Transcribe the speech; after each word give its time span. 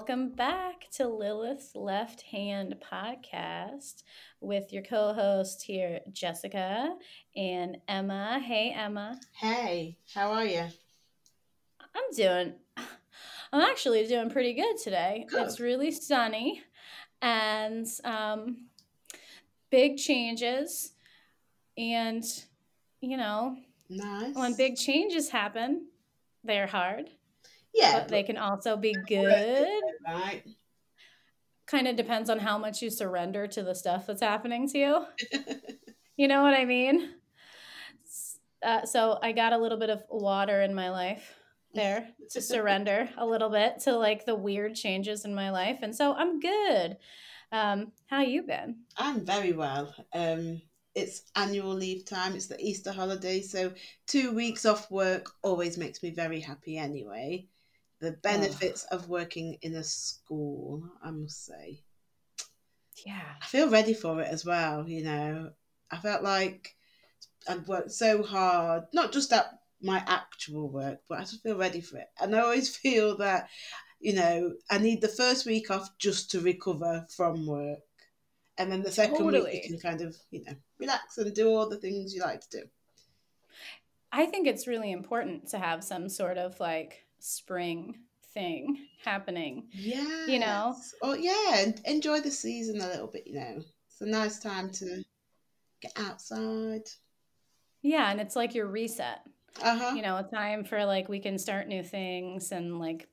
Welcome 0.00 0.30
back 0.30 0.86
to 0.92 1.06
Lilith's 1.06 1.76
Left 1.76 2.22
Hand 2.22 2.74
podcast 2.90 4.02
with 4.40 4.72
your 4.72 4.82
co 4.82 5.12
hosts 5.12 5.62
here, 5.62 6.00
Jessica 6.10 6.96
and 7.36 7.76
Emma. 7.86 8.40
Hey, 8.42 8.70
Emma. 8.74 9.20
Hey, 9.34 9.98
how 10.14 10.32
are 10.32 10.46
you? 10.46 10.62
I'm 11.94 12.16
doing, 12.16 12.54
I'm 13.52 13.60
actually 13.60 14.06
doing 14.06 14.30
pretty 14.30 14.54
good 14.54 14.78
today. 14.78 15.26
Good. 15.28 15.42
It's 15.42 15.60
really 15.60 15.90
sunny 15.90 16.62
and 17.20 17.86
um, 18.02 18.68
big 19.70 19.98
changes. 19.98 20.92
And, 21.76 22.24
you 23.02 23.18
know, 23.18 23.54
Nice. 23.90 24.34
when 24.34 24.56
big 24.56 24.76
changes 24.76 25.28
happen, 25.28 25.88
they're 26.42 26.66
hard, 26.66 27.10
yeah, 27.74 28.00
but 28.00 28.08
they 28.08 28.22
can 28.22 28.36
also 28.36 28.76
be 28.76 28.94
good. 29.06 29.82
right. 30.06 30.42
kind 31.66 31.88
of 31.88 31.96
depends 31.96 32.30
on 32.30 32.38
how 32.38 32.58
much 32.58 32.82
you 32.82 32.90
surrender 32.90 33.46
to 33.46 33.62
the 33.62 33.74
stuff 33.74 34.06
that's 34.06 34.22
happening 34.22 34.68
to 34.68 34.78
you. 34.78 35.06
You 36.20 36.28
know 36.28 36.42
what 36.42 36.52
I 36.52 36.66
mean? 36.66 37.14
Uh, 38.62 38.84
so 38.84 39.18
I 39.22 39.32
got 39.32 39.54
a 39.54 39.58
little 39.58 39.78
bit 39.78 39.88
of 39.88 40.02
water 40.10 40.60
in 40.60 40.74
my 40.74 40.90
life 40.90 41.34
there 41.72 42.08
to 42.32 42.42
surrender 42.42 43.08
a 43.16 43.24
little 43.24 43.48
bit 43.48 43.78
to 43.84 43.96
like 43.96 44.26
the 44.26 44.34
weird 44.34 44.74
changes 44.74 45.24
in 45.24 45.34
my 45.34 45.50
life, 45.50 45.78
and 45.80 45.96
so 45.96 46.12
I'm 46.12 46.38
good. 46.38 46.98
Um, 47.52 47.92
how 48.06 48.20
you 48.20 48.42
been? 48.42 48.80
I'm 48.98 49.24
very 49.24 49.52
well. 49.52 49.94
Um, 50.12 50.60
it's 50.94 51.22
annual 51.36 51.72
leave 51.72 52.04
time. 52.04 52.34
It's 52.34 52.48
the 52.48 52.60
Easter 52.60 52.92
holiday, 52.92 53.40
so 53.40 53.72
two 54.06 54.34
weeks 54.34 54.66
off 54.66 54.90
work 54.90 55.30
always 55.40 55.78
makes 55.78 56.02
me 56.02 56.10
very 56.10 56.40
happy. 56.40 56.76
Anyway, 56.76 57.46
the 58.00 58.12
benefits 58.12 58.84
of 58.84 59.08
working 59.08 59.58
in 59.62 59.74
a 59.74 59.84
school, 59.84 60.82
I 61.02 61.10
must 61.10 61.44
say. 61.44 61.80
Yeah, 63.06 63.20
I 63.40 63.46
feel 63.46 63.70
ready 63.70 63.94
for 63.94 64.20
it 64.20 64.28
as 64.28 64.44
well. 64.44 64.88
You 64.88 65.04
know, 65.04 65.50
I 65.90 65.96
felt 65.98 66.22
like 66.22 66.74
I'd 67.48 67.66
worked 67.66 67.92
so 67.92 68.22
hard, 68.22 68.84
not 68.92 69.12
just 69.12 69.32
at 69.32 69.46
my 69.82 70.02
actual 70.06 70.68
work, 70.68 71.00
but 71.08 71.18
I 71.18 71.22
just 71.22 71.42
feel 71.42 71.56
ready 71.56 71.80
for 71.80 71.98
it. 71.98 72.08
And 72.20 72.34
I 72.34 72.40
always 72.40 72.74
feel 72.76 73.16
that, 73.18 73.48
you 74.00 74.14
know, 74.14 74.54
I 74.70 74.78
need 74.78 75.00
the 75.00 75.08
first 75.08 75.46
week 75.46 75.70
off 75.70 75.96
just 75.98 76.30
to 76.32 76.40
recover 76.40 77.06
from 77.14 77.46
work. 77.46 77.78
And 78.58 78.70
then 78.70 78.82
the 78.82 78.92
second 78.92 79.24
week 79.26 79.64
you 79.64 79.70
can 79.70 79.78
kind 79.78 80.02
of, 80.02 80.16
you 80.30 80.44
know, 80.44 80.54
relax 80.78 81.16
and 81.16 81.34
do 81.34 81.48
all 81.48 81.68
the 81.68 81.78
things 81.78 82.14
you 82.14 82.20
like 82.20 82.40
to 82.42 82.60
do. 82.60 82.64
I 84.12 84.26
think 84.26 84.46
it's 84.46 84.66
really 84.66 84.90
important 84.90 85.48
to 85.50 85.58
have 85.58 85.84
some 85.84 86.08
sort 86.08 86.36
of 86.36 86.58
like 86.60 87.06
spring 87.20 87.98
thing 88.34 88.86
happening. 89.04 89.68
Yeah. 89.72 90.26
You 90.26 90.38
know? 90.38 90.76
Oh, 91.02 91.14
yeah. 91.14 91.72
Enjoy 91.84 92.20
the 92.20 92.30
season 92.30 92.80
a 92.80 92.86
little 92.86 93.06
bit, 93.08 93.26
you 93.26 93.34
know. 93.34 93.62
It's 93.88 94.00
a 94.00 94.06
nice 94.06 94.38
time 94.38 94.70
to 94.70 95.02
get 95.82 95.92
outside. 95.96 96.82
Yeah, 97.82 98.10
and 98.10 98.20
it's 98.20 98.36
like 98.36 98.54
your 98.54 98.66
reset. 98.66 99.20
Uh 99.62 99.76
huh. 99.76 99.92
you 99.96 100.02
know, 100.02 100.16
a 100.16 100.22
time 100.22 100.62
for 100.64 100.84
like 100.84 101.08
we 101.08 101.18
can 101.18 101.36
start 101.36 101.66
new 101.66 101.82
things 101.82 102.52
and 102.52 102.78
like 102.78 103.08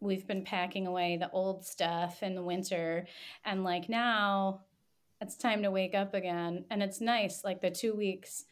we've 0.00 0.26
been 0.26 0.44
packing 0.44 0.86
away 0.86 1.16
the 1.16 1.30
old 1.30 1.64
stuff 1.64 2.22
in 2.22 2.34
the 2.34 2.42
winter 2.42 3.06
and 3.44 3.64
like 3.64 3.88
now 3.88 4.60
it's 5.22 5.34
time 5.36 5.62
to 5.62 5.70
wake 5.70 5.94
up 5.94 6.12
again 6.14 6.64
and 6.70 6.82
it's 6.82 7.00
nice 7.00 7.42
like 7.42 7.60
the 7.62 7.70
2 7.70 7.94
weeks 7.94 8.44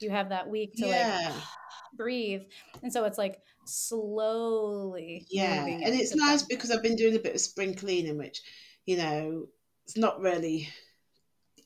you 0.00 0.10
have 0.10 0.28
that 0.30 0.48
week 0.50 0.74
to 0.74 0.86
Yeah. 0.86 1.30
like 1.32 1.42
breathe 1.96 2.42
and 2.82 2.92
so 2.92 3.04
it's 3.04 3.16
like 3.16 3.40
slowly 3.64 5.26
Yeah, 5.30 5.64
and 5.64 5.94
it's 5.94 6.14
nice 6.14 6.40
something. 6.40 6.56
because 6.56 6.70
I've 6.70 6.82
been 6.82 6.96
doing 6.96 7.16
a 7.16 7.20
bit 7.20 7.34
of 7.34 7.40
spring 7.40 7.74
cleaning, 7.74 8.18
which, 8.18 8.42
you 8.86 8.96
know, 8.96 9.48
it's 9.84 9.96
not 9.96 10.20
really 10.20 10.68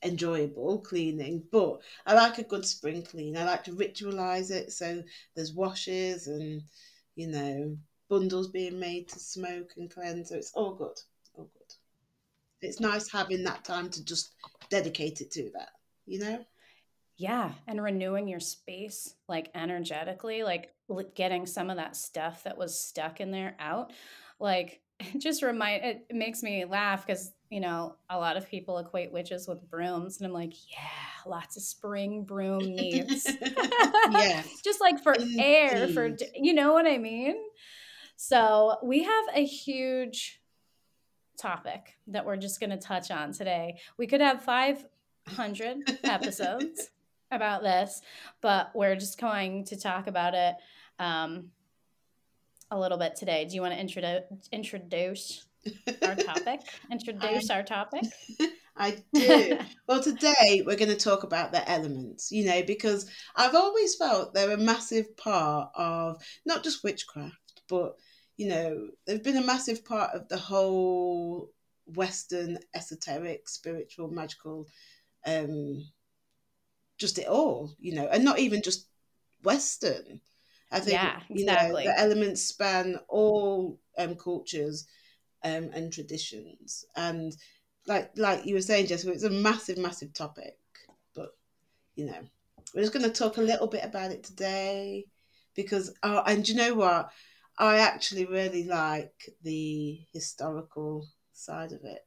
enjoyable 0.03 0.79
cleaning, 0.79 1.43
but 1.51 1.81
I 2.05 2.13
like 2.13 2.37
a 2.37 2.43
good 2.43 2.65
spring 2.65 3.03
clean. 3.03 3.37
I 3.37 3.43
like 3.43 3.63
to 3.65 3.71
ritualize 3.71 4.51
it, 4.51 4.71
so 4.71 5.03
there's 5.35 5.53
washes 5.53 6.27
and, 6.27 6.61
you 7.15 7.27
know, 7.27 7.77
bundles 8.09 8.49
being 8.49 8.79
made 8.79 9.09
to 9.09 9.19
smoke 9.19 9.71
and 9.77 9.89
cleanse. 9.89 10.29
So 10.29 10.35
it's 10.35 10.51
all 10.53 10.75
good, 10.75 10.99
all 11.35 11.49
good. 11.53 11.73
It's 12.61 12.79
nice 12.79 13.11
having 13.11 13.43
that 13.43 13.63
time 13.63 13.89
to 13.91 14.03
just 14.03 14.33
dedicate 14.69 15.21
it 15.21 15.31
to 15.31 15.49
that, 15.55 15.69
you 16.05 16.19
know? 16.19 16.45
Yeah, 17.17 17.51
and 17.67 17.81
renewing 17.81 18.27
your 18.27 18.41
space 18.41 19.15
like 19.29 19.49
energetically, 19.55 20.43
like 20.43 20.73
l- 20.89 21.09
getting 21.15 21.45
some 21.45 21.69
of 21.69 21.77
that 21.77 21.95
stuff 21.95 22.43
that 22.43 22.57
was 22.57 22.77
stuck 22.77 23.21
in 23.21 23.31
there 23.31 23.55
out. 23.59 23.93
Like 24.39 24.81
it 24.99 25.19
just 25.19 25.41
remind 25.41 25.83
it 25.83 26.05
makes 26.11 26.43
me 26.43 26.65
laugh 26.65 27.05
because 27.05 27.31
you 27.49 27.59
know 27.61 27.95
a 28.09 28.17
lot 28.17 28.37
of 28.37 28.49
people 28.49 28.77
equate 28.79 29.13
witches 29.13 29.47
with 29.47 29.69
brooms, 29.69 30.17
and 30.17 30.27
I'm 30.27 30.33
like, 30.33 30.53
yeah, 30.71 31.29
lots 31.29 31.55
of 31.55 31.63
spring 31.63 32.23
broom 32.23 32.59
needs. 32.59 33.27
Yeah, 34.11 34.43
just 34.63 34.81
like 34.81 35.01
for 35.01 35.15
air, 35.39 35.87
for 35.87 36.15
you 36.35 36.53
know 36.53 36.73
what 36.73 36.85
I 36.85 36.97
mean. 36.99 37.35
So 38.17 38.77
we 38.83 39.03
have 39.03 39.25
a 39.33 39.43
huge 39.43 40.39
topic 41.39 41.97
that 42.07 42.25
we're 42.25 42.37
just 42.37 42.59
going 42.59 42.69
to 42.69 42.77
touch 42.77 43.09
on 43.11 43.33
today. 43.33 43.79
We 43.97 44.07
could 44.07 44.21
have 44.21 44.43
500 44.43 45.99
episodes 46.03 46.89
about 47.31 47.63
this, 47.63 48.01
but 48.41 48.71
we're 48.75 48.95
just 48.95 49.19
going 49.19 49.65
to 49.65 49.79
talk 49.79 50.07
about 50.07 50.33
it 50.33 50.55
um, 50.99 51.51
a 52.71 52.79
little 52.79 52.97
bit 52.97 53.15
today. 53.15 53.45
Do 53.45 53.55
you 53.55 53.61
want 53.61 53.73
to 53.73 53.79
introduce 53.79 54.23
introduce 54.51 55.45
our 56.03 56.15
topic? 56.15 56.61
Introduce 56.91 57.49
our 57.49 57.63
topic. 57.63 58.03
I 58.77 58.97
do. 59.13 59.57
Well, 59.87 60.01
today 60.01 60.63
we're 60.65 60.75
going 60.75 60.89
to 60.89 60.95
talk 60.95 61.23
about 61.23 61.51
the 61.51 61.69
elements, 61.69 62.31
you 62.31 62.45
know, 62.45 62.63
because 62.63 63.09
I've 63.35 63.55
always 63.55 63.95
felt 63.95 64.33
they're 64.33 64.51
a 64.51 64.57
massive 64.57 65.15
part 65.17 65.69
of 65.75 66.21
not 66.45 66.63
just 66.63 66.83
witchcraft, 66.83 67.61
but, 67.69 67.95
you 68.37 68.49
know, 68.49 68.89
they've 69.05 69.23
been 69.23 69.37
a 69.37 69.45
massive 69.45 69.85
part 69.85 70.13
of 70.13 70.27
the 70.27 70.37
whole 70.37 71.51
Western 71.85 72.57
esoteric, 72.73 73.47
spiritual, 73.47 74.09
magical, 74.09 74.67
um, 75.25 75.85
just 76.97 77.19
it 77.19 77.27
all, 77.27 77.75
you 77.79 77.93
know, 77.95 78.07
and 78.11 78.23
not 78.23 78.39
even 78.39 78.61
just 78.61 78.87
Western. 79.43 80.21
I 80.71 80.79
think, 80.79 80.99
Yeah, 81.01 81.19
you 81.29 81.45
know, 81.45 81.75
the 81.75 81.99
elements 81.99 82.43
span 82.43 82.99
all 83.07 83.79
um, 83.97 84.15
cultures 84.15 84.87
um, 85.43 85.69
and 85.73 85.91
traditions. 85.93 86.85
And 86.95 87.35
like 87.87 88.11
like 88.17 88.45
you 88.45 88.55
were 88.55 88.61
saying, 88.61 88.87
Jessica, 88.87 89.11
it's 89.13 89.23
a 89.23 89.29
massive, 89.29 89.77
massive 89.77 90.13
topic. 90.13 90.57
But 91.13 91.29
you 91.95 92.05
know, 92.05 92.19
we're 92.73 92.81
just 92.81 92.93
going 92.93 93.05
to 93.05 93.11
talk 93.11 93.37
a 93.37 93.41
little 93.41 93.67
bit 93.67 93.85
about 93.85 94.11
it 94.11 94.23
today 94.23 95.05
because 95.55 95.93
oh, 96.03 96.23
and 96.25 96.47
you 96.47 96.55
know 96.55 96.73
what? 96.73 97.11
I 97.57 97.77
actually 97.77 98.25
really 98.25 98.65
like 98.65 99.33
the 99.43 99.99
historical 100.11 101.07
side 101.31 101.71
of 101.71 101.83
it. 101.85 102.05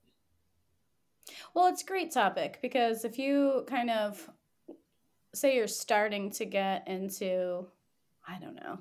Well, 1.55 1.67
it's 1.67 1.83
a 1.83 1.87
great 1.87 2.13
topic 2.13 2.59
because 2.63 3.05
if 3.05 3.19
you 3.19 3.65
kind 3.67 3.91
of 3.91 4.31
say 5.35 5.57
you're 5.57 5.67
starting 5.67 6.31
to 6.33 6.45
get 6.45 6.87
into, 6.89 7.67
I 8.27 8.39
don't 8.41 8.57
know, 8.57 8.79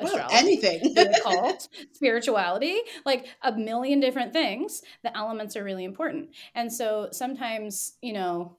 Well, 0.00 0.28
anything. 0.30 0.80
the 0.94 1.16
occult, 1.18 1.68
spirituality, 1.92 2.78
like 3.04 3.26
a 3.42 3.52
million 3.52 4.00
different 4.00 4.32
things, 4.32 4.82
the 5.02 5.16
elements 5.16 5.56
are 5.56 5.64
really 5.64 5.84
important. 5.84 6.30
And 6.54 6.72
so 6.72 7.08
sometimes, 7.12 7.94
you 8.02 8.12
know, 8.12 8.56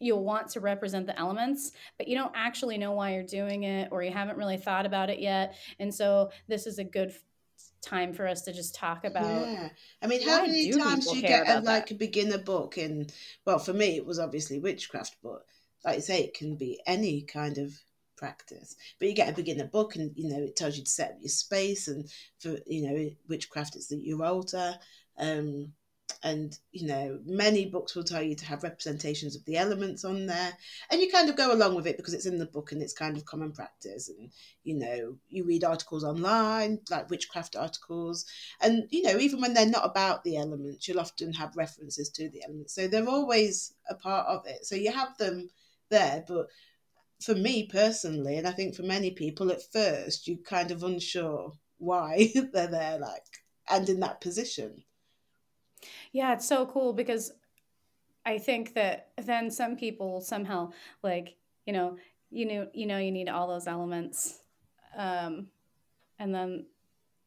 you'll 0.00 0.24
want 0.24 0.48
to 0.48 0.60
represent 0.60 1.06
the 1.06 1.18
elements, 1.18 1.72
but 1.98 2.08
you 2.08 2.16
don't 2.16 2.32
actually 2.34 2.78
know 2.78 2.92
why 2.92 3.14
you're 3.14 3.22
doing 3.22 3.64
it 3.64 3.88
or 3.92 4.02
you 4.02 4.10
haven't 4.10 4.38
really 4.38 4.56
thought 4.56 4.86
about 4.86 5.10
it 5.10 5.20
yet. 5.20 5.56
And 5.78 5.94
so 5.94 6.30
this 6.48 6.66
is 6.66 6.78
a 6.78 6.84
good 6.84 7.14
time 7.82 8.12
for 8.12 8.26
us 8.26 8.42
to 8.42 8.52
just 8.52 8.74
talk 8.74 9.04
about 9.04 9.46
Yeah, 9.46 9.68
I 10.02 10.06
mean, 10.06 10.26
how 10.26 10.42
many 10.42 10.70
do 10.70 10.78
times 10.78 11.06
do 11.06 11.16
you 11.16 11.22
get 11.22 11.42
a, 11.42 11.52
that? 11.54 11.64
like 11.64 11.90
a 11.90 11.94
beginner 11.94 12.38
book 12.38 12.78
in? 12.78 13.08
Well, 13.44 13.58
for 13.58 13.72
me, 13.72 13.96
it 13.96 14.04
was 14.04 14.18
obviously 14.18 14.58
witchcraft, 14.58 15.16
but 15.22 15.44
like 15.84 15.96
you 15.96 16.02
say, 16.02 16.22
it 16.22 16.34
can 16.34 16.56
be 16.56 16.80
any 16.86 17.22
kind 17.22 17.58
of 17.58 17.72
practice. 18.16 18.76
But 18.98 19.08
you 19.08 19.14
get 19.14 19.30
a 19.30 19.34
beginner 19.34 19.66
book, 19.66 19.96
and 19.96 20.12
you 20.14 20.28
know 20.28 20.42
it 20.42 20.56
tells 20.56 20.76
you 20.76 20.84
to 20.84 20.90
set 20.90 21.12
up 21.12 21.16
your 21.20 21.30
space, 21.30 21.88
and 21.88 22.08
for 22.38 22.58
you 22.66 22.82
know 22.82 23.10
witchcraft, 23.28 23.76
it's 23.76 23.88
the, 23.88 23.96
your 23.96 24.24
altar. 24.24 24.74
Um, 25.18 25.72
and 26.22 26.58
you 26.72 26.86
know 26.86 27.18
many 27.24 27.66
books 27.66 27.94
will 27.94 28.04
tell 28.04 28.22
you 28.22 28.34
to 28.34 28.44
have 28.44 28.62
representations 28.62 29.36
of 29.36 29.44
the 29.44 29.56
elements 29.56 30.04
on 30.04 30.26
there. 30.26 30.52
And 30.90 31.00
you 31.00 31.10
kind 31.10 31.30
of 31.30 31.36
go 31.36 31.52
along 31.54 31.74
with 31.74 31.86
it 31.86 31.96
because 31.96 32.14
it's 32.14 32.26
in 32.26 32.38
the 32.38 32.46
book 32.46 32.72
and 32.72 32.82
it's 32.82 32.92
kind 32.92 33.16
of 33.16 33.24
common 33.24 33.52
practice. 33.52 34.08
And 34.08 34.30
you 34.64 34.74
know 34.74 35.16
you 35.28 35.44
read 35.44 35.64
articles 35.64 36.04
online 36.04 36.80
like 36.90 37.10
witchcraft 37.10 37.56
articles. 37.56 38.26
And 38.60 38.84
you 38.90 39.02
know 39.02 39.18
even 39.18 39.40
when 39.40 39.54
they're 39.54 39.66
not 39.66 39.86
about 39.86 40.24
the 40.24 40.36
elements 40.36 40.86
you'll 40.86 41.00
often 41.00 41.32
have 41.34 41.56
references 41.56 42.10
to 42.10 42.28
the 42.28 42.42
elements. 42.44 42.74
So 42.74 42.86
they're 42.86 43.08
always 43.08 43.74
a 43.88 43.94
part 43.94 44.26
of 44.26 44.46
it. 44.46 44.66
So 44.66 44.74
you 44.74 44.92
have 44.92 45.16
them 45.16 45.48
there 45.90 46.24
but 46.26 46.46
for 47.22 47.34
me 47.34 47.66
personally 47.66 48.36
and 48.36 48.46
i 48.46 48.52
think 48.52 48.74
for 48.74 48.82
many 48.82 49.10
people 49.10 49.50
at 49.50 49.62
first 49.72 50.26
you're 50.26 50.38
kind 50.38 50.70
of 50.70 50.82
unsure 50.82 51.52
why 51.80 52.32
they're 52.52 52.68
there, 52.68 52.98
like, 52.98 53.24
and 53.68 53.88
in 53.88 54.00
that 54.00 54.20
position. 54.20 54.84
Yeah, 56.12 56.34
it's 56.34 56.46
so 56.46 56.66
cool 56.66 56.92
because 56.92 57.32
I 58.24 58.38
think 58.38 58.74
that 58.74 59.08
then 59.16 59.50
some 59.50 59.76
people 59.76 60.20
somehow 60.20 60.72
like, 61.02 61.36
you 61.66 61.72
know, 61.72 61.96
you 62.30 62.46
know, 62.46 62.68
you 62.72 62.86
know, 62.86 62.98
you 62.98 63.10
need 63.10 63.28
all 63.28 63.48
those 63.48 63.66
elements, 63.66 64.38
um, 64.96 65.48
and 66.18 66.34
then 66.34 66.66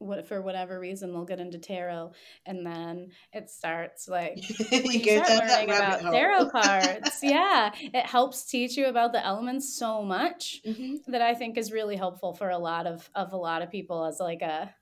what 0.03 0.27
for 0.27 0.41
whatever 0.41 0.79
reason 0.79 1.11
they'll 1.11 1.25
get 1.25 1.39
into 1.39 1.57
tarot 1.57 2.11
and 2.45 2.65
then 2.65 3.09
it 3.31 3.49
starts 3.49 4.07
like 4.07 4.37
you 4.71 5.23
start 5.23 5.29
learning 5.29 5.69
about 5.69 6.01
hole. 6.01 6.11
tarot 6.11 6.49
cards 6.51 7.19
yeah 7.21 7.71
it 7.75 8.05
helps 8.05 8.45
teach 8.45 8.77
you 8.77 8.87
about 8.87 9.11
the 9.11 9.25
elements 9.25 9.77
so 9.77 10.03
much 10.03 10.61
mm-hmm. 10.65 10.95
that 11.11 11.21
i 11.21 11.33
think 11.33 11.57
is 11.57 11.71
really 11.71 11.95
helpful 11.95 12.33
for 12.33 12.49
a 12.49 12.57
lot 12.57 12.85
of 12.85 13.09
of 13.15 13.33
a 13.33 13.37
lot 13.37 13.61
of 13.61 13.71
people 13.71 14.05
as 14.05 14.19
like 14.19 14.41
a 14.41 14.73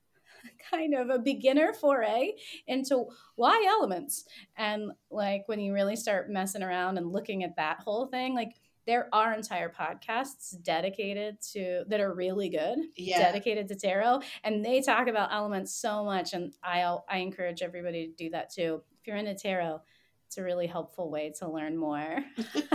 kind 0.71 0.93
of 0.93 1.09
a 1.09 1.19
beginner 1.19 1.73
foray 1.73 2.31
into 2.67 3.05
why 3.35 3.65
elements 3.67 4.25
and 4.57 4.91
like 5.09 5.43
when 5.47 5.59
you 5.59 5.73
really 5.73 5.95
start 5.95 6.29
messing 6.29 6.63
around 6.63 6.97
and 6.97 7.11
looking 7.11 7.43
at 7.43 7.55
that 7.55 7.79
whole 7.79 8.07
thing 8.07 8.33
like 8.33 8.53
there 8.87 9.07
are 9.13 9.33
entire 9.33 9.69
podcasts 9.69 10.61
dedicated 10.63 11.37
to 11.53 11.83
that 11.87 11.99
are 11.99 12.13
really 12.13 12.49
good 12.49 12.79
yeah. 12.95 13.19
dedicated 13.19 13.67
to 13.67 13.75
tarot 13.75 14.21
and 14.43 14.65
they 14.65 14.81
talk 14.81 15.07
about 15.07 15.31
elements 15.31 15.73
so 15.73 16.03
much 16.03 16.33
and 16.33 16.53
i 16.63 16.81
i 17.09 17.17
encourage 17.17 17.61
everybody 17.61 18.07
to 18.07 18.13
do 18.13 18.29
that 18.31 18.51
too. 18.51 18.81
If 18.99 19.07
you're 19.07 19.17
into 19.17 19.35
tarot 19.35 19.81
it's 20.27 20.37
a 20.37 20.43
really 20.43 20.67
helpful 20.67 21.11
way 21.11 21.33
to 21.39 21.49
learn 21.49 21.75
more. 21.75 22.19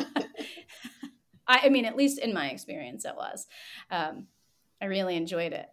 I, 1.49 1.61
I, 1.65 1.69
mean 1.71 1.87
at 1.87 1.97
least 1.97 2.19
in 2.19 2.35
my 2.35 2.51
experience 2.51 3.07
it 3.07 3.15
was. 3.17 3.47
Um, 3.91 4.27
i 4.81 4.85
really 4.85 5.17
enjoyed 5.17 5.53
it. 5.53 5.67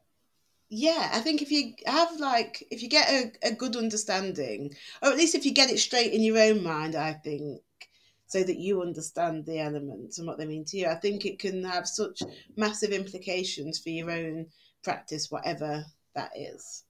Yeah 0.70 1.10
i 1.14 1.20
think 1.20 1.42
if 1.42 1.52
you 1.52 1.74
have 1.86 2.20
like 2.20 2.66
if 2.72 2.82
you 2.82 2.90
get 2.90 3.10
a, 3.10 3.50
a 3.50 3.52
good 3.52 3.76
understanding 3.76 4.74
or 5.02 5.10
at 5.10 5.18
least 5.18 5.36
if 5.36 5.46
you 5.46 5.54
get 5.54 5.70
it 5.70 5.78
straight 5.78 6.14
in 6.14 6.24
your 6.24 6.40
own 6.40 6.64
mind 6.64 6.96
i 6.96 7.14
think 7.14 7.62
so 8.34 8.42
that 8.44 8.58
you 8.58 8.82
understand 8.82 9.46
the 9.46 9.60
elements 9.60 10.18
and 10.18 10.28
what 10.28 10.40
they 10.40 10.46
mean 10.46 10.66
to 10.66 10.76
you. 10.76 10.88
I 10.88 10.96
think 10.96 11.24
it 11.24 11.38
can 11.38 11.64
have 11.64 11.88
such 11.88 12.24
massive 12.58 12.90
implications 12.90 13.78
for 13.78 13.90
your 13.90 14.10
own 14.10 14.48
practice, 14.84 15.30
whatever 15.30 15.86
that 16.16 16.32
is. 16.36 16.84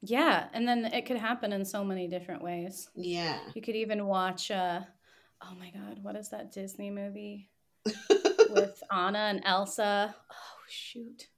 Yeah, 0.00 0.46
and 0.54 0.66
then 0.66 0.86
it 0.86 1.04
could 1.04 1.18
happen 1.18 1.52
in 1.52 1.66
so 1.66 1.84
many 1.84 2.08
different 2.08 2.42
ways. 2.42 2.88
Yeah. 2.94 3.38
You 3.54 3.60
could 3.60 3.76
even 3.76 4.06
watch 4.06 4.50
uh 4.50 4.80
oh 5.42 5.54
my 5.58 5.70
god, 5.70 6.02
what 6.02 6.16
is 6.16 6.30
that 6.30 6.50
Disney 6.50 6.88
movie 6.88 7.50
with 8.48 8.82
Anna 8.90 9.18
and 9.18 9.42
Elsa? 9.44 10.14
Oh 10.32 10.62
shoot. 10.66 11.28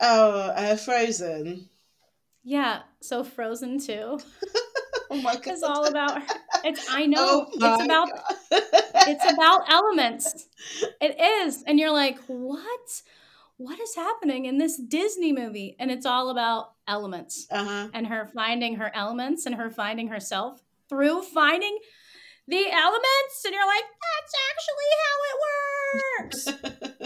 Oh, 0.00 0.50
uh, 0.50 0.74
Frozen. 0.74 1.68
Yeah, 2.42 2.80
so 3.00 3.22
Frozen 3.22 3.78
too. 3.78 4.18
oh 5.10 5.22
my 5.22 5.34
god. 5.34 5.46
It's 5.46 5.62
all 5.62 5.84
about 5.84 6.22
it's 6.64 6.86
I 6.90 7.06
know. 7.06 7.46
Oh 7.48 7.50
it's 7.54 7.84
about 7.84 8.08
it's 8.50 9.32
about 9.32 9.70
elements. 9.70 10.46
It 11.00 11.20
is. 11.20 11.62
And 11.66 11.78
you're 11.78 11.92
like, 11.92 12.18
"What? 12.26 13.02
What 13.58 13.78
is 13.78 13.94
happening 13.94 14.46
in 14.46 14.56
this 14.56 14.78
Disney 14.78 15.32
movie?" 15.32 15.76
And 15.78 15.90
it's 15.90 16.06
all 16.06 16.30
about 16.30 16.72
elements. 16.88 17.46
Uh-huh. 17.50 17.88
And 17.92 18.06
her 18.06 18.30
finding 18.34 18.76
her 18.76 18.90
elements 18.94 19.44
and 19.44 19.54
her 19.56 19.70
finding 19.70 20.08
herself 20.08 20.62
through 20.88 21.22
finding 21.22 21.78
the 22.48 22.70
elements 22.70 23.44
and 23.44 23.54
you're 23.54 23.66
like, 23.66 23.84
"That's 24.06 24.34
actually 24.50 24.90
how 25.04 25.16
it 25.30 25.36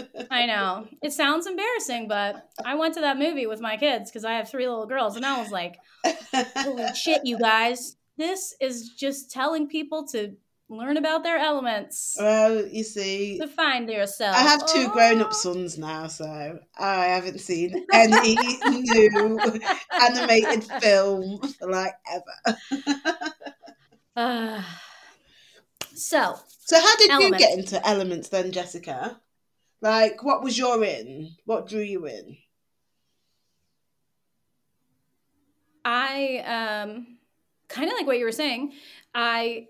works." 0.07 0.27
I 0.31 0.45
know. 0.45 0.87
It 1.01 1.11
sounds 1.11 1.47
embarrassing, 1.47 2.07
but 2.07 2.49
I 2.63 2.75
went 2.75 2.93
to 2.95 3.01
that 3.01 3.17
movie 3.17 3.47
with 3.47 3.59
my 3.59 3.75
kids 3.75 4.11
cuz 4.11 4.23
I 4.23 4.33
have 4.33 4.49
three 4.49 4.67
little 4.67 4.85
girls 4.85 5.15
and 5.17 5.25
I 5.25 5.39
was 5.41 5.51
like, 5.51 5.79
"Holy 6.55 6.93
shit, 6.95 7.25
you 7.25 7.37
guys." 7.37 7.97
This 8.19 8.53
is 8.59 8.89
just 8.89 9.31
telling 9.31 9.69
people 9.69 10.05
to 10.07 10.35
learn 10.67 10.97
about 10.97 11.23
their 11.23 11.37
elements. 11.37 12.17
Well, 12.19 12.67
you 12.67 12.83
see, 12.83 13.37
to 13.39 13.47
find 13.47 13.89
yourself. 13.89 14.35
I 14.35 14.41
have 14.41 14.67
two 14.67 14.87
oh. 14.89 14.91
grown-up 14.91 15.33
sons 15.33 15.77
now, 15.77 16.07
so 16.07 16.59
I 16.77 17.05
haven't 17.05 17.39
seen 17.39 17.85
any 17.93 18.35
new 18.65 19.39
animated 20.01 20.65
film 20.81 21.39
for 21.39 21.71
like 21.71 21.93
ever. 22.11 22.57
uh, 24.17 24.63
so, 25.95 26.35
so 26.65 26.77
how 26.77 26.95
did 26.97 27.11
elements. 27.11 27.39
you 27.41 27.47
get 27.47 27.57
into 27.57 27.87
elements 27.87 28.27
then, 28.27 28.51
Jessica? 28.51 29.17
Like, 29.79 30.25
what 30.25 30.43
was 30.43 30.57
your 30.57 30.83
in? 30.83 31.37
What 31.45 31.69
drew 31.69 31.79
you 31.79 32.05
in? 32.05 32.35
I 35.85 36.43
um 36.85 37.18
kind 37.69 37.89
of 37.89 37.97
like 37.97 38.07
what 38.07 38.17
you 38.17 38.25
were 38.25 38.31
saying, 38.31 38.73
I 39.13 39.67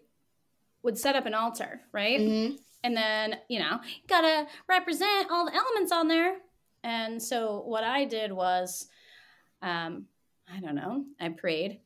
would 0.83 0.97
set 0.97 1.15
up 1.15 1.25
an 1.25 1.33
altar, 1.33 1.81
right? 1.91 2.19
Mm-hmm. 2.19 2.55
And 2.83 2.95
then, 2.95 3.35
you 3.49 3.59
know, 3.59 3.79
gotta 4.07 4.47
represent 4.67 5.29
all 5.29 5.45
the 5.45 5.55
elements 5.55 5.91
on 5.91 6.07
there. 6.07 6.37
And 6.83 7.21
so 7.21 7.61
what 7.65 7.83
I 7.83 8.05
did 8.05 8.31
was, 8.31 8.87
um, 9.61 10.05
I 10.51 10.61
don't 10.61 10.75
know, 10.75 11.03
I 11.19 11.29
prayed 11.29 11.81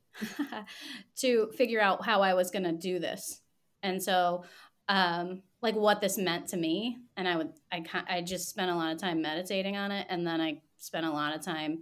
to 1.17 1.49
figure 1.57 1.81
out 1.81 2.05
how 2.05 2.21
I 2.21 2.35
was 2.35 2.51
gonna 2.51 2.73
do 2.73 2.99
this. 2.99 3.41
And 3.81 4.01
so, 4.01 4.43
um, 4.87 5.41
like 5.61 5.75
what 5.75 6.01
this 6.01 6.17
meant 6.17 6.49
to 6.49 6.57
me. 6.57 6.97
And 7.17 7.27
I 7.27 7.37
would, 7.37 7.53
I, 7.71 7.83
I 8.07 8.21
just 8.21 8.49
spent 8.49 8.69
a 8.69 8.75
lot 8.75 8.91
of 8.91 8.99
time 8.99 9.21
meditating 9.21 9.77
on 9.77 9.91
it. 9.91 10.05
And 10.09 10.27
then 10.27 10.41
I 10.41 10.61
spent 10.77 11.05
a 11.05 11.11
lot 11.11 11.35
of 11.35 11.41
time 11.41 11.79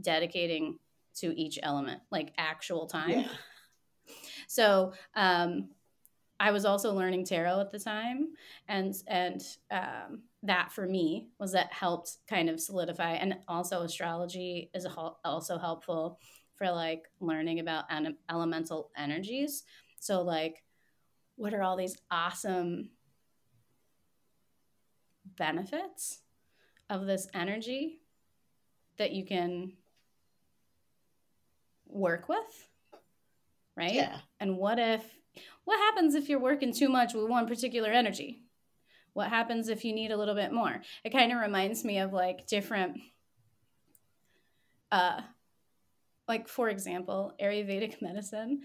dedicating 0.00 0.78
to 1.14 1.38
each 1.38 1.58
element, 1.62 2.02
like 2.10 2.32
actual 2.36 2.86
time. 2.86 3.10
Yeah. 3.10 3.28
So 4.52 4.92
um, 5.14 5.70
I 6.38 6.50
was 6.50 6.66
also 6.66 6.92
learning 6.92 7.24
tarot 7.24 7.60
at 7.60 7.72
the 7.72 7.78
time, 7.78 8.34
and 8.68 8.94
and 9.06 9.40
um, 9.70 10.24
that 10.42 10.70
for 10.72 10.86
me 10.86 11.28
was 11.38 11.52
that 11.52 11.72
helped 11.72 12.18
kind 12.28 12.50
of 12.50 12.60
solidify, 12.60 13.12
and 13.12 13.38
also 13.48 13.80
astrology 13.80 14.70
is 14.74 14.86
also 15.24 15.56
helpful 15.56 16.18
for 16.56 16.70
like 16.70 17.08
learning 17.18 17.60
about 17.60 17.84
an- 17.88 18.18
elemental 18.28 18.90
energies. 18.94 19.62
So 20.00 20.20
like, 20.20 20.62
what 21.36 21.54
are 21.54 21.62
all 21.62 21.78
these 21.78 21.96
awesome 22.10 22.90
benefits 25.38 26.20
of 26.90 27.06
this 27.06 27.26
energy 27.32 28.02
that 28.98 29.12
you 29.12 29.24
can 29.24 29.72
work 31.86 32.28
with? 32.28 32.71
Right? 33.76 33.94
Yeah. 33.94 34.18
And 34.40 34.56
what 34.56 34.78
if, 34.78 35.04
what 35.64 35.78
happens 35.78 36.14
if 36.14 36.28
you're 36.28 36.38
working 36.40 36.72
too 36.72 36.88
much 36.88 37.14
with 37.14 37.28
one 37.28 37.46
particular 37.46 37.90
energy? 37.90 38.42
What 39.14 39.28
happens 39.28 39.68
if 39.68 39.84
you 39.84 39.92
need 39.92 40.10
a 40.10 40.16
little 40.16 40.34
bit 40.34 40.52
more? 40.52 40.80
It 41.04 41.10
kind 41.10 41.32
of 41.32 41.38
reminds 41.38 41.84
me 41.84 41.98
of 41.98 42.12
like 42.12 42.46
different, 42.46 42.98
uh, 44.90 45.20
like 46.28 46.48
for 46.48 46.68
example, 46.68 47.34
Ayurvedic 47.40 48.00
medicine. 48.02 48.62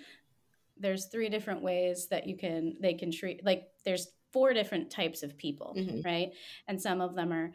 There's 0.79 1.05
three 1.05 1.29
different 1.29 1.63
ways 1.63 2.07
that 2.07 2.27
you 2.27 2.37
can 2.37 2.77
they 2.79 2.93
can 2.93 3.11
treat. 3.11 3.43
Like 3.43 3.67
there's 3.83 4.07
four 4.31 4.53
different 4.53 4.91
types 4.91 5.23
of 5.23 5.37
people, 5.37 5.75
mm-hmm. 5.77 6.01
right? 6.01 6.31
And 6.67 6.81
some 6.81 7.01
of 7.01 7.15
them 7.15 7.33
are 7.33 7.51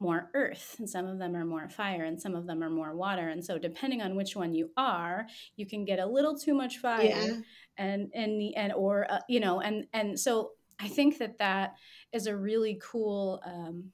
more 0.00 0.30
earth 0.34 0.76
and 0.78 0.88
some 0.88 1.06
of 1.06 1.18
them 1.18 1.36
are 1.36 1.44
more 1.44 1.68
fire 1.68 2.04
and 2.04 2.20
some 2.20 2.34
of 2.34 2.46
them 2.46 2.62
are 2.62 2.70
more 2.70 2.96
water 2.96 3.28
and 3.28 3.44
so 3.44 3.58
depending 3.58 4.00
on 4.00 4.16
which 4.16 4.34
one 4.34 4.54
you 4.54 4.70
are 4.76 5.26
you 5.56 5.66
can 5.66 5.84
get 5.84 5.98
a 5.98 6.06
little 6.06 6.36
too 6.36 6.54
much 6.54 6.78
fire 6.78 7.02
yeah. 7.02 7.36
and 7.76 8.10
and 8.14 8.52
and 8.56 8.72
or 8.72 9.06
uh, 9.12 9.20
you 9.28 9.40
know 9.40 9.60
and 9.60 9.86
and 9.92 10.18
so 10.18 10.52
i 10.80 10.88
think 10.88 11.18
that 11.18 11.36
that 11.38 11.74
is 12.12 12.26
a 12.26 12.36
really 12.36 12.80
cool 12.82 13.42
um, 13.44 13.84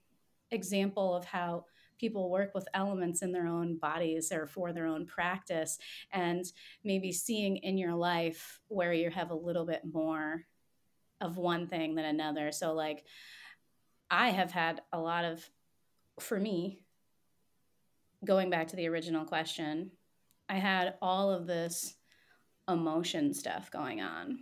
example 0.52 1.14
of 1.14 1.24
how 1.24 1.64
people 1.98 2.30
work 2.30 2.54
with 2.54 2.68
elements 2.74 3.22
in 3.22 3.32
their 3.32 3.46
own 3.46 3.76
bodies 3.76 4.30
or 4.30 4.46
for 4.46 4.72
their 4.72 4.86
own 4.86 5.06
practice 5.06 5.78
and 6.12 6.44
maybe 6.84 7.10
seeing 7.10 7.56
in 7.56 7.78
your 7.78 7.94
life 7.94 8.60
where 8.68 8.92
you 8.92 9.10
have 9.10 9.30
a 9.30 9.34
little 9.34 9.66
bit 9.66 9.82
more 9.92 10.44
of 11.20 11.36
one 11.36 11.66
thing 11.66 11.94
than 11.96 12.04
another 12.04 12.52
so 12.52 12.74
like 12.74 13.04
i 14.10 14.28
have 14.28 14.52
had 14.52 14.82
a 14.92 15.00
lot 15.00 15.24
of 15.24 15.48
for 16.20 16.38
me, 16.38 16.80
going 18.24 18.50
back 18.50 18.68
to 18.68 18.76
the 18.76 18.88
original 18.88 19.24
question, 19.24 19.90
I 20.48 20.56
had 20.56 20.94
all 21.02 21.30
of 21.30 21.46
this 21.46 21.94
emotion 22.68 23.34
stuff 23.34 23.70
going 23.70 24.00
on. 24.00 24.38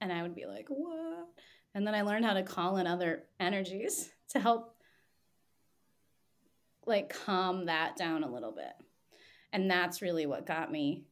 And 0.00 0.12
I 0.12 0.22
would 0.22 0.34
be 0.34 0.46
like, 0.46 0.66
what? 0.68 1.28
And 1.74 1.86
then 1.86 1.94
I 1.94 2.02
learned 2.02 2.24
how 2.24 2.34
to 2.34 2.42
call 2.42 2.78
in 2.78 2.86
other 2.86 3.24
energies 3.38 4.10
to 4.30 4.40
help 4.40 4.74
like 6.86 7.10
calm 7.24 7.66
that 7.66 7.96
down 7.96 8.24
a 8.24 8.32
little 8.32 8.52
bit. 8.52 8.72
And 9.52 9.70
that's 9.70 10.02
really 10.02 10.26
what 10.26 10.46
got 10.46 10.70
me 10.70 11.04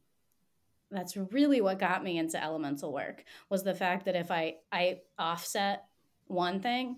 that's 0.91 1.17
really 1.17 1.61
what 1.61 1.79
got 1.79 2.03
me 2.03 2.17
into 2.17 2.41
elemental 2.41 2.93
work 2.93 3.23
was 3.49 3.63
the 3.63 3.73
fact 3.73 4.05
that 4.05 4.15
if 4.15 4.31
I 4.31 4.55
I 4.71 4.99
offset 5.17 5.85
one 6.27 6.61
thing 6.61 6.97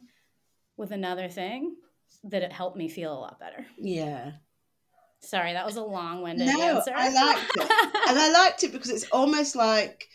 with 0.78 0.92
another 0.92 1.28
thing, 1.28 1.76
that 2.26 2.44
it 2.44 2.52
helped 2.52 2.78
me 2.78 2.90
feel 2.90 3.14
a 3.14 3.20
lot 3.20 3.40
better. 3.40 3.66
Yeah. 3.78 4.32
Sorry, 5.22 5.54
that 5.54 5.66
was 5.66 5.76
a 5.76 5.84
long-winded 5.84 6.48
no, 6.48 6.62
answer. 6.62 6.94
I 6.96 7.10
liked 7.10 7.52
it, 7.56 7.72
and 8.10 8.20
I 8.20 8.32
liked 8.44 8.64
it 8.64 8.72
because 8.72 8.90
it's 8.90 9.10
almost 9.12 9.56
like 9.56 10.08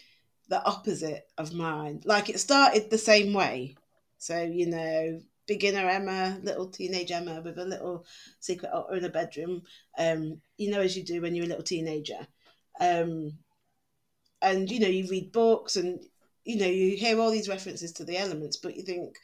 the 0.49 0.65
opposite 0.65 1.29
of 1.37 1.53
mine. 1.53 2.03
Like 2.05 2.31
it 2.31 2.41
started 2.41 2.89
the 2.89 2.99
same 2.99 3.35
way. 3.35 3.77
So 4.19 4.43
you 4.43 4.67
know, 4.67 5.21
beginner 5.47 5.89
Emma, 5.89 6.39
little 6.43 6.69
teenage 6.69 7.11
Emma 7.11 7.43
with 7.43 7.59
a 7.59 7.65
little 7.65 8.07
secret 8.41 8.71
otter 8.73 8.95
in 8.95 9.05
a 9.05 9.11
bedroom. 9.11 9.63
Um, 9.99 10.41
you 10.57 10.71
know, 10.71 10.81
as 10.81 10.97
you 10.97 11.05
do 11.05 11.21
when 11.21 11.35
you're 11.35 11.45
a 11.45 11.49
little 11.49 11.65
teenager. 11.65 12.27
Um, 12.81 13.33
and 14.41 14.71
you 14.71 14.81
know, 14.81 14.89
you 14.89 15.07
read 15.09 15.33
books 15.33 15.77
and 15.77 16.01
you 16.45 16.57
know, 16.57 16.67
you 16.67 16.97
hear 16.97 17.19
all 17.19 17.31
these 17.31 17.49
references 17.49 17.93
to 17.93 18.05
the 18.05 18.19
elements, 18.19 18.59
but 18.59 18.77
you 18.77 18.83
think, 18.83 19.17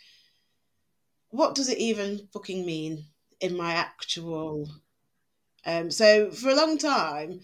what 1.30 1.54
does 1.54 1.68
it 1.68 1.78
even 1.78 2.28
fucking 2.32 2.64
mean 2.66 3.04
in 3.40 3.56
my 3.56 3.72
actual 3.72 4.68
um, 5.66 5.90
so 5.90 6.30
for 6.30 6.50
a 6.50 6.54
long 6.54 6.78
time, 6.78 7.40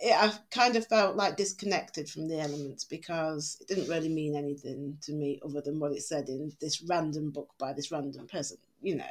it, 0.00 0.14
I 0.16 0.32
kind 0.50 0.76
of 0.76 0.86
felt 0.86 1.16
like 1.16 1.36
disconnected 1.36 2.08
from 2.08 2.28
the 2.28 2.40
elements 2.40 2.84
because 2.84 3.58
it 3.60 3.68
didn't 3.68 3.88
really 3.88 4.08
mean 4.08 4.36
anything 4.36 4.98
to 5.02 5.12
me 5.12 5.40
other 5.44 5.60
than 5.60 5.78
what 5.78 5.92
it 5.92 6.02
said 6.02 6.28
in 6.28 6.52
this 6.60 6.82
random 6.82 7.30
book 7.30 7.50
by 7.58 7.72
this 7.72 7.92
random 7.92 8.26
person, 8.26 8.58
you 8.80 8.96
know. 8.96 9.04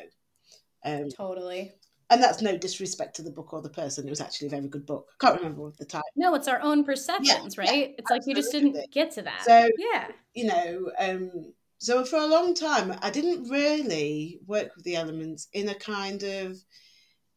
Um, 0.84 1.10
totally. 1.10 1.74
And 2.10 2.22
that's 2.22 2.42
no 2.42 2.58
disrespect 2.58 3.16
to 3.18 3.22
the 3.22 3.32
book 3.32 3.54
or 3.54 3.62
the 3.62 3.70
person. 3.70 4.06
It 4.06 4.10
was 4.10 4.20
actually 4.20 4.48
a 4.48 4.52
very 4.52 4.68
good 4.68 4.86
book. 4.86 5.08
I 5.22 5.26
can't 5.26 5.38
remember 5.40 5.62
what 5.62 5.78
the 5.78 5.86
title. 5.86 6.04
No, 6.18 6.34
it's 6.36 6.50
our 6.50 6.62
own 6.62 6.84
perceptions, 6.84 7.56
yeah, 7.56 7.62
right? 7.64 7.90
Yeah, 7.92 7.96
it's 7.98 8.12
like 8.12 8.24
you 8.26 8.36
just 8.36 8.52
didn't 8.52 8.76
get 8.92 9.12
to 9.12 9.22
that. 9.22 9.44
So 9.46 9.70
yeah, 9.78 10.08
you 10.34 10.46
know, 10.48 10.92
um, 11.00 11.54
so 11.82 12.06
for 12.06 12.18
a 12.18 12.28
long 12.28 12.54
time, 12.54 12.96
I 13.02 13.10
didn't 13.10 13.50
really 13.50 14.40
work 14.46 14.76
with 14.76 14.86
the 14.86 14.98
elements 14.98 15.48
in 15.52 15.68
a 15.68 15.74
kind 15.74 16.22
of 16.22 16.58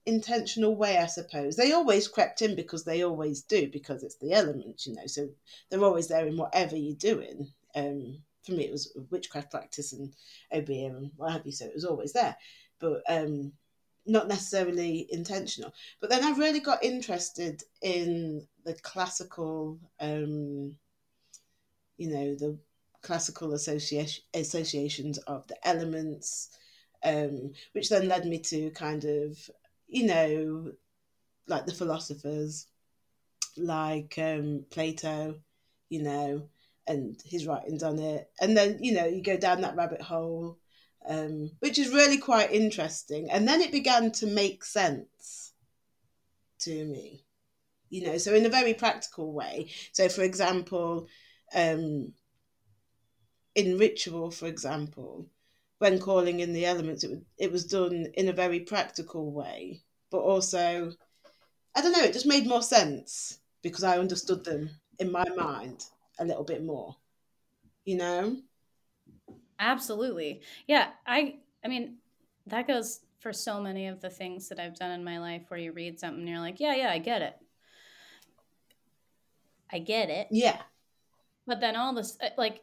intentional 0.05 0.77
way, 0.77 0.99
I 0.99 1.07
suppose. 1.07 1.57
They 1.57 1.73
always 1.73 2.09
crept 2.09 2.43
in 2.43 2.55
because 2.55 2.85
they 2.85 3.05
always 3.05 3.41
do, 3.41 3.71
because 3.71 4.03
it's 4.03 4.19
the 4.19 4.35
elements, 4.35 4.87
you 4.87 4.97
know. 4.97 5.07
So 5.07 5.31
they're 5.71 5.83
always 5.83 6.09
there 6.09 6.27
in 6.27 6.37
whatever 6.37 6.77
you're 6.77 6.95
doing. 6.95 7.51
Um, 7.75 8.19
for 8.43 8.53
me, 8.53 8.67
it 8.67 8.71
was 8.71 8.95
witchcraft 9.11 9.51
practice 9.51 9.95
and 9.95 10.13
Obeah 10.53 10.89
and 10.95 11.11
what 11.17 11.33
have 11.33 11.47
you. 11.47 11.53
So 11.53 11.65
it 11.65 11.75
was 11.75 11.87
always 11.87 12.13
there, 12.13 12.37
but 12.81 13.03
um, 13.09 13.51
not 14.05 14.29
necessarily 14.29 15.07
intentional. 15.09 15.73
But 16.03 16.11
then 16.11 16.23
I 16.23 16.37
really 16.37 16.61
got 16.61 16.85
interested 16.85 17.63
in 17.81 18.47
the 18.67 18.75
classical, 18.75 19.79
um, 20.01 20.77
you 21.97 22.11
know, 22.11 22.35
the 22.35 22.59
classical 23.05 23.53
association 23.53 24.25
associations 24.35 25.19
of 25.19 25.47
the 25.47 25.57
elements. 25.67 26.51
Um, 27.07 27.53
which 27.73 27.91
then 27.91 28.09
led 28.09 28.25
me 28.25 28.39
to 28.39 28.71
kind 28.71 29.05
of 29.05 29.51
you 29.95 30.07
know, 30.07 30.73
like 31.47 31.67
the 31.67 31.75
philosophers, 31.75 32.67
like 33.57 34.15
um, 34.19 34.65
Plato, 34.71 35.37
you 35.89 36.03
know, 36.03 36.49
and 36.87 37.17
his 37.25 37.47
writings 37.47 37.83
on 37.83 37.99
it. 37.99 38.29
And 38.41 38.57
then, 38.57 38.79
you 38.81 38.93
know, 38.93 39.07
you 39.07 39.23
go 39.23 39.37
down 39.37 39.61
that 39.61 39.77
rabbit 39.77 40.03
hole, 40.03 40.59
um, 41.09 41.53
which 41.61 41.79
is 41.79 41.95
really 41.95 42.19
quite 42.19 42.53
interesting. 42.53 43.31
And 43.31 43.47
then 43.47 43.61
it 43.61 43.73
began 43.73 44.11
to 44.13 44.27
make 44.27 44.65
sense 44.65 45.53
to 46.61 46.85
me, 46.85 47.25
you 47.91 48.07
know, 48.07 48.19
so 48.19 48.35
in 48.35 48.47
a 48.47 48.51
very 48.51 48.75
practical 48.75 49.33
way. 49.33 49.71
So, 49.93 50.09
for 50.09 50.23
example, 50.23 51.07
um, 51.55 52.13
in 53.55 53.79
ritual, 53.79 54.31
for 54.31 54.47
example, 54.47 55.27
when 55.79 55.99
calling 55.99 56.41
in 56.41 56.53
the 56.53 56.67
elements, 56.67 57.05
it, 57.05 57.23
it 57.39 57.53
was 57.53 57.65
done 57.65 58.07
in 58.15 58.29
a 58.29 58.33
very 58.33 58.61
practical 58.61 59.33
way, 59.33 59.83
but 60.11 60.21
also, 60.21 60.93
I 61.75 61.81
don't 61.81 61.93
know, 61.93 62.05
it 62.05 62.13
just 62.13 62.27
made 62.27 62.47
more 62.47 62.63
sense 62.63 63.39
because 63.63 63.85
I 63.85 63.99
understood 63.99 64.45
them 64.45 64.71
in 64.99 65.11
my 65.11 65.25
mind 65.37 65.85
a 66.19 66.25
little 66.25 66.45
bit 66.45 66.65
more, 66.65 66.97
you 67.85 67.97
know? 67.97 68.37
Absolutely. 69.59 70.43
Yeah. 70.67 70.89
I, 71.07 71.37
I 71.65 71.69
mean, 71.69 71.97
that 72.47 72.67
goes 72.67 73.01
for 73.21 73.33
so 73.33 73.61
many 73.61 73.87
of 73.87 74.01
the 74.01 74.11
things 74.11 74.49
that 74.49 74.61
I've 74.61 74.79
done 74.79 74.91
in 74.91 75.03
my 75.03 75.19
life 75.19 75.43
where 75.49 75.59
you 75.59 75.73
read 75.73 75.99
something 75.99 76.21
and 76.21 76.29
you're 76.29 76.41
like, 76.41 76.61
yeah, 76.61 76.75
yeah, 76.75 76.91
I 76.91 76.99
get 76.99 77.23
it. 77.23 77.37
I 79.73 79.79
get 79.79 80.11
it. 80.11 80.29
Yeah. 80.31 80.61
But 81.47 81.61
then 81.61 81.75
all 81.75 81.95
this, 81.95 82.19
uh, 82.23 82.29
like, 82.37 82.63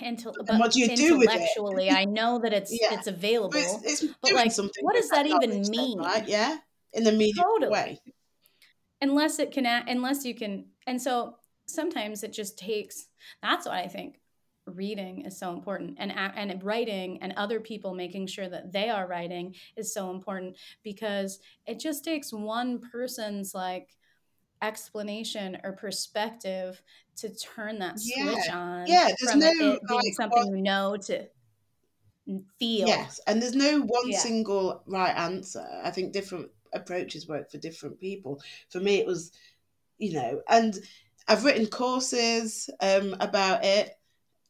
until 0.00 0.34
but 0.46 0.58
what 0.58 0.72
do 0.72 0.80
you 0.80 0.94
do 0.96 1.18
with 1.18 1.28
it? 1.30 1.92
I 1.92 2.04
know 2.04 2.38
that 2.38 2.52
it's 2.52 2.72
yeah. 2.72 2.94
it's 2.94 3.06
available. 3.06 3.50
But, 3.50 3.60
it's, 3.62 4.02
it's 4.02 4.14
but 4.22 4.32
like, 4.32 4.52
what 4.80 4.94
does 4.94 5.08
that 5.10 5.26
even 5.26 5.62
mean? 5.68 5.98
Right? 5.98 6.26
Yeah, 6.26 6.58
in 6.92 7.04
the 7.04 7.12
media 7.12 7.42
totally. 7.42 7.72
way. 7.72 8.00
Unless 9.00 9.40
it 9.40 9.50
can, 9.50 9.66
unless 9.66 10.24
you 10.24 10.34
can, 10.34 10.66
and 10.86 11.00
so 11.00 11.36
sometimes 11.66 12.22
it 12.22 12.32
just 12.32 12.58
takes. 12.58 13.08
That's 13.42 13.66
what 13.66 13.74
I 13.74 13.88
think. 13.88 14.20
Reading 14.64 15.22
is 15.22 15.36
so 15.36 15.52
important, 15.52 15.96
and 15.98 16.12
and 16.12 16.62
writing, 16.62 17.18
and 17.20 17.32
other 17.36 17.58
people 17.58 17.94
making 17.94 18.28
sure 18.28 18.48
that 18.48 18.72
they 18.72 18.90
are 18.90 19.08
writing 19.08 19.56
is 19.76 19.92
so 19.92 20.12
important 20.12 20.56
because 20.84 21.40
it 21.66 21.80
just 21.80 22.04
takes 22.04 22.32
one 22.32 22.78
person's 22.78 23.54
like 23.56 23.88
explanation 24.62 25.58
or 25.64 25.72
perspective 25.72 26.80
to 27.16 27.28
turn 27.34 27.78
that 27.80 27.98
switch 27.98 28.36
yeah. 28.46 28.56
on. 28.56 28.86
Yeah, 28.86 29.08
there's 29.20 29.36
no 29.36 29.72
it 29.72 29.80
like, 29.90 30.14
something 30.14 30.56
you 30.56 30.62
know 30.62 30.96
to 30.96 31.26
feel. 32.58 32.86
Yes, 32.86 33.20
and 33.26 33.42
there's 33.42 33.54
no 33.54 33.80
one 33.80 34.10
yeah. 34.10 34.18
single 34.18 34.82
right 34.86 35.16
answer. 35.16 35.66
I 35.84 35.90
think 35.90 36.12
different 36.12 36.48
approaches 36.72 37.28
work 37.28 37.50
for 37.50 37.58
different 37.58 38.00
people. 38.00 38.40
For 38.70 38.80
me, 38.80 38.96
it 38.96 39.06
was, 39.06 39.32
you 39.98 40.14
know, 40.14 40.40
and 40.48 40.78
I've 41.28 41.44
written 41.44 41.66
courses 41.66 42.70
um, 42.80 43.16
about 43.20 43.64
it 43.64 43.96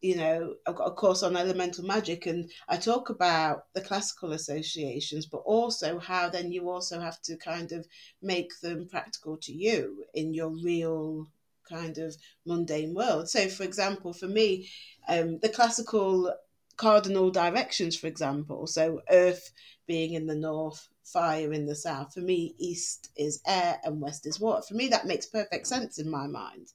you 0.03 0.17
know, 0.17 0.57
I've 0.67 0.75
got 0.75 0.89
a 0.89 0.95
course 0.95 1.23
on 1.23 1.37
elemental 1.37 1.85
magic 1.85 2.27
and 2.27 2.51
I 2.69 2.77
talk 2.77 3.09
about 3.09 3.67
the 3.73 3.81
classical 3.81 4.33
associations, 4.33 5.27
but 5.27 5.39
also 5.39 6.01
how 6.01 6.29
then 6.29 6.51
you 6.51 6.69
also 6.69 7.01
have 7.01 7.23
to 7.23 7.37
kind 7.37 7.71
of 7.71 7.87
make 8.21 8.51
them 8.61 8.89
practical 8.91 9.37
to 9.39 9.53
you 9.53 10.05
in 10.13 10.35
your 10.35 10.51
real 10.51 11.29
kind 11.69 11.99
of 11.99 12.17
mundane 12.45 12.95
world. 12.95 13.31
So, 13.31 13.49
for 13.49 13.63
example, 13.63 14.13
for 14.13 14.27
me, 14.27 14.69
um, 15.09 15.39
the 15.39 15.49
classical 15.49 16.35
cardinal 16.77 17.31
directions, 17.31 17.97
for 17.97 18.09
example, 18.09 18.67
so 18.67 19.03
earth 19.09 19.53
being 19.87 20.15
in 20.15 20.27
the 20.27 20.35
north, 20.35 20.89
fire 21.05 21.53
in 21.53 21.67
the 21.67 21.77
south, 21.77 22.15
for 22.15 22.21
me, 22.21 22.57
east 22.59 23.11
is 23.17 23.41
air 23.47 23.79
and 23.85 24.01
west 24.01 24.27
is 24.27 24.41
water. 24.41 24.63
For 24.63 24.75
me, 24.75 24.89
that 24.89 25.07
makes 25.07 25.27
perfect 25.27 25.69
sense 25.69 25.99
in 25.99 26.11
my 26.11 26.27
mind 26.27 26.73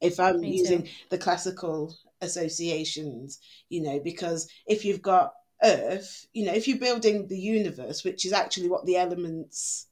if 0.00 0.20
I'm 0.20 0.42
using 0.44 0.88
the 1.10 1.18
classical 1.18 1.96
associations, 2.20 3.40
you 3.68 3.82
know, 3.82 4.00
because 4.00 4.48
if 4.66 4.84
you've 4.84 5.02
got 5.02 5.32
Earth, 5.62 6.26
you 6.32 6.46
know, 6.46 6.52
if 6.52 6.68
you're 6.68 6.78
building 6.78 7.26
the 7.28 7.38
universe, 7.38 8.04
which 8.04 8.24
is 8.26 8.32
actually 8.32 8.68
what 8.68 8.84
the 8.86 8.96
elements 8.96 9.86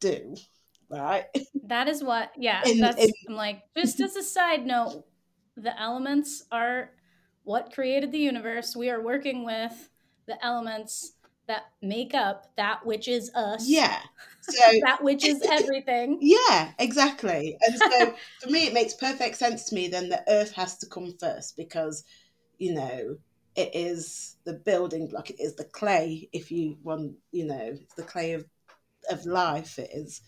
do, 0.00 0.36
right? 0.88 1.24
That 1.64 1.88
is 1.88 2.02
what, 2.02 2.32
yeah, 2.36 2.62
in, 2.66 2.78
that's, 2.78 3.02
in, 3.02 3.10
I'm 3.28 3.34
like, 3.34 3.62
just 3.76 4.00
as 4.00 4.16
a 4.16 4.22
side 4.22 4.66
note, 4.66 5.04
the 5.56 5.78
elements 5.80 6.44
are 6.52 6.90
what 7.44 7.72
created 7.72 8.12
the 8.12 8.18
universe. 8.18 8.76
We 8.76 8.90
are 8.90 9.02
working 9.02 9.44
with 9.44 9.90
the 10.26 10.44
elements 10.44 11.12
that 11.50 11.64
make 11.82 12.14
up 12.14 12.46
that 12.56 12.86
which 12.86 13.08
is 13.08 13.30
us. 13.34 13.68
Yeah. 13.68 13.98
So 14.42 14.56
that 14.84 15.04
which 15.04 15.24
is 15.24 15.42
everything. 15.42 16.18
Yeah, 16.22 16.72
exactly. 16.78 17.58
And 17.60 17.78
so 17.78 18.14
for 18.40 18.50
me, 18.50 18.66
it 18.66 18.72
makes 18.72 18.94
perfect 18.94 19.36
sense 19.36 19.66
to 19.66 19.74
me 19.74 19.86
then 19.86 20.08
that 20.08 20.24
Earth 20.28 20.52
has 20.52 20.78
to 20.78 20.86
come 20.86 21.14
first 21.20 21.58
because, 21.58 22.04
you 22.58 22.72
know, 22.74 23.18
it 23.54 23.70
is 23.74 24.36
the 24.44 24.54
building 24.54 25.08
block. 25.08 25.28
It 25.28 25.38
is 25.38 25.54
the 25.56 25.66
clay. 25.66 26.30
If 26.32 26.50
you 26.50 26.78
want, 26.82 27.16
you 27.30 27.44
know, 27.44 27.76
the 27.96 28.02
clay 28.02 28.32
of 28.32 28.46
of 29.08 29.26
life. 29.26 29.78
It 29.78 29.90
is. 29.92 30.22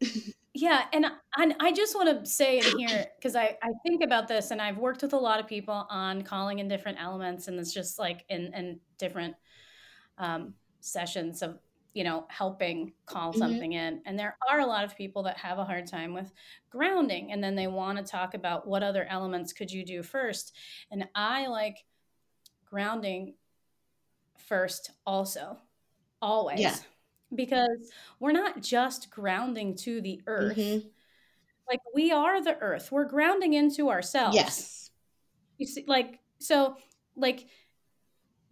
yeah, 0.54 0.84
and 0.92 1.06
and 1.36 1.54
I 1.60 1.72
just 1.72 1.94
want 1.94 2.24
to 2.24 2.30
say 2.30 2.58
in 2.58 2.78
here 2.78 3.06
because 3.16 3.36
I 3.36 3.56
I 3.62 3.70
think 3.86 4.02
about 4.02 4.28
this 4.28 4.50
and 4.50 4.60
I've 4.60 4.78
worked 4.78 5.02
with 5.02 5.12
a 5.12 5.18
lot 5.18 5.40
of 5.40 5.46
people 5.46 5.86
on 5.88 6.22
calling 6.22 6.58
in 6.58 6.68
different 6.68 7.00
elements 7.00 7.48
and 7.48 7.58
it's 7.58 7.72
just 7.72 7.98
like 7.98 8.24
in 8.28 8.52
in 8.54 8.80
different 8.98 9.34
um, 10.22 10.54
sessions 10.80 11.42
of 11.42 11.58
you 11.92 12.04
know 12.04 12.24
helping 12.28 12.92
call 13.04 13.30
mm-hmm. 13.30 13.38
something 13.40 13.72
in. 13.72 14.00
And 14.06 14.18
there 14.18 14.38
are 14.50 14.60
a 14.60 14.66
lot 14.66 14.84
of 14.84 14.96
people 14.96 15.24
that 15.24 15.36
have 15.36 15.58
a 15.58 15.64
hard 15.64 15.86
time 15.86 16.14
with 16.14 16.32
grounding 16.70 17.32
and 17.32 17.44
then 17.44 17.54
they 17.54 17.66
want 17.66 17.98
to 17.98 18.04
talk 18.04 18.34
about 18.34 18.66
what 18.66 18.82
other 18.82 19.04
elements 19.10 19.52
could 19.52 19.70
you 19.70 19.84
do 19.84 20.02
first. 20.02 20.54
And 20.90 21.06
i 21.14 21.48
like 21.48 21.84
grounding 22.64 23.34
first 24.38 24.92
also 25.06 25.58
always. 26.22 26.60
Yeah. 26.60 26.76
because 27.34 27.90
we're 28.20 28.32
not 28.32 28.62
just 28.62 29.10
grounding 29.10 29.74
to 29.76 30.00
the 30.00 30.22
earth. 30.26 30.56
Mm-hmm. 30.56 30.86
like 31.68 31.80
we 31.94 32.12
are 32.12 32.42
the 32.42 32.56
earth. 32.58 32.90
We're 32.90 33.04
grounding 33.04 33.54
into 33.54 33.90
ourselves. 33.90 34.36
Yes. 34.36 34.90
You 35.58 35.66
see 35.66 35.84
like 35.86 36.20
so 36.38 36.76
like 37.16 37.46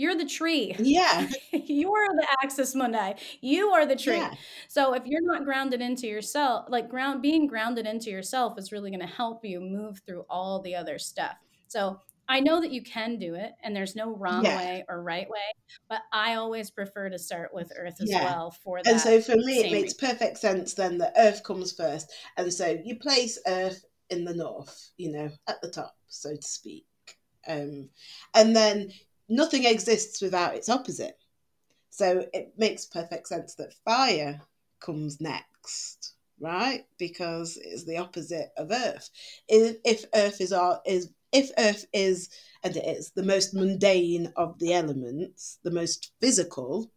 You're 0.01 0.17
the 0.17 0.25
tree. 0.25 0.75
Yeah. 0.79 1.29
you 1.53 1.93
are 1.93 2.17
the 2.17 2.27
axis 2.43 2.75
mundi. 2.75 3.17
You 3.43 3.69
are 3.69 3.85
the 3.85 3.97
tree. 3.97 4.17
Yeah. 4.17 4.35
So 4.69 4.95
if 4.95 5.03
you're 5.05 5.21
not 5.21 5.45
grounded 5.45 5.83
into 5.83 6.07
yourself, 6.07 6.65
like 6.71 6.89
ground 6.89 7.21
being 7.21 7.47
grounded 7.47 7.87
into 7.87 8.09
yourself 8.09 8.59
is 8.59 8.73
really 8.73 8.91
going 8.91 9.07
to 9.07 9.07
help 9.07 9.45
you 9.45 9.61
move 9.61 10.01
through 10.07 10.25
all 10.31 10.63
the 10.63 10.75
other 10.75 10.99
stuff. 10.99 11.37
So 11.69 12.01
I 12.29 12.41
know 12.41 12.63
that 12.63 12.73
you 12.73 12.83
can 12.83 13.19
do 13.19 13.35
it 13.35 13.53
and 13.63 13.77
there's 13.77 13.95
no 13.95 14.17
wrong 14.17 14.45
Yeah. 14.45 14.57
way 14.57 14.85
or 14.89 15.03
right 15.03 15.29
way, 15.29 15.53
but 15.91 16.01
I 16.15 16.37
always 16.37 16.71
prefer 16.71 17.11
to 17.11 17.19
start 17.19 17.53
with 17.53 17.71
earth 17.77 18.01
as 18.01 18.09
Yeah. 18.09 18.25
well 18.25 18.53
for 18.53 18.79
that. 18.79 18.91
And 18.91 18.99
so 18.99 19.21
for 19.21 19.37
me, 19.37 19.59
it 19.59 19.71
makes 19.71 19.93
perfect 19.93 20.39
sense 20.39 20.73
then 20.73 20.97
that 20.99 21.13
Earth 21.19 21.43
comes 21.45 21.73
first. 21.73 22.11
And 22.39 22.51
so 22.51 22.79
you 22.83 22.97
place 22.97 23.39
Earth 23.47 23.85
in 24.09 24.25
the 24.25 24.33
north, 24.35 24.93
you 24.97 25.13
know, 25.13 25.29
at 25.47 25.61
the 25.61 25.69
top, 25.71 25.95
so 26.09 26.35
to 26.35 26.43
speak. 26.43 26.87
Um, 27.47 27.89
and 28.35 28.55
then 28.55 28.91
nothing 29.31 29.65
exists 29.65 30.21
without 30.21 30.55
its 30.55 30.69
opposite. 30.69 31.17
So 31.91 32.27
it 32.35 32.53
makes 32.59 32.85
perfect 32.85 33.29
sense 33.29 33.55
that 33.55 33.75
fire 33.85 34.41
comes 34.81 35.21
next, 35.21 36.15
right? 36.39 36.85
Because 36.99 37.57
it's 37.57 37.85
the 37.85 37.99
opposite 37.99 38.51
of 38.57 38.71
Earth. 38.71 39.09
If, 39.49 39.77
if 39.85 40.05
Earth 40.15 40.41
is 40.41 40.53
our 40.53 40.81
is 40.85 41.11
if 41.33 41.51
Earth 41.59 41.87
is 41.93 42.29
and 42.65 42.77
it 42.77 42.85
is 42.85 43.13
the 43.13 43.23
most 43.23 43.55
mundane 43.55 44.33
of 44.37 44.59
the 44.59 44.73
elements, 44.75 45.59
the 45.63 45.71
most 45.71 46.13
physical, 46.21 46.91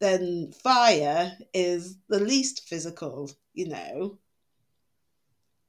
then 0.00 0.52
fire 0.52 1.36
is 1.52 1.96
the 2.08 2.20
least 2.20 2.66
physical, 2.68 3.30
you 3.52 3.68
know, 3.68 4.18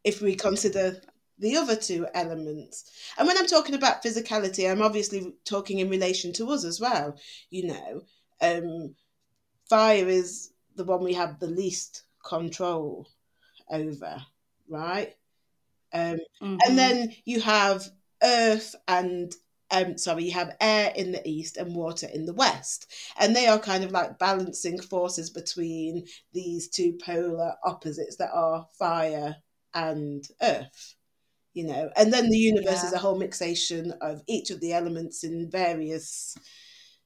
if 0.03 0.21
we 0.21 0.35
consider 0.35 1.01
the 1.39 1.57
other 1.57 1.75
two 1.75 2.07
elements. 2.13 2.91
And 3.17 3.27
when 3.27 3.37
I'm 3.37 3.47
talking 3.47 3.75
about 3.75 4.03
physicality, 4.03 4.69
I'm 4.69 4.81
obviously 4.81 5.33
talking 5.45 5.79
in 5.79 5.89
relation 5.89 6.33
to 6.33 6.49
us 6.51 6.63
as 6.63 6.79
well, 6.79 7.17
you 7.49 7.67
know. 7.67 8.01
Um, 8.41 8.95
fire 9.69 10.07
is 10.07 10.51
the 10.75 10.83
one 10.83 11.03
we 11.03 11.13
have 11.13 11.39
the 11.39 11.47
least 11.47 12.03
control 12.23 13.07
over, 13.69 14.21
right? 14.69 15.15
Um, 15.93 16.17
Mhm. 16.41 16.59
and 16.65 16.77
then 16.77 17.15
you 17.25 17.41
have 17.41 17.87
earth 18.23 18.75
and 18.87 19.33
um 19.71 19.97
sorry 19.97 20.25
you 20.25 20.31
have 20.31 20.55
air 20.61 20.91
in 20.95 21.11
the 21.11 21.27
east 21.27 21.57
and 21.57 21.75
water 21.75 22.07
in 22.13 22.25
the 22.25 22.33
west 22.33 22.91
and 23.19 23.35
they 23.35 23.47
are 23.47 23.59
kind 23.59 23.83
of 23.83 23.91
like 23.91 24.17
balancing 24.19 24.79
forces 24.79 25.29
between 25.29 26.05
these 26.33 26.69
two 26.69 26.97
polar 27.03 27.55
opposites 27.63 28.15
that 28.17 28.31
are 28.33 28.67
fire 28.77 29.35
and 29.73 30.27
earth 30.41 30.94
you 31.55 31.65
know 31.65 31.89
and 31.95 32.13
then 32.13 32.29
the 32.29 32.37
universe 32.37 32.83
is 32.83 32.93
a 32.93 32.99
whole 32.99 33.19
mixation 33.19 33.91
of 34.01 34.21
each 34.27 34.51
of 34.51 34.59
the 34.59 34.73
elements 34.73 35.23
in 35.23 35.49
various 35.49 36.37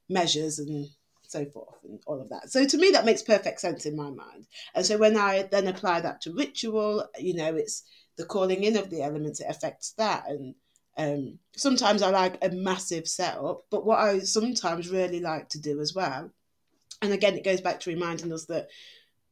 measures 0.08 0.58
and 0.58 0.88
so 1.22 1.46
forth 1.46 1.76
and 1.84 2.00
all 2.08 2.20
of 2.20 2.28
that. 2.30 2.50
So 2.50 2.66
to 2.66 2.76
me 2.76 2.90
that 2.90 3.04
makes 3.04 3.22
perfect 3.22 3.60
sense 3.60 3.86
in 3.86 3.96
my 3.96 4.10
mind. 4.10 4.48
And 4.74 4.84
so 4.84 4.98
when 4.98 5.16
i 5.16 5.42
then 5.44 5.68
apply 5.68 6.00
that 6.00 6.20
to 6.22 6.34
ritual 6.34 7.08
you 7.18 7.34
know 7.34 7.54
it's 7.54 7.84
the 8.16 8.26
calling 8.26 8.64
in 8.64 8.76
of 8.76 8.90
the 8.90 9.02
elements 9.02 9.40
it 9.40 9.46
affects 9.48 9.92
that. 9.92 10.24
And 10.28 10.54
um, 10.98 11.38
sometimes 11.56 12.02
I 12.02 12.10
like 12.10 12.36
a 12.42 12.50
massive 12.50 13.08
setup, 13.08 13.64
but 13.70 13.86
what 13.86 13.98
I 13.98 14.18
sometimes 14.18 14.90
really 14.90 15.20
like 15.20 15.48
to 15.50 15.60
do 15.60 15.80
as 15.80 15.94
well, 15.94 16.30
and 17.00 17.12
again, 17.12 17.34
it 17.34 17.44
goes 17.44 17.60
back 17.60 17.80
to 17.80 17.90
reminding 17.90 18.32
us 18.32 18.44
that 18.46 18.68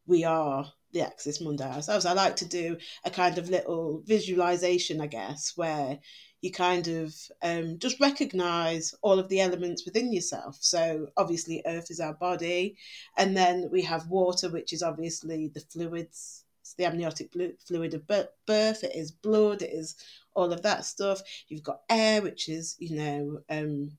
we 0.06 0.24
are 0.24 0.72
the 0.98 1.06
Axis 1.06 1.40
Mundi 1.40 1.62
ourselves. 1.62 2.04
I 2.04 2.12
like 2.12 2.36
to 2.36 2.44
do 2.44 2.76
a 3.04 3.10
kind 3.10 3.38
of 3.38 3.48
little 3.48 4.02
visualization, 4.04 5.00
I 5.00 5.06
guess, 5.06 5.52
where 5.56 5.98
you 6.40 6.50
kind 6.50 6.88
of 6.88 7.14
um, 7.42 7.78
just 7.78 8.00
recognize 8.00 8.94
all 9.02 9.18
of 9.18 9.28
the 9.28 9.40
elements 9.40 9.84
within 9.84 10.12
yourself. 10.12 10.56
So, 10.60 11.08
obviously, 11.16 11.62
earth 11.66 11.90
is 11.90 12.00
our 12.00 12.14
body, 12.14 12.76
and 13.16 13.36
then 13.36 13.68
we 13.70 13.82
have 13.82 14.08
water, 14.08 14.48
which 14.48 14.72
is 14.72 14.82
obviously 14.82 15.48
the 15.48 15.60
fluids. 15.60 16.44
It's 16.60 16.74
the 16.74 16.84
amniotic 16.84 17.32
fluid 17.66 17.94
of 17.94 18.06
birth, 18.06 18.84
it 18.84 18.94
is 18.94 19.10
blood, 19.10 19.62
it 19.62 19.72
is 19.72 19.96
all 20.34 20.52
of 20.52 20.62
that 20.62 20.84
stuff. 20.84 21.22
You've 21.48 21.62
got 21.62 21.80
air, 21.88 22.20
which 22.20 22.48
is, 22.48 22.76
you 22.78 22.96
know, 22.96 23.40
um, 23.48 23.92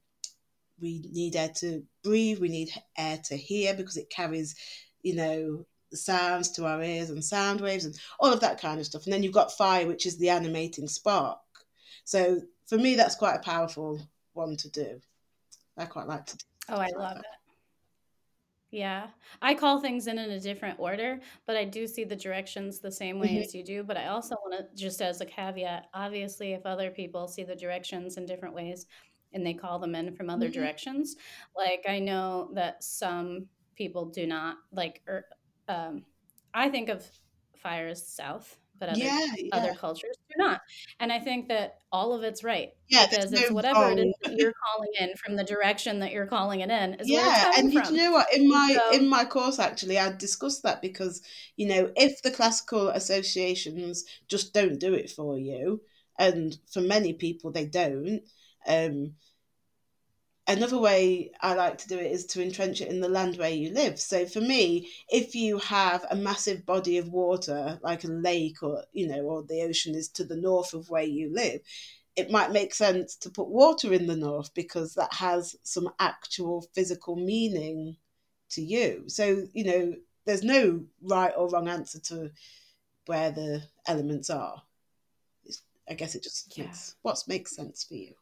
we 0.79 1.09
need 1.11 1.35
air 1.35 1.49
to 1.57 1.83
breathe, 2.03 2.39
we 2.39 2.49
need 2.49 2.69
air 2.97 3.19
to 3.25 3.35
hear 3.35 3.73
because 3.73 3.97
it 3.97 4.09
carries, 4.09 4.55
you 5.01 5.15
know, 5.15 5.65
sounds 5.93 6.51
to 6.51 6.65
our 6.65 6.81
ears 6.83 7.09
and 7.09 7.23
sound 7.23 7.61
waves 7.61 7.85
and 7.85 7.99
all 8.19 8.31
of 8.31 8.39
that 8.41 8.59
kind 8.61 8.79
of 8.79 8.85
stuff. 8.85 9.05
And 9.05 9.13
then 9.13 9.23
you've 9.23 9.33
got 9.33 9.51
fire, 9.51 9.87
which 9.87 10.05
is 10.05 10.17
the 10.17 10.29
animating 10.29 10.87
spark. 10.87 11.39
So 12.03 12.41
for 12.67 12.77
me, 12.77 12.95
that's 12.95 13.15
quite 13.15 13.35
a 13.35 13.39
powerful 13.43 13.99
one 14.33 14.55
to 14.57 14.69
do. 14.69 14.99
I 15.77 15.85
quite 15.85 16.07
like 16.07 16.25
to 16.27 16.37
do. 16.37 16.45
Oh, 16.69 16.77
I 16.77 16.89
love 16.95 17.17
it. 17.17 17.25
Yeah. 18.71 19.07
I 19.41 19.55
call 19.55 19.79
things 19.81 20.05
in 20.05 20.19
in 20.19 20.29
a 20.29 20.39
different 20.39 20.79
order, 20.79 21.19
but 21.47 21.55
I 21.55 21.65
do 21.65 21.87
see 21.87 22.03
the 22.03 22.15
directions 22.15 22.79
the 22.79 22.91
same 22.91 23.19
way 23.19 23.35
Mhm. 23.35 23.43
as 23.43 23.55
you 23.55 23.63
do. 23.63 23.83
But 23.83 23.97
I 23.97 24.07
also 24.07 24.35
want 24.43 24.59
to, 24.59 24.75
just 24.75 25.01
as 25.01 25.21
a 25.21 25.25
caveat, 25.25 25.89
obviously, 25.93 26.53
if 26.53 26.65
other 26.65 26.91
people 26.91 27.27
see 27.27 27.43
the 27.43 27.55
directions 27.55 28.17
in 28.17 28.27
different 28.27 28.53
ways 28.53 28.85
and 29.33 29.45
they 29.45 29.55
call 29.55 29.79
them 29.79 29.95
in 29.95 30.13
from 30.15 30.29
other 30.29 30.49
Mhm. 30.49 30.53
directions, 30.53 31.15
like 31.55 31.85
I 31.87 31.97
know 31.99 32.51
that 32.53 32.83
some 32.83 33.49
people 33.75 34.05
do 34.05 34.27
not 34.27 34.57
like, 34.71 35.01
or, 35.07 35.25
um, 35.69 36.03
I 36.53 36.69
think 36.69 36.89
of 36.89 37.05
fire 37.57 37.87
as 37.87 38.07
south, 38.07 38.57
but 38.79 38.89
other 38.89 38.99
Yeah, 38.99 39.19
other 39.51 39.73
cultures 39.73 40.15
do 40.29 40.35
not. 40.37 40.61
And 40.99 41.11
I 41.11 41.19
think 41.19 41.47
that 41.49 41.79
all 41.91 42.13
of 42.13 42.23
it's 42.23 42.43
right 42.43 42.69
Yeah, 42.89 43.05
because 43.09 43.33
it's 43.33 43.49
no 43.49 43.55
whatever 43.55 43.89
it 43.89 43.99
is 43.99 44.13
that 44.23 44.33
you're 44.37 44.53
calling 44.65 44.89
in 44.99 45.09
from 45.23 45.35
the 45.35 45.43
direction 45.43 45.99
that 45.99 46.11
you're 46.11 46.27
calling 46.27 46.61
it 46.61 46.69
in 46.69 46.95
is 46.95 47.11
where 47.11 47.25
it's 47.27 47.39
Yeah, 47.39 47.51
and 47.55 47.73
you 47.73 47.93
know 47.93 48.11
what? 48.11 48.27
In 48.33 48.49
my 48.49 48.77
so, 48.77 48.97
in 48.97 49.07
my 49.09 49.25
course, 49.25 49.57
actually, 49.59 49.97
I 49.97 50.11
discussed 50.11 50.63
that 50.63 50.81
because 50.81 51.21
you 51.55 51.67
know 51.67 51.91
if 51.95 52.21
the 52.21 52.31
classical 52.31 52.89
associations 52.89 54.03
just 54.27 54.53
don't 54.53 54.79
do 54.79 54.93
it 54.93 55.09
for 55.09 55.37
you, 55.37 55.81
and 56.17 56.57
for 56.71 56.81
many 56.81 57.13
people 57.13 57.51
they 57.51 57.65
don't. 57.65 58.21
Um, 58.67 59.15
another 60.49 60.79
way 60.79 61.31
I 61.41 61.53
like 61.53 61.77
to 61.79 61.87
do 61.87 61.97
it 61.97 62.11
is 62.11 62.25
to 62.27 62.41
entrench 62.41 62.81
it 62.81 62.89
in 62.89 62.99
the 62.99 63.07
land 63.07 63.37
where 63.37 63.49
you 63.49 63.71
live. 63.71 63.99
So 63.99 64.25
for 64.25 64.41
me, 64.41 64.89
if 65.07 65.35
you 65.35 65.59
have 65.59 66.05
a 66.09 66.15
massive 66.15 66.65
body 66.65 66.97
of 66.97 67.09
water, 67.09 67.79
like 67.83 68.03
a 68.03 68.07
lake 68.07 68.63
or 68.63 68.83
you 68.91 69.07
know, 69.07 69.21
or 69.21 69.43
the 69.43 69.61
ocean 69.61 69.95
is 69.95 70.09
to 70.09 70.23
the 70.23 70.35
north 70.35 70.73
of 70.73 70.89
where 70.89 71.03
you 71.03 71.31
live, 71.33 71.61
it 72.15 72.31
might 72.31 72.51
make 72.51 72.73
sense 72.73 73.15
to 73.17 73.29
put 73.29 73.47
water 73.47 73.93
in 73.93 74.07
the 74.07 74.15
north 74.15 74.53
because 74.53 74.95
that 74.95 75.13
has 75.13 75.55
some 75.63 75.89
actual 75.99 76.67
physical 76.73 77.15
meaning 77.15 77.95
to 78.49 78.61
you. 78.61 79.03
So, 79.07 79.47
you 79.53 79.63
know, 79.63 79.95
there's 80.25 80.43
no 80.43 80.83
right 81.01 81.33
or 81.37 81.49
wrong 81.49 81.67
answer 81.69 81.99
to 81.99 82.31
where 83.05 83.31
the 83.31 83.61
elements 83.87 84.29
are. 84.29 84.61
It's, 85.45 85.61
I 85.87 85.93
guess 85.93 86.15
it 86.15 86.23
just 86.23 86.57
yeah. 86.57 86.65
makes 86.65 86.95
what 87.03 87.23
makes 87.27 87.55
sense 87.55 87.83
for 87.83 87.95
you. 87.95 88.13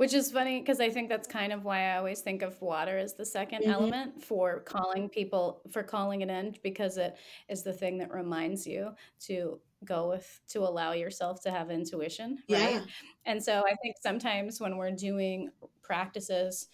Which 0.00 0.14
is 0.14 0.32
funny 0.32 0.60
because 0.60 0.80
I 0.80 0.88
think 0.88 1.10
that's 1.10 1.28
kind 1.28 1.52
of 1.52 1.66
why 1.66 1.90
I 1.92 1.98
always 1.98 2.22
think 2.22 2.40
of 2.40 2.58
water 2.62 2.96
as 2.96 3.12
the 3.16 3.26
2nd 3.26 3.64
Mhm. 3.64 3.68
element 3.70 4.24
for 4.24 4.60
calling 4.60 5.10
people, 5.10 5.60
for 5.70 5.82
calling 5.82 6.22
it 6.22 6.30
in, 6.30 6.56
because 6.62 6.96
it 6.96 7.18
is 7.50 7.62
the 7.64 7.74
thing 7.74 7.98
that 7.98 8.10
reminds 8.10 8.66
you 8.66 8.94
to 9.26 9.60
go 9.84 10.08
with, 10.08 10.40
to 10.48 10.60
allow 10.60 10.92
yourself 10.92 11.42
to 11.42 11.50
have 11.50 11.70
intuition, 11.70 12.42
right? 12.48 12.76
Yeah. 12.76 12.86
And 13.26 13.44
so 13.44 13.62
I 13.66 13.74
think 13.82 13.96
sometimes 14.00 14.58
when 14.58 14.78
we're 14.78 14.90
doing 14.92 15.50
practices, 15.82 16.68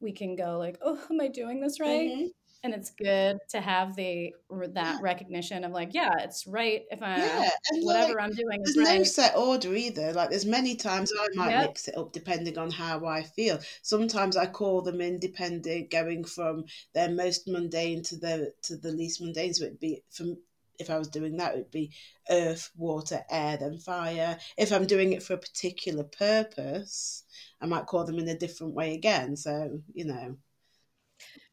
we 0.00 0.10
can 0.10 0.34
go 0.34 0.58
like, 0.58 0.78
oh, 0.82 1.00
am 1.10 1.20
I 1.20 1.28
doing 1.28 1.60
this 1.60 1.78
right? 1.78 2.10
hmm 2.10 2.26
And 2.64 2.74
it's 2.74 2.90
good 2.90 3.38
to 3.50 3.60
have 3.60 3.94
the 3.94 4.34
that 4.74 5.00
recognition 5.00 5.62
of 5.64 5.70
like, 5.72 5.94
yeah, 5.94 6.10
it's 6.18 6.46
right 6.46 6.82
if 6.90 7.02
I 7.02 7.20
Yeah. 7.20 7.50
And 7.70 7.84
like 7.84 8.00
whatever 8.02 8.20
I'm 8.20 8.32
doing 8.32 8.62
is 8.62 8.74
there's 8.74 8.88
no 8.88 8.96
right. 8.98 9.06
set 9.06 9.36
order 9.36 9.74
either. 9.74 10.12
Like 10.12 10.30
there's 10.30 10.44
many 10.44 10.74
times 10.74 11.12
I 11.18 11.28
might 11.36 11.50
Yep. 11.50 11.68
mix 11.68 11.88
it 11.88 11.96
up 11.96 12.12
depending 12.12 12.58
on 12.58 12.70
how 12.72 13.06
I 13.06 13.22
feel. 13.22 13.60
Sometimes 13.82 14.36
I 14.36 14.46
call 14.46 14.82
them 14.82 15.00
independent, 15.00 15.90
going 15.90 16.24
from 16.24 16.64
their 16.94 17.10
most 17.10 17.46
mundane 17.46 18.02
to 18.04 18.16
the 18.16 18.52
to 18.62 18.76
the 18.76 18.90
least 18.90 19.20
mundane. 19.20 19.54
So 19.54 19.64
it'd 19.64 19.78
be 19.78 20.02
from 20.10 20.38
if 20.80 20.90
I 20.90 20.98
was 20.98 21.08
doing 21.08 21.36
that, 21.36 21.54
it'd 21.54 21.70
be 21.70 21.92
earth, 22.30 22.70
water, 22.76 23.20
air, 23.30 23.56
then 23.56 23.78
fire. 23.78 24.38
If 24.56 24.72
I'm 24.72 24.86
doing 24.86 25.12
it 25.12 25.22
for 25.22 25.34
a 25.34 25.38
particular 25.38 26.04
purpose, 26.04 27.24
I 27.60 27.66
might 27.66 27.86
call 27.86 28.04
them 28.04 28.18
in 28.18 28.28
a 28.28 28.38
different 28.38 28.74
way 28.74 28.94
again. 28.94 29.36
So, 29.36 29.80
you 29.92 30.04
know. 30.06 30.36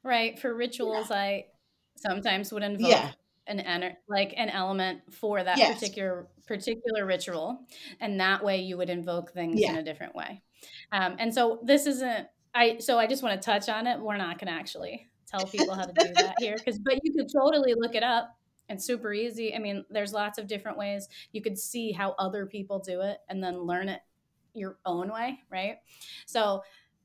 Right. 0.06 0.38
For 0.40 0.50
Yeah. 0.50 0.58
rituals, 0.58 1.12
I 1.12 1.48
sometimes 1.96 2.54
would 2.54 2.64
invoke 2.64 2.90
Yeah. 2.92 3.12
an 3.48 3.60
ener- 3.60 3.98
like 4.08 4.34
an 4.38 4.50
element 4.50 5.14
for 5.14 5.44
that 5.44 5.58
Yes. 5.58 5.74
particular 5.80 6.28
particular 6.48 7.06
ritual, 7.08 7.66
and 8.00 8.20
that 8.20 8.44
way 8.44 8.62
you 8.62 8.78
would 8.78 8.90
invoke 8.92 9.32
things 9.34 9.60
in 9.60 9.78
a 9.78 9.84
different 9.84 10.14
way. 10.14 10.44
Um, 10.92 11.16
and 11.20 11.34
so 11.34 11.60
this 11.64 11.88
isn't. 11.88 12.28
I 12.54 12.78
so 12.78 13.00
I 13.00 13.08
just 13.08 13.24
want 13.24 13.42
to 13.42 13.44
touch 13.46 13.68
on 13.68 13.88
it. 13.88 14.00
We're 14.00 14.16
not 14.18 14.38
going 14.38 14.48
to 14.54 14.54
actually 14.54 15.10
tell 15.26 15.46
people 15.48 15.74
how 15.74 15.86
to 15.86 15.92
do 15.94 16.14
that 16.14 16.36
here, 16.40 16.56
because 16.56 16.78
but 16.80 17.00
you 17.04 17.12
could 17.14 17.32
totally 17.34 17.74
look 17.74 17.96
it 17.96 18.04
up. 18.04 18.38
It's 18.70 18.86
super 18.86 19.12
easy. 19.14 19.56
I 19.56 19.60
mean, 19.60 19.86
there's 19.90 20.14
lots 20.14 20.38
of 20.38 20.46
different 20.48 20.78
ways 20.78 21.08
you 21.32 21.42
could 21.42 21.58
see 21.58 21.92
how 21.92 22.12
other 22.20 22.46
people 22.46 22.78
do 22.80 23.02
it, 23.02 23.18
and 23.28 23.44
then 23.44 23.58
learn 23.58 23.90
it 23.90 24.02
your 24.54 24.78
own 24.86 25.12
way, 25.12 25.40
right? 25.50 25.78
So 26.28 26.64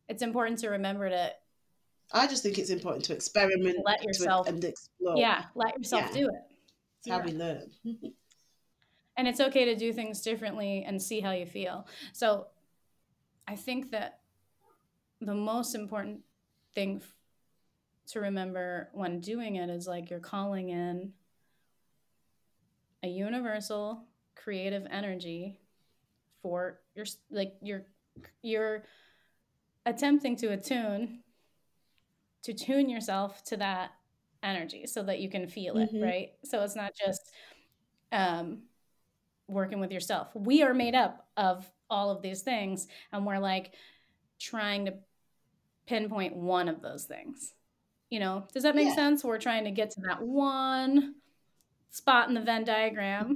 it's 0.08 0.22
important 0.22 0.58
to 0.60 0.68
remember 0.68 1.08
to 1.08 1.34
I 2.12 2.26
just 2.26 2.42
think 2.42 2.58
it's 2.58 2.70
important 2.70 3.04
to 3.06 3.14
experiment 3.14 3.78
let 3.84 4.02
yourself 4.02 4.48
and 4.48 4.62
explore. 4.64 5.16
Yeah, 5.16 5.44
let 5.54 5.76
yourself 5.76 6.06
yeah. 6.08 6.20
do 6.20 6.28
it. 6.28 6.42
It's 6.98 7.06
yeah. 7.06 7.18
how 7.18 7.24
we 7.24 7.32
learn. 7.32 7.70
and 9.16 9.28
it's 9.28 9.40
okay 9.40 9.66
to 9.66 9.76
do 9.76 9.92
things 9.92 10.20
differently 10.22 10.84
and 10.86 11.00
see 11.00 11.20
how 11.20 11.32
you 11.32 11.46
feel. 11.46 11.86
So 12.12 12.46
I 13.46 13.56
think 13.56 13.90
that 13.90 14.20
the 15.20 15.34
most 15.34 15.74
important 15.74 16.20
thing 16.74 17.02
to 18.08 18.20
remember 18.20 18.88
when 18.92 19.20
doing 19.20 19.56
it 19.56 19.70
is 19.70 19.86
like 19.86 20.10
you're 20.10 20.18
calling 20.18 20.70
in 20.70 21.12
a 23.02 23.08
universal 23.08 24.04
creative 24.34 24.86
energy 24.90 25.58
for 26.42 26.80
your 26.94 27.06
like 27.30 27.54
you're 27.62 27.84
you're 28.42 28.84
attempting 29.86 30.36
to 30.36 30.52
attune 30.52 31.20
to 32.42 32.54
tune 32.54 32.88
yourself 32.88 33.42
to 33.44 33.56
that 33.56 33.90
energy 34.42 34.86
so 34.86 35.02
that 35.02 35.20
you 35.20 35.28
can 35.28 35.46
feel 35.46 35.76
it 35.76 35.92
mm-hmm. 35.92 36.02
right? 36.02 36.28
So 36.44 36.62
it's 36.62 36.76
not 36.76 36.92
just 36.94 37.32
um 38.12 38.62
working 39.48 39.80
with 39.80 39.90
yourself. 39.90 40.28
We 40.34 40.62
are 40.62 40.74
made 40.74 40.94
up 40.94 41.26
of 41.36 41.70
all 41.88 42.10
of 42.10 42.22
these 42.22 42.42
things 42.42 42.86
and 43.12 43.26
we're 43.26 43.38
like 43.38 43.74
trying 44.38 44.86
to 44.86 44.94
pinpoint 45.86 46.36
one 46.36 46.68
of 46.68 46.80
those 46.82 47.04
things. 47.04 47.52
You 48.10 48.20
know? 48.20 48.46
Does 48.52 48.62
that 48.62 48.74
make 48.74 48.88
yeah. 48.88 48.94
sense? 48.94 49.24
We're 49.24 49.38
trying 49.38 49.64
to 49.64 49.70
get 49.70 49.90
to 49.92 50.00
that 50.02 50.22
one 50.22 51.16
spot 51.90 52.28
in 52.28 52.34
the 52.34 52.40
venn 52.40 52.64
diagram 52.64 53.34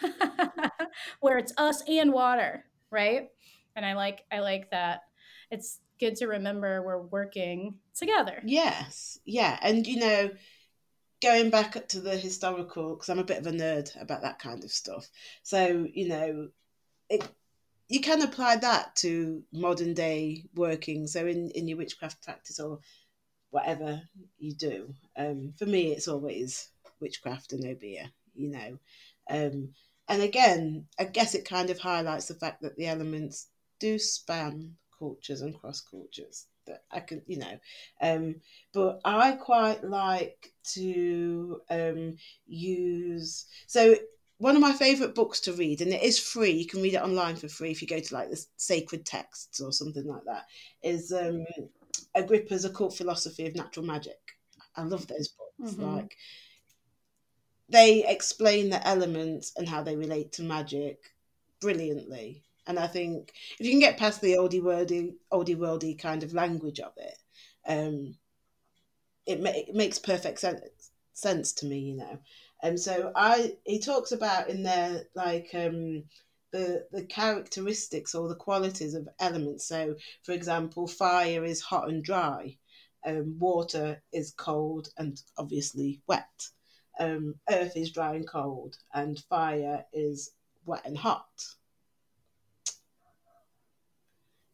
where 1.20 1.38
it's 1.38 1.52
us 1.56 1.82
and 1.88 2.12
water 2.12 2.64
right? 2.94 3.28
And 3.76 3.84
i 3.84 3.94
like 3.94 4.24
i 4.32 4.38
like 4.38 4.70
that. 4.70 5.00
It's 5.50 5.80
good 6.00 6.16
to 6.16 6.26
remember 6.26 6.82
we're 6.82 7.02
working 7.02 7.74
together. 7.94 8.40
Yes, 8.44 9.18
yeah, 9.24 9.58
and 9.62 9.86
you 9.86 9.98
know, 9.98 10.30
going 11.22 11.50
back 11.50 11.88
to 11.88 12.00
the 12.00 12.16
historical, 12.16 12.94
because 12.94 13.08
I'm 13.08 13.18
a 13.18 13.24
bit 13.24 13.38
of 13.38 13.46
a 13.46 13.52
nerd 13.52 13.90
about 14.00 14.22
that 14.22 14.38
kind 14.38 14.64
of 14.64 14.70
stuff. 14.70 15.08
So 15.42 15.86
you 15.92 16.08
know, 16.08 16.48
it 17.08 17.28
you 17.88 18.00
can 18.00 18.22
apply 18.22 18.56
that 18.56 18.96
to 18.96 19.42
modern 19.52 19.94
day 19.94 20.44
working. 20.54 21.06
So 21.06 21.26
in 21.26 21.50
in 21.50 21.68
your 21.68 21.78
witchcraft 21.78 22.22
practice 22.22 22.60
or 22.60 22.80
whatever 23.50 24.02
you 24.38 24.54
do, 24.54 24.94
um, 25.16 25.54
for 25.58 25.66
me, 25.66 25.92
it's 25.92 26.08
always 26.08 26.68
witchcraft 27.00 27.52
and 27.52 27.64
obeah. 27.64 28.10
You 28.34 28.50
know. 28.50 28.78
Um, 29.30 29.70
and 30.06 30.20
again, 30.20 30.86
I 30.98 31.04
guess 31.04 31.34
it 31.34 31.48
kind 31.48 31.70
of 31.70 31.78
highlights 31.78 32.28
the 32.28 32.34
fact 32.34 32.60
that 32.60 32.76
the 32.76 32.86
elements 32.86 33.48
do 33.80 33.98
span 33.98 34.74
cultures 34.98 35.40
and 35.40 35.58
cross 35.58 35.80
cultures 35.80 36.46
that 36.66 36.84
I 36.90 37.00
can, 37.00 37.22
you 37.26 37.38
know. 37.38 37.58
Um, 38.00 38.36
but 38.72 39.00
I 39.04 39.32
quite 39.32 39.84
like 39.84 40.52
to 40.74 41.60
um, 41.70 42.16
use. 42.46 43.46
So 43.66 43.96
one 44.38 44.56
of 44.56 44.62
my 44.62 44.72
favourite 44.72 45.14
books 45.14 45.40
to 45.40 45.52
read, 45.52 45.80
and 45.80 45.92
it 45.92 46.02
is 46.02 46.18
free. 46.18 46.50
You 46.50 46.66
can 46.66 46.82
read 46.82 46.94
it 46.94 47.02
online 47.02 47.36
for 47.36 47.48
free 47.48 47.70
if 47.70 47.82
you 47.82 47.88
go 47.88 48.00
to 48.00 48.14
like 48.14 48.30
the 48.30 48.44
sacred 48.56 49.06
texts 49.06 49.60
or 49.60 49.72
something 49.72 50.06
like 50.06 50.24
that. 50.26 50.46
Is 50.82 51.12
um, 51.12 51.44
Agrippa's 52.14 52.64
Occult 52.64 52.96
Philosophy 52.96 53.46
of 53.46 53.54
Natural 53.54 53.86
Magic. 53.86 54.18
I 54.76 54.82
love 54.82 55.06
those 55.06 55.28
books. 55.28 55.74
Mm-hmm. 55.74 55.84
Like 55.84 56.16
they 57.68 58.06
explain 58.06 58.70
the 58.70 58.86
elements 58.86 59.52
and 59.56 59.68
how 59.68 59.82
they 59.82 59.96
relate 59.96 60.32
to 60.32 60.42
magic 60.42 60.98
brilliantly. 61.60 62.42
And 62.66 62.78
I 62.78 62.86
think 62.86 63.32
if 63.58 63.66
you 63.66 63.72
can 63.72 63.80
get 63.80 63.98
past 63.98 64.20
the 64.20 64.34
oldie 64.34 64.62
wordy, 64.62 65.14
oldie 65.32 65.56
worldy 65.56 65.98
kind 65.98 66.22
of 66.22 66.34
language 66.34 66.80
of 66.80 66.92
it, 66.96 67.18
um, 67.66 68.16
it, 69.26 69.40
ma- 69.40 69.50
it 69.50 69.74
makes 69.74 69.98
perfect 69.98 70.40
sense 70.40 70.90
sense 71.12 71.52
to 71.52 71.66
me, 71.66 71.78
you 71.78 71.96
know. 71.96 72.18
And 72.62 72.78
so 72.80 73.12
I 73.14 73.56
he 73.64 73.78
talks 73.78 74.12
about 74.12 74.48
in 74.48 74.62
there 74.62 75.04
like 75.14 75.50
um, 75.54 76.04
the 76.52 76.86
the 76.92 77.04
characteristics 77.04 78.14
or 78.14 78.28
the 78.28 78.34
qualities 78.34 78.94
of 78.94 79.08
elements. 79.18 79.66
So, 79.66 79.96
for 80.22 80.32
example, 80.32 80.86
fire 80.86 81.44
is 81.44 81.60
hot 81.60 81.88
and 81.88 82.02
dry, 82.02 82.56
um, 83.04 83.36
water 83.38 84.02
is 84.12 84.32
cold 84.36 84.88
and 84.96 85.20
obviously 85.36 86.00
wet. 86.06 86.48
Um, 86.98 87.34
earth 87.50 87.76
is 87.76 87.90
dry 87.90 88.14
and 88.14 88.26
cold, 88.26 88.76
and 88.92 89.18
fire 89.28 89.84
is 89.92 90.30
wet 90.64 90.82
and 90.86 90.96
hot 90.96 91.26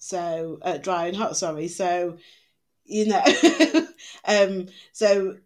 so 0.00 0.58
uh, 0.62 0.78
dry 0.78 1.06
and 1.06 1.16
hot 1.16 1.36
sorry. 1.36 1.68
So 1.68 2.18
you 2.84 3.06
know 3.06 3.22
um 4.26 4.68
so 4.92 5.38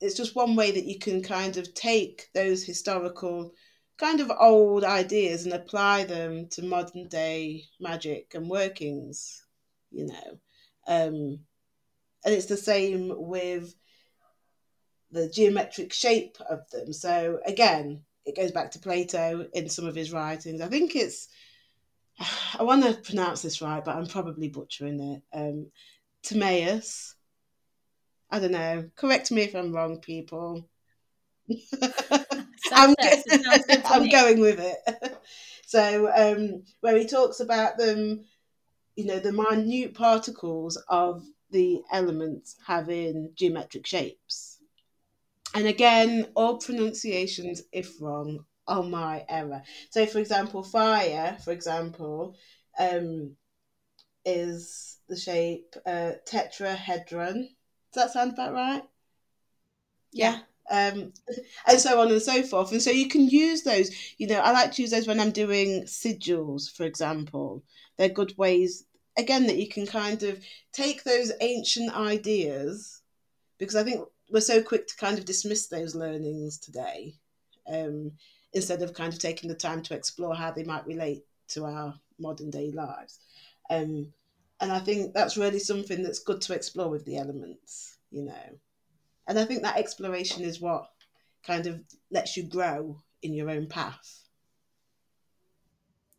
it's 0.00 0.16
just 0.16 0.34
one 0.34 0.56
way 0.56 0.70
that 0.70 0.86
you 0.86 0.98
can 0.98 1.22
kind 1.22 1.56
of 1.56 1.74
take 1.74 2.28
those 2.34 2.64
historical 2.64 3.52
kind 3.98 4.20
of 4.20 4.32
old 4.40 4.82
ideas 4.82 5.44
and 5.44 5.52
apply 5.52 6.04
them 6.04 6.48
to 6.48 6.62
modern 6.62 7.06
day 7.08 7.64
magic 7.78 8.32
and 8.34 8.48
workings 8.48 9.44
you 9.90 10.06
know. 10.06 10.38
Um 10.86 11.40
and 12.24 12.34
it's 12.34 12.46
the 12.46 12.56
same 12.56 13.12
with 13.16 13.74
the 15.10 15.28
geometric 15.28 15.92
shape 15.92 16.38
of 16.48 16.68
them. 16.70 16.92
So 16.92 17.40
again 17.46 18.02
it 18.26 18.36
goes 18.36 18.52
back 18.52 18.70
to 18.72 18.78
plato 18.78 19.48
in 19.52 19.68
some 19.68 19.86
of 19.86 19.94
his 19.94 20.12
writings. 20.12 20.60
I 20.60 20.68
think 20.68 20.94
it's 20.94 21.28
I 22.58 22.62
want 22.62 22.84
to 22.84 22.94
pronounce 22.94 23.42
this 23.42 23.62
right, 23.62 23.84
but 23.84 23.96
I'm 23.96 24.06
probably 24.06 24.48
butchering 24.48 25.00
it. 25.00 25.22
Um, 25.32 25.66
Timaeus. 26.22 27.14
I 28.30 28.38
don't 28.38 28.52
know. 28.52 28.90
Correct 28.94 29.30
me 29.32 29.42
if 29.42 29.54
I'm 29.54 29.72
wrong, 29.72 29.98
people. 29.98 30.68
I'm, 32.72 32.94
I'm 33.86 34.08
going 34.08 34.40
with 34.40 34.60
it. 34.60 35.16
so, 35.66 36.10
um, 36.14 36.62
where 36.80 36.96
he 36.96 37.06
talks 37.06 37.40
about 37.40 37.78
them, 37.78 38.24
you 38.96 39.06
know, 39.06 39.18
the 39.18 39.32
minute 39.32 39.94
particles 39.94 40.76
of 40.88 41.24
the 41.50 41.80
elements 41.90 42.56
having 42.66 43.30
geometric 43.34 43.86
shapes. 43.86 44.58
And 45.54 45.66
again, 45.66 46.28
all 46.36 46.58
pronunciations, 46.58 47.62
if 47.72 48.00
wrong, 48.00 48.44
oh 48.66 48.82
my 48.82 49.24
error. 49.28 49.62
So, 49.90 50.06
for 50.06 50.18
example, 50.18 50.62
fire, 50.62 51.36
for 51.44 51.52
example, 51.52 52.36
um, 52.78 53.36
is 54.24 54.98
the 55.08 55.16
shape 55.16 55.74
uh, 55.86 56.12
tetrahedron. 56.26 57.48
Does 57.92 58.04
that 58.04 58.12
sound 58.12 58.32
about 58.34 58.52
right? 58.52 58.82
Yeah. 60.12 60.40
Um, 60.70 61.12
and 61.66 61.80
so 61.80 62.00
on 62.00 62.12
and 62.12 62.22
so 62.22 62.42
forth. 62.44 62.70
And 62.70 62.80
so 62.80 62.90
you 62.90 63.08
can 63.08 63.28
use 63.28 63.62
those. 63.62 63.90
You 64.18 64.28
know, 64.28 64.38
I 64.38 64.52
like 64.52 64.72
to 64.72 64.82
use 64.82 64.92
those 64.92 65.08
when 65.08 65.18
I'm 65.18 65.32
doing 65.32 65.82
sigils, 65.84 66.70
for 66.70 66.84
example. 66.84 67.64
They're 67.96 68.08
good 68.08 68.38
ways, 68.38 68.84
again, 69.18 69.46
that 69.48 69.56
you 69.56 69.68
can 69.68 69.86
kind 69.86 70.22
of 70.22 70.38
take 70.72 71.02
those 71.02 71.32
ancient 71.40 71.92
ideas, 71.96 73.02
because 73.58 73.74
I 73.74 73.82
think 73.82 74.06
we're 74.30 74.40
so 74.40 74.62
quick 74.62 74.86
to 74.86 74.96
kind 74.96 75.18
of 75.18 75.24
dismiss 75.24 75.66
those 75.66 75.96
learnings 75.96 76.58
today. 76.58 77.14
Um, 77.66 78.12
instead 78.52 78.82
of 78.82 78.94
kind 78.94 79.12
of 79.12 79.18
taking 79.18 79.48
the 79.48 79.54
time 79.54 79.82
to 79.82 79.94
explore 79.94 80.34
how 80.34 80.50
they 80.50 80.64
might 80.64 80.86
relate 80.86 81.24
to 81.48 81.64
our 81.64 81.94
modern 82.18 82.50
day 82.50 82.70
lives. 82.72 83.18
Um, 83.70 84.12
and 84.60 84.72
I 84.72 84.78
think 84.78 85.14
that's 85.14 85.36
really 85.36 85.58
something 85.58 86.02
that's 86.02 86.18
good 86.18 86.40
to 86.42 86.54
explore 86.54 86.88
with 86.88 87.04
the 87.04 87.16
elements, 87.16 87.96
you 88.10 88.22
know. 88.22 88.58
And 89.26 89.38
I 89.38 89.44
think 89.44 89.62
that 89.62 89.78
exploration 89.78 90.44
is 90.44 90.60
what 90.60 90.90
kind 91.46 91.66
of 91.66 91.80
lets 92.10 92.36
you 92.36 92.42
grow 92.42 93.00
in 93.22 93.32
your 93.32 93.48
own 93.48 93.66
path. 93.66 94.24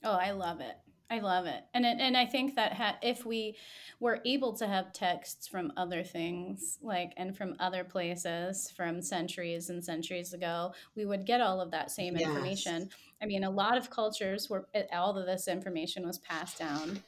Oh, 0.04 0.14
I 0.14 0.32
love 0.32 0.62
it. 0.62 0.76
I 1.12 1.20
love 1.20 1.46
it, 1.46 1.62
and 1.74 1.86
it, 1.86 1.98
and 2.00 2.16
I 2.16 2.26
think 2.26 2.56
that 2.56 2.72
ha- 2.72 2.98
if 3.04 3.26
we 3.26 3.58
were 4.00 4.22
able 4.26 4.54
to 4.54 4.66
have 4.66 4.94
texts 4.94 5.46
from 5.46 5.74
other 5.76 6.04
things, 6.04 6.80
like 6.82 7.12
and 7.18 7.36
from 7.36 7.56
other 7.60 7.84
places 7.84 8.72
from 8.76 9.02
centuries 9.02 9.70
and 9.70 9.84
centuries 9.84 10.32
ago, 10.34 10.74
we 10.96 11.06
would 11.06 11.26
get 11.26 11.42
all 11.42 11.60
of 11.60 11.70
that 11.72 11.92
same 11.92 12.16
yes. 12.16 12.30
information. 12.30 12.90
I 13.22 13.26
mean, 13.26 13.44
a 13.44 13.50
lot 13.50 13.78
of 13.78 13.90
cultures 13.90 14.50
where 14.50 14.68
eh, 14.74 14.84
all 14.94 15.18
of 15.18 15.26
this 15.26 15.50
information 15.50 16.08
was 16.08 16.18
passed 16.20 16.58
down 16.58 17.04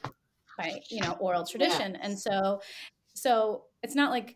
by 0.57 0.81
you 0.89 1.01
know 1.01 1.13
oral 1.13 1.45
tradition, 1.45 1.93
yes. 1.93 2.01
and 2.03 2.19
so 2.19 2.61
so 3.13 3.63
it's 3.83 3.95
not 3.95 4.11
like 4.11 4.35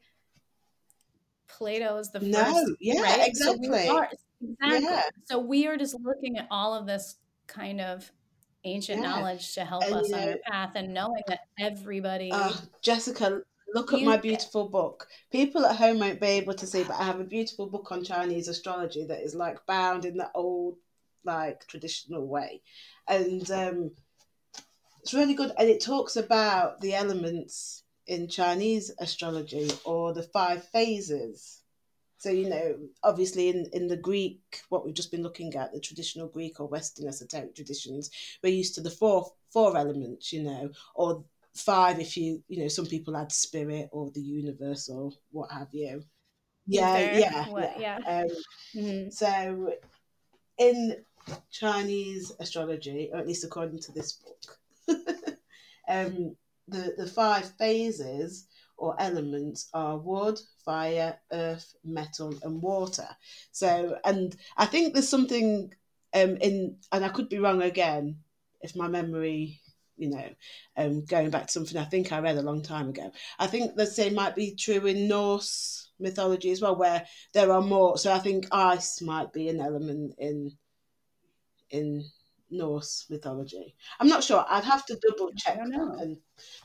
Plato 1.49 1.97
is 1.97 2.11
the 2.11 2.19
no, 2.21 2.43
first. 2.43 2.71
Yeah, 2.79 3.01
right? 3.01 3.27
exactly. 3.27 3.67
So 3.67 3.71
we 3.71 3.89
are, 3.89 4.09
exactly. 4.41 4.83
Yeah. 4.83 5.03
So 5.25 5.39
we 5.39 5.67
are 5.67 5.75
just 5.75 5.99
looking 6.01 6.37
at 6.37 6.47
all 6.51 6.73
of 6.73 6.85
this 6.85 7.15
kind 7.47 7.81
of 7.81 8.09
ancient 8.63 9.01
yeah. 9.01 9.09
knowledge 9.09 9.53
to 9.53 9.63
help 9.63 9.83
and, 9.83 9.93
us 9.93 10.11
on 10.11 10.29
our 10.29 10.35
path 10.49 10.71
and 10.75 10.93
knowing 10.93 11.21
that 11.27 11.41
everybody 11.59 12.31
uh, 12.31 12.53
jessica 12.81 13.41
look 13.73 13.93
at 13.93 14.01
my 14.01 14.17
beautiful 14.17 14.69
book 14.69 15.07
people 15.31 15.65
at 15.65 15.75
home 15.75 15.99
won't 15.99 16.19
be 16.19 16.27
able 16.27 16.53
to 16.53 16.65
see 16.65 16.83
but 16.83 16.99
i 16.99 17.03
have 17.03 17.19
a 17.19 17.25
beautiful 17.25 17.67
book 17.67 17.91
on 17.91 18.03
chinese 18.03 18.47
astrology 18.47 19.05
that 19.05 19.21
is 19.21 19.35
like 19.35 19.65
bound 19.65 20.05
in 20.05 20.17
the 20.17 20.29
old 20.33 20.75
like 21.23 21.67
traditional 21.67 22.25
way 22.25 22.61
and 23.07 23.51
um 23.51 23.91
it's 25.07 25.13
really 25.13 25.35
good, 25.35 25.53
and 25.57 25.69
it 25.69 25.81
talks 25.81 26.17
about 26.17 26.81
the 26.81 26.93
elements 26.93 27.83
in 28.07 28.27
Chinese 28.27 28.91
astrology 28.99 29.71
or 29.85 30.11
the 30.11 30.23
five 30.23 30.67
phases. 30.67 31.56
So 32.17 32.29
you 32.31 32.49
know, 32.49 32.75
obviously 33.03 33.49
in 33.49 33.69
in 33.73 33.87
the 33.87 33.97
Greek, 33.97 34.61
what 34.69 34.85
we've 34.85 34.93
just 34.93 35.11
been 35.11 35.23
looking 35.23 35.55
at, 35.55 35.71
the 35.71 35.79
traditional 35.79 36.27
Greek 36.27 36.59
or 36.59 36.67
Western 36.67 37.07
esoteric 37.07 37.55
traditions, 37.55 38.09
we're 38.43 38.53
used 38.53 38.75
to 38.75 38.81
the 38.81 38.89
four 38.89 39.31
four 39.51 39.77
elements, 39.77 40.33
you 40.33 40.43
know, 40.43 40.71
or 40.95 41.23
five 41.53 41.99
if 41.99 42.17
you 42.17 42.43
you 42.47 42.61
know 42.61 42.67
some 42.67 42.85
people 42.85 43.17
add 43.17 43.31
spirit 43.31 43.89
or 43.91 44.11
the 44.11 44.21
universe 44.21 44.89
or 44.89 45.11
what 45.31 45.51
have 45.51 45.69
you. 45.71 46.03
Yeah, 46.65 47.17
yeah, 47.17 47.49
what, 47.49 47.79
yeah. 47.79 47.99
yeah. 48.05 48.19
Um, 48.21 48.27
mm-hmm. 48.75 49.09
So 49.09 49.73
in 50.57 50.97
Chinese 51.51 52.31
astrology, 52.39 53.09
or 53.13 53.19
at 53.19 53.27
least 53.27 53.45
according 53.45 53.79
to 53.79 53.91
this 53.93 54.13
book, 54.13 54.97
um, 55.87 56.35
the 56.67 56.93
the 56.97 57.07
five 57.07 57.51
phases 57.57 58.47
or 58.77 58.95
elements 58.99 59.69
are 59.73 59.97
wood, 59.97 60.39
fire, 60.63 61.17
earth, 61.31 61.75
metal, 61.83 62.35
and 62.43 62.61
water. 62.61 63.07
So, 63.51 63.97
and 64.05 64.35
I 64.55 64.65
think 64.65 64.93
there's 64.93 65.09
something 65.09 65.73
um, 66.13 66.37
in, 66.37 66.77
and 66.91 67.03
I 67.03 67.09
could 67.09 67.29
be 67.29 67.39
wrong 67.39 67.61
again 67.61 68.17
if 68.61 68.75
my 68.75 68.87
memory, 68.87 69.61
you 69.97 70.09
know, 70.09 70.29
um, 70.77 71.05
going 71.05 71.29
back 71.29 71.47
to 71.47 71.51
something 71.51 71.77
I 71.77 71.85
think 71.85 72.11
I 72.11 72.19
read 72.19 72.37
a 72.37 72.41
long 72.41 72.61
time 72.61 72.89
ago. 72.89 73.11
I 73.39 73.47
think 73.47 73.75
the 73.75 73.85
same 73.85 74.13
might 74.13 74.35
be 74.35 74.55
true 74.55 74.85
in 74.85 75.07
Norse 75.07 75.89
mythology 75.99 76.51
as 76.51 76.61
well, 76.61 76.75
where 76.75 77.05
there 77.33 77.51
are 77.51 77.61
more. 77.61 77.97
So 77.97 78.11
I 78.13 78.19
think 78.19 78.47
ice 78.51 79.01
might 79.01 79.33
be 79.33 79.49
an 79.49 79.59
element 79.59 80.15
in 80.19 80.51
in 81.69 82.05
Norse 82.49 83.05
mythology. 83.09 83.75
I'm 83.99 84.07
not 84.07 84.23
sure. 84.23 84.45
I'd 84.47 84.63
have 84.63 84.85
to 84.85 84.99
double 85.07 85.31
check 85.35 85.57
that, 85.57 85.65
and, 85.65 86.01
um, 86.01 86.17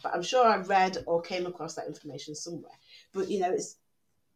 but 0.03 0.15
I'm 0.15 0.23
sure 0.23 0.47
I 0.47 0.57
read 0.59 0.99
or 1.07 1.23
came 1.23 1.47
across 1.47 1.75
that 1.75 1.87
information 1.87 2.35
somewhere. 2.35 2.79
But 3.13 3.29
you 3.31 3.41
know, 3.41 3.53
it's. 3.53 3.77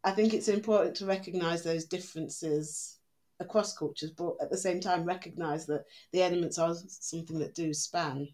I 0.04 0.12
think 0.12 0.34
it's 0.34 0.48
important 0.48 0.96
to 0.96 1.06
recognise 1.06 1.64
those 1.64 1.84
differences 1.84 2.98
across 3.40 3.76
cultures, 3.76 4.12
but 4.12 4.34
at 4.40 4.50
the 4.50 4.56
same 4.56 4.80
time 4.80 5.04
recognise 5.04 5.66
that 5.66 5.84
the 6.12 6.22
elements 6.22 6.58
are 6.58 6.74
something 6.88 7.38
that 7.40 7.54
do 7.54 7.72
span 7.74 8.28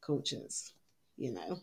cultures. 0.00 0.72
You 1.16 1.32
know. 1.32 1.58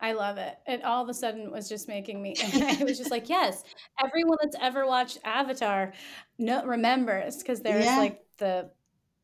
I 0.00 0.12
love 0.12 0.36
it. 0.36 0.58
It 0.66 0.84
all 0.84 1.02
of 1.02 1.08
a 1.08 1.14
sudden 1.14 1.50
was 1.50 1.68
just 1.68 1.88
making 1.88 2.20
me. 2.20 2.34
it 2.38 2.84
was 2.84 2.98
just 2.98 3.10
like, 3.10 3.28
yes, 3.30 3.64
everyone 4.04 4.36
that's 4.42 4.56
ever 4.60 4.86
watched 4.86 5.18
Avatar, 5.24 5.94
no 6.38 6.64
remembers 6.64 7.38
because 7.38 7.62
there's 7.62 7.86
yeah. 7.86 7.98
like 7.98 8.24
the 8.38 8.70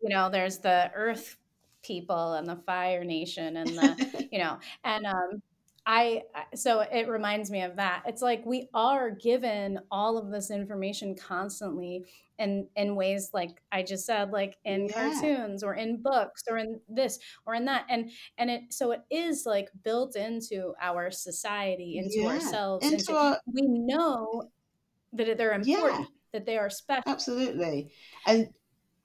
you 0.03 0.09
know, 0.09 0.31
there's 0.31 0.59
the 0.59 0.91
earth 0.95 1.37
people 1.83 2.35
and 2.35 2.49
the 2.49 2.57
fire 2.57 3.05
nation 3.05 3.57
and 3.57 3.69
the, 3.69 4.29
you 4.33 4.39
know, 4.39 4.59
and 4.85 5.07
um, 5.07 5.43
I, 5.87 6.23
so 6.55 6.81
it 6.81 7.09
reminds 7.09 7.51
me 7.51 7.63
of 7.63 7.77
that. 7.77 8.03
It's 8.07 8.23
like 8.23 8.45
we 8.45 8.69
are 8.75 9.11
given 9.11 9.79
all 9.91 10.19
of 10.19 10.31
this 10.31 10.51
information 10.51 11.17
constantly 11.17 12.05
in, 12.39 12.69
in 12.77 12.95
ways 12.97 13.31
like 13.33 13.63
I 13.73 13.83
just 13.83 14.07
said, 14.07 14.31
like 14.31 14.57
in 14.65 14.87
yeah. 14.87 14.93
cartoons 14.93 15.63
or 15.63 15.75
in 15.75 16.01
books 16.03 16.43
or 16.49 16.59
in 16.59 16.81
this 16.89 17.19
or 17.47 17.55
in 17.55 17.65
that. 17.67 17.87
And, 17.89 18.11
and 18.39 18.51
it, 18.51 18.63
so 18.71 18.93
it 18.93 19.01
is 19.11 19.45
like 19.47 19.69
built 19.83 20.17
into 20.17 20.75
our 20.81 21.11
society, 21.11 21.99
into 21.99 22.21
yeah. 22.21 22.35
ourselves. 22.35 22.85
Into, 22.85 22.99
into 22.99 23.17
our... 23.17 23.39
we 23.47 23.63
know 23.67 24.45
that 25.15 25.37
they're 25.39 25.53
important, 25.53 26.01
yeah. 26.01 26.07
that 26.33 26.47
they 26.47 26.57
are 26.59 26.71
special. 26.71 27.03
Absolutely. 27.07 27.91
And 28.27 28.49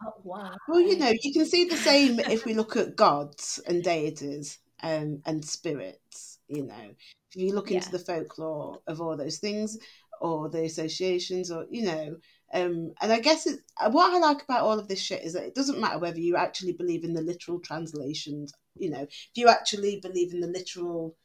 Oh, 0.04 0.14
wow. 0.24 0.56
Well, 0.68 0.82
you 0.82 0.98
know, 0.98 1.14
you 1.22 1.34
can 1.34 1.46
see 1.46 1.66
the 1.66 1.78
same 1.78 2.20
if 2.20 2.46
we 2.46 2.54
look 2.54 2.76
at 2.76 2.96
gods 2.96 3.60
and 3.68 3.84
deities 3.84 4.60
um, 4.84 5.22
and 5.26 5.44
spirits. 5.44 6.40
You 6.48 6.64
know, 6.68 6.96
if 7.32 7.36
you 7.36 7.54
look 7.54 7.72
into 7.72 7.90
the 7.90 8.00
folklore 8.00 8.80
of 8.88 9.02
all 9.02 9.18
those 9.18 9.38
things 9.38 9.78
or 10.22 10.50
the 10.50 10.64
associations, 10.64 11.50
or 11.50 11.66
you 11.70 11.84
know, 11.84 12.18
um, 12.54 12.94
and 13.02 13.12
I 13.12 13.20
guess 13.20 13.48
it, 13.48 13.60
what 13.90 14.14
I 14.14 14.20
like 14.20 14.44
about 14.44 14.62
all 14.62 14.80
of 14.80 14.88
this 14.88 15.02
shit 15.02 15.24
is 15.24 15.34
that 15.34 15.46
it 15.46 15.56
doesn't 15.56 15.80
matter 15.80 16.00
whether 16.00 16.20
you 16.20 16.36
actually 16.36 16.74
believe 16.74 17.04
in 17.04 17.14
the 17.14 17.22
literal 17.22 17.60
translations. 17.60 18.54
You 18.78 18.92
know, 18.92 19.02
if 19.02 19.30
you 19.36 19.48
actually 19.48 20.00
believe 20.02 20.34
in 20.34 20.42
the 20.42 20.48
literal 20.48 21.16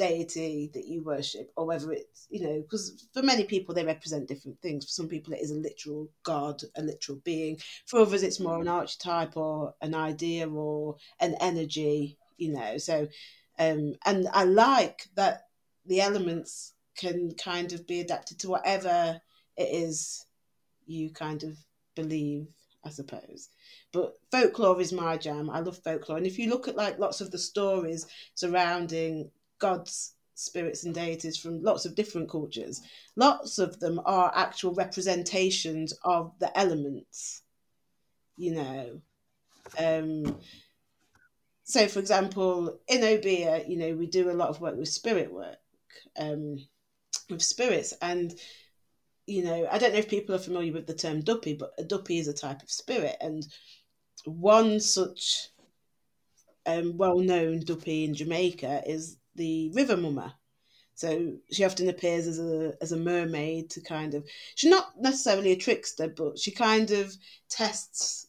deity 0.00 0.70
that 0.72 0.86
you 0.86 1.02
worship, 1.02 1.52
or 1.56 1.66
whether 1.66 1.92
it's, 1.92 2.26
you 2.30 2.40
know, 2.40 2.62
because 2.62 3.06
for 3.12 3.22
many 3.22 3.44
people 3.44 3.74
they 3.74 3.84
represent 3.84 4.26
different 4.26 4.58
things. 4.62 4.86
For 4.86 4.90
some 4.90 5.08
people, 5.08 5.34
it 5.34 5.42
is 5.42 5.50
a 5.50 5.56
literal 5.56 6.08
god, 6.22 6.62
a 6.74 6.82
literal 6.82 7.18
being. 7.22 7.58
For 7.84 8.00
others, 8.00 8.22
it's 8.22 8.40
more 8.40 8.62
an 8.62 8.68
archetype 8.68 9.36
or 9.36 9.74
an 9.82 9.94
idea 9.94 10.48
or 10.48 10.96
an 11.20 11.36
energy, 11.42 12.16
you 12.38 12.52
know. 12.54 12.78
So, 12.78 13.08
um, 13.58 13.94
and 14.06 14.26
I 14.32 14.44
like 14.44 15.08
that 15.16 15.48
the 15.84 16.00
elements 16.00 16.72
can 16.96 17.34
kind 17.34 17.74
of 17.74 17.86
be 17.86 18.00
adapted 18.00 18.38
to 18.40 18.48
whatever 18.48 19.20
it 19.58 19.68
is 19.70 20.24
you 20.86 21.10
kind 21.10 21.42
of 21.44 21.58
believe 21.94 22.48
I 22.82 22.88
suppose. 22.88 23.50
But 23.92 24.14
folklore 24.30 24.80
is 24.80 24.90
my 24.90 25.18
jam. 25.18 25.50
I 25.50 25.60
love 25.60 25.76
folklore. 25.84 26.16
And 26.16 26.26
if 26.26 26.38
you 26.38 26.48
look 26.48 26.66
at 26.66 26.76
like 26.76 26.98
lots 26.98 27.20
of 27.20 27.30
the 27.30 27.36
stories 27.38 28.06
surrounding 28.34 29.30
gods, 29.60 30.14
spirits, 30.34 30.84
and 30.84 30.94
deities 30.94 31.36
from 31.36 31.62
lots 31.62 31.84
of 31.84 31.94
different 31.94 32.28
cultures. 32.28 32.80
Lots 33.16 33.58
of 33.58 33.78
them 33.78 34.00
are 34.04 34.32
actual 34.34 34.74
representations 34.74 35.92
of 36.04 36.32
the 36.40 36.56
elements, 36.58 37.42
you 38.36 38.54
know. 38.54 39.00
Um, 39.78 40.40
so, 41.64 41.86
for 41.86 42.00
example, 42.00 42.80
in 42.88 43.04
Obeah, 43.04 43.64
you 43.68 43.76
know, 43.76 43.94
we 43.94 44.06
do 44.06 44.30
a 44.30 44.32
lot 44.32 44.48
of 44.48 44.60
work 44.60 44.76
with 44.76 44.88
spirit 44.88 45.32
work, 45.32 45.58
um, 46.18 46.56
with 47.28 47.42
spirits. 47.42 47.94
And, 48.02 48.34
you 49.26 49.44
know, 49.44 49.68
I 49.70 49.78
don't 49.78 49.92
know 49.92 50.00
if 50.00 50.08
people 50.08 50.34
are 50.34 50.40
familiar 50.40 50.72
with 50.72 50.88
the 50.88 50.94
term 50.94 51.20
duppy, 51.20 51.54
but 51.54 51.72
a 51.78 51.84
duppy 51.84 52.18
is 52.18 52.26
a 52.26 52.32
type 52.34 52.62
of 52.62 52.70
spirit. 52.70 53.16
And 53.20 53.46
one 54.24 54.80
such 54.80 55.50
um, 56.66 56.96
well 56.96 57.18
known 57.18 57.60
duppy 57.60 58.04
in 58.04 58.14
Jamaica 58.14 58.82
is 58.86 59.16
the 59.34 59.70
river 59.74 59.96
mumma. 59.96 60.34
So 60.94 61.34
she 61.50 61.64
often 61.64 61.88
appears 61.88 62.26
as 62.26 62.38
a 62.38 62.74
as 62.82 62.92
a 62.92 62.96
mermaid 62.96 63.70
to 63.70 63.80
kind 63.80 64.14
of 64.14 64.24
she's 64.54 64.70
not 64.70 64.92
necessarily 65.00 65.52
a 65.52 65.56
trickster, 65.56 66.08
but 66.08 66.38
she 66.38 66.50
kind 66.50 66.90
of 66.90 67.16
tests 67.48 68.26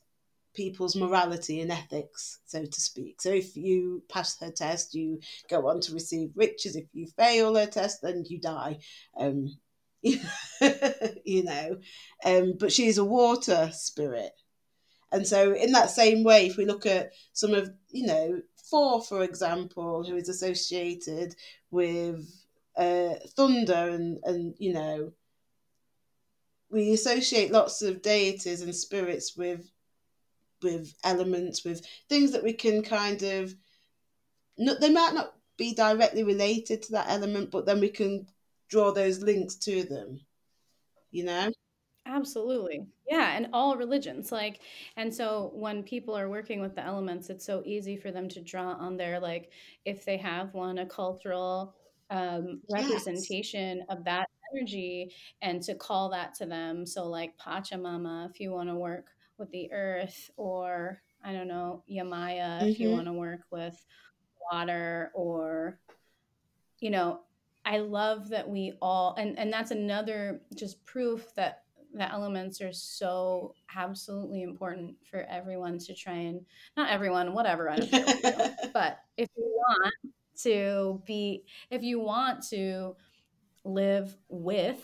people's 0.53 0.95
morality 0.95 1.61
and 1.61 1.71
ethics, 1.71 2.39
so 2.45 2.65
to 2.65 2.81
speak. 2.81 3.21
So 3.21 3.29
if 3.29 3.55
you 3.55 4.03
pass 4.09 4.39
her 4.39 4.51
test, 4.51 4.93
you 4.93 5.19
go 5.49 5.67
on 5.67 5.81
to 5.81 5.93
receive 5.93 6.31
riches. 6.35 6.75
If 6.75 6.85
you 6.93 7.07
fail 7.17 7.55
her 7.55 7.65
test, 7.65 8.01
then 8.01 8.23
you 8.27 8.39
die. 8.39 8.79
Um, 9.17 9.57
you 10.03 11.43
know, 11.43 11.77
um, 12.25 12.53
but 12.59 12.71
she's 12.71 12.97
a 12.97 13.05
water 13.05 13.69
spirit. 13.73 14.31
And 15.11 15.27
so, 15.27 15.53
in 15.53 15.73
that 15.73 15.91
same 15.91 16.23
way, 16.23 16.47
if 16.47 16.57
we 16.57 16.65
look 16.65 16.85
at 16.85 17.11
some 17.33 17.53
of, 17.53 17.69
you 17.89 18.07
know, 18.07 18.41
Thor, 18.71 19.03
for 19.03 19.23
example, 19.23 20.03
who 20.03 20.15
is 20.15 20.29
associated 20.29 21.35
with 21.69 22.27
uh, 22.77 23.15
thunder 23.35 23.89
and, 23.91 24.19
and, 24.23 24.55
you 24.57 24.73
know, 24.73 25.11
we 26.69 26.93
associate 26.93 27.51
lots 27.51 27.81
of 27.81 28.01
deities 28.01 28.61
and 28.61 28.73
spirits 28.73 29.35
with 29.35 29.69
with 30.63 30.93
elements, 31.03 31.65
with 31.65 31.85
things 32.07 32.31
that 32.31 32.43
we 32.43 32.53
can 32.53 32.83
kind 32.83 33.23
of, 33.23 33.53
not, 34.59 34.79
they 34.79 34.91
might 34.91 35.13
not 35.13 35.33
be 35.57 35.73
directly 35.73 36.23
related 36.23 36.83
to 36.83 36.91
that 36.91 37.09
element, 37.09 37.49
but 37.51 37.65
then 37.65 37.79
we 37.79 37.89
can 37.89 38.27
draw 38.69 38.91
those 38.91 39.21
links 39.21 39.55
to 39.55 39.83
them, 39.83 40.19
you 41.09 41.23
know? 41.23 41.51
Absolutely. 42.05 42.87
Yeah, 43.09 43.33
and 43.35 43.47
all 43.53 43.75
religions 43.77 44.31
like 44.31 44.61
and 44.95 45.13
so 45.13 45.51
when 45.53 45.83
people 45.83 46.15
are 46.17 46.29
working 46.29 46.61
with 46.61 46.75
the 46.75 46.83
elements 46.83 47.29
it's 47.29 47.45
so 47.45 47.61
easy 47.65 47.97
for 47.97 48.11
them 48.11 48.29
to 48.29 48.41
draw 48.41 48.73
on 48.73 48.95
their 48.97 49.19
like 49.19 49.51
if 49.85 50.05
they 50.05 50.17
have 50.17 50.53
one 50.53 50.77
a 50.79 50.85
cultural 50.85 51.75
um, 52.09 52.61
Yes. 52.75 53.35
representation 53.37 53.83
of 53.89 54.03
that 54.05 54.27
energy 54.53 55.13
and 55.41 55.61
to 55.63 55.75
call 55.75 56.09
that 56.09 56.33
to 56.35 56.45
them. 56.45 56.85
So 56.85 57.07
like 57.07 57.37
Pachamama 57.37 58.29
if 58.29 58.39
you 58.39 58.51
want 58.51 58.69
to 58.69 58.75
work 58.75 59.07
with 59.37 59.51
the 59.51 59.71
earth 59.71 60.29
or 60.37 61.01
I 61.23 61.33
don't 61.33 61.47
know, 61.47 61.83
Yemaya 61.91 62.63
if 62.63 62.79
you 62.79 62.89
hmm 62.89 62.91
want 62.91 63.07
to 63.07 63.13
work 63.13 63.41
with 63.51 63.75
water 64.51 65.11
or 65.15 65.79
you 66.79 66.89
know, 66.89 67.21
I 67.65 67.77
love 67.77 68.29
that 68.29 68.49
we 68.49 68.73
all 68.81 69.15
and 69.17 69.37
and 69.37 69.53
that's 69.53 69.71
another 69.71 70.41
just 70.55 70.83
proof 70.85 71.33
that 71.35 71.63
the 71.93 72.09
elements 72.09 72.61
are 72.61 72.73
so 72.73 73.53
absolutely 73.75 74.43
important 74.43 74.95
for 75.09 75.25
everyone 75.29 75.77
to 75.79 75.93
try 75.93 76.13
and 76.13 76.41
not 76.77 76.89
everyone, 76.89 77.33
whatever, 77.33 77.69
I 77.69 77.77
don't 77.77 77.91
but 78.73 78.99
if 79.17 79.29
you 79.35 79.43
want 79.43 79.93
to 80.43 81.01
be, 81.05 81.43
if 81.69 81.83
you 81.83 81.99
want 81.99 82.47
to 82.49 82.95
live 83.63 84.15
with 84.29 84.81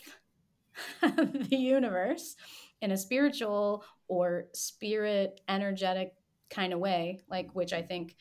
the 1.02 1.48
universe 1.58 2.36
in 2.82 2.92
a 2.92 2.98
spiritual 2.98 3.84
or 4.08 4.48
spirit 4.54 5.42
energetic 5.48 6.14
kind 6.50 6.74
of 6.74 6.80
way, 6.80 7.22
like 7.30 7.50
which 7.54 7.74
I 7.74 7.82
think 7.82 8.16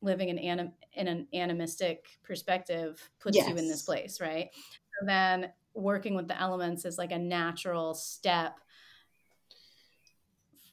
living 0.00 0.28
in, 0.28 0.38
anim- 0.38 0.72
in 0.92 1.08
an 1.08 1.26
animistic 1.34 2.06
perspective 2.22 3.10
puts 3.20 3.36
yes. 3.36 3.48
you 3.48 3.56
in 3.56 3.68
this 3.68 3.82
place, 3.82 4.20
right? 4.20 4.50
So 4.52 5.06
then 5.06 5.50
working 5.74 6.14
with 6.14 6.28
the 6.28 6.40
elements 6.40 6.84
is 6.84 6.98
like 6.98 7.12
a 7.12 7.18
natural 7.18 7.94
step 7.94 8.58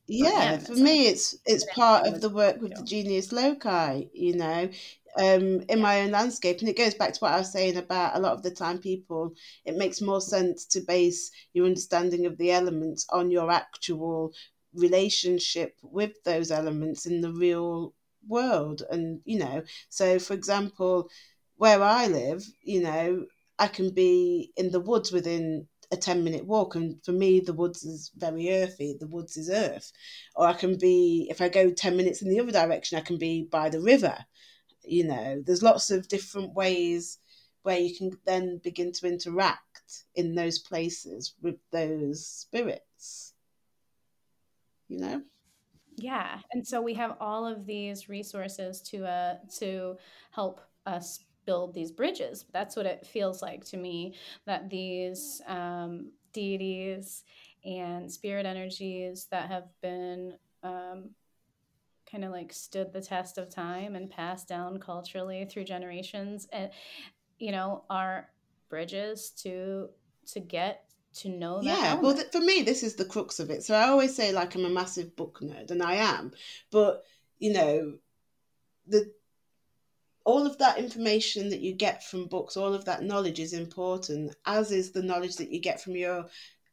yeah 0.07 0.57
for 0.57 0.75
me 0.75 1.07
it's 1.07 1.35
it's 1.45 1.63
part 1.65 2.05
of 2.05 2.21
the 2.21 2.29
work 2.29 2.61
with 2.61 2.75
the 2.75 2.83
genius 2.83 3.31
loci 3.31 4.09
you 4.13 4.35
know? 4.35 4.69
Um 5.17 5.61
in 5.69 5.81
my 5.81 6.01
own 6.01 6.11
landscape 6.11 6.59
and 6.59 6.69
it 6.69 6.77
goes 6.77 6.93
back 6.95 7.13
to 7.13 7.19
what 7.19 7.33
i 7.33 7.37
was 7.37 7.51
saying 7.51 7.77
about 7.77 8.15
a 8.15 8.19
lot 8.19 8.33
of 8.33 8.43
the 8.43 8.51
time 8.51 8.79
people 8.79 9.33
it 9.65 9.75
makes 9.75 10.01
more 10.01 10.21
sense 10.21 10.65
to 10.67 10.81
base 10.81 11.31
your 11.53 11.65
understanding 11.65 12.25
of 12.25 12.37
the 12.37 12.51
elements 12.51 13.05
on 13.09 13.29
your 13.31 13.51
actual 13.51 14.33
relationship 14.73 15.77
with 15.83 16.11
those 16.23 16.49
elements 16.49 17.05
in 17.05 17.19
the 17.21 17.31
real 17.33 17.93
world 18.27 18.83
and 18.89 19.21
you 19.25 19.37
know? 19.39 19.63
So 19.89 20.17
for 20.19 20.33
example 20.33 21.09
where 21.57 21.83
i 21.83 22.07
live 22.07 22.43
you 22.63 22.81
know 22.81 23.25
i 23.61 23.67
can 23.67 23.93
be 23.93 24.51
in 24.57 24.71
the 24.71 24.79
woods 24.81 25.11
within 25.11 25.67
a 25.91 25.97
10 25.97 26.23
minute 26.23 26.45
walk 26.45 26.75
and 26.75 27.03
for 27.05 27.11
me 27.11 27.39
the 27.39 27.53
woods 27.53 27.83
is 27.83 28.11
very 28.15 28.49
earthy 28.49 28.95
the 28.99 29.07
woods 29.07 29.37
is 29.37 29.49
earth. 29.49 29.91
Or 30.35 30.47
i 30.47 30.53
can 30.53 30.77
be 30.77 31.27
if 31.29 31.41
i 31.41 31.49
go 31.49 31.69
10 31.71 31.95
minutes 31.95 32.21
in 32.21 32.29
the 32.29 32.39
other 32.39 32.51
direction 32.51 32.97
i 32.97 33.01
can 33.01 33.17
be 33.17 33.47
by 33.51 33.69
the 33.69 33.81
river 33.81 34.17
you 34.83 35.05
know. 35.05 35.43
There's 35.45 35.61
lots 35.61 35.91
of 35.91 36.07
different 36.07 36.55
ways 36.55 37.19
where 37.61 37.77
you 37.77 37.95
can 37.95 38.09
then 38.25 38.59
begin 38.63 38.91
to 38.93 39.07
interact 39.07 40.05
in 40.15 40.33
those 40.33 40.57
places 40.57 41.35
with 41.39 41.57
those 41.71 42.25
spirits 42.25 43.33
you 44.87 44.97
know? 44.97 45.21
Yeah 45.97 46.39
and 46.51 46.65
so 46.65 46.81
we 46.81 46.95
have 46.95 47.15
all 47.19 47.45
of 47.45 47.65
these 47.65 48.09
resources 48.09 48.81
to 48.89 49.05
uh 49.05 49.35
to 49.59 49.97
help 50.31 50.61
us 50.85 51.19
build 51.51 51.73
these 51.73 51.91
bridges. 51.91 52.45
That's 52.53 52.77
what 52.77 52.85
it 52.85 53.05
feels 53.05 53.41
like 53.41 53.65
to 53.65 53.77
me 53.77 54.15
that 54.45 54.69
these 54.69 55.41
um, 55.47 56.11
deities 56.31 57.25
and 57.65 58.09
spirit 58.09 58.45
energies 58.45 59.27
that 59.31 59.49
have 59.49 59.65
been 59.81 60.35
um, 60.63 61.09
kind 62.09 62.23
of 62.23 62.31
like 62.31 62.53
stood 62.53 62.93
the 62.93 63.01
test 63.01 63.37
of 63.37 63.49
time 63.49 63.95
and 63.95 64.09
passed 64.09 64.47
down 64.47 64.79
culturally 64.79 65.43
through 65.43 65.65
generations 65.65 66.47
and 66.53 66.71
you 67.37 67.51
know 67.51 67.83
are 67.89 68.29
bridges 68.69 69.31
to 69.31 69.89
to 70.25 70.39
get 70.39 70.85
to 71.13 71.27
know 71.27 71.57
that 71.57 71.65
yeah 71.65 71.85
element. 71.87 72.03
well 72.03 72.15
th- 72.15 72.31
for 72.31 72.39
me 72.39 72.61
this 72.61 72.81
is 72.81 72.95
the 72.95 73.05
crux 73.05 73.39
of 73.41 73.49
it 73.49 73.61
so 73.61 73.75
i 73.75 73.89
always 73.89 74.15
say 74.15 74.31
like 74.31 74.55
i'm 74.55 74.65
a 74.65 74.69
massive 74.69 75.15
book 75.17 75.39
nerd 75.41 75.69
and 75.69 75.83
i 75.83 75.95
am 75.95 76.31
but 76.71 77.03
you 77.39 77.51
know 77.51 77.93
the 78.87 79.11
all 80.23 80.45
of 80.45 80.57
that 80.59 80.77
information 80.77 81.49
that 81.49 81.61
you 81.61 81.73
get 81.73 82.03
from 82.03 82.27
books, 82.27 82.57
all 82.57 82.73
of 82.73 82.85
that 82.85 83.03
knowledge 83.03 83.39
is 83.39 83.53
important, 83.53 84.35
as 84.45 84.71
is 84.71 84.91
the 84.91 85.01
knowledge 85.01 85.35
that 85.37 85.51
you 85.51 85.59
get 85.59 85.81
from 85.81 85.95
your 85.95 86.25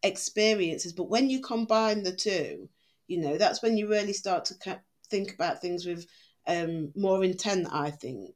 experiences. 0.02 0.92
But 0.92 1.08
when 1.08 1.30
you 1.30 1.40
combine 1.40 2.02
the 2.02 2.14
two, 2.14 2.68
you 3.06 3.20
know, 3.20 3.38
that's 3.38 3.62
when 3.62 3.76
you 3.76 3.88
really 3.88 4.12
start 4.12 4.44
to 4.46 4.80
think 5.10 5.32
about 5.32 5.60
things 5.60 5.86
with 5.86 6.06
um, 6.46 6.92
more 6.94 7.24
intent, 7.24 7.68
I 7.70 7.90
think 7.90 8.34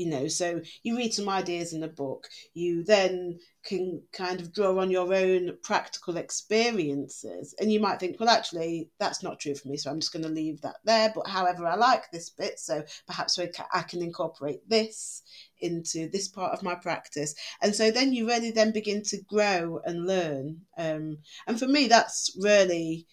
you 0.00 0.08
know 0.08 0.26
so 0.26 0.60
you 0.82 0.96
read 0.96 1.12
some 1.12 1.28
ideas 1.28 1.72
in 1.72 1.82
a 1.82 1.88
book 1.88 2.26
you 2.54 2.82
then 2.84 3.38
can 3.62 4.00
kind 4.12 4.40
of 4.40 4.52
draw 4.54 4.78
on 4.78 4.90
your 4.90 5.12
own 5.12 5.54
practical 5.62 6.16
experiences 6.16 7.54
and 7.60 7.70
you 7.70 7.78
might 7.78 8.00
think 8.00 8.18
well 8.18 8.28
actually 8.28 8.88
that's 8.98 9.22
not 9.22 9.38
true 9.38 9.54
for 9.54 9.68
me 9.68 9.76
so 9.76 9.90
i'm 9.90 10.00
just 10.00 10.12
going 10.12 10.22
to 10.22 10.30
leave 10.30 10.60
that 10.62 10.76
there 10.84 11.12
but 11.14 11.28
however 11.28 11.66
i 11.66 11.74
like 11.74 12.10
this 12.10 12.30
bit 12.30 12.58
so 12.58 12.82
perhaps 13.06 13.38
i 13.38 13.82
can 13.82 14.02
incorporate 14.02 14.66
this 14.68 15.22
into 15.60 16.08
this 16.08 16.28
part 16.28 16.52
of 16.52 16.62
my 16.62 16.74
practice. 16.74 17.34
And 17.62 17.74
so 17.74 17.90
then 17.90 18.12
you 18.12 18.26
really 18.26 18.50
then 18.50 18.72
begin 18.72 19.02
to 19.04 19.22
grow 19.28 19.80
and 19.84 20.06
learn 20.06 20.62
um, 20.78 21.18
and 21.46 21.58
for 21.58 21.66
me 21.66 21.86
that's 21.86 22.36
really 22.40 23.06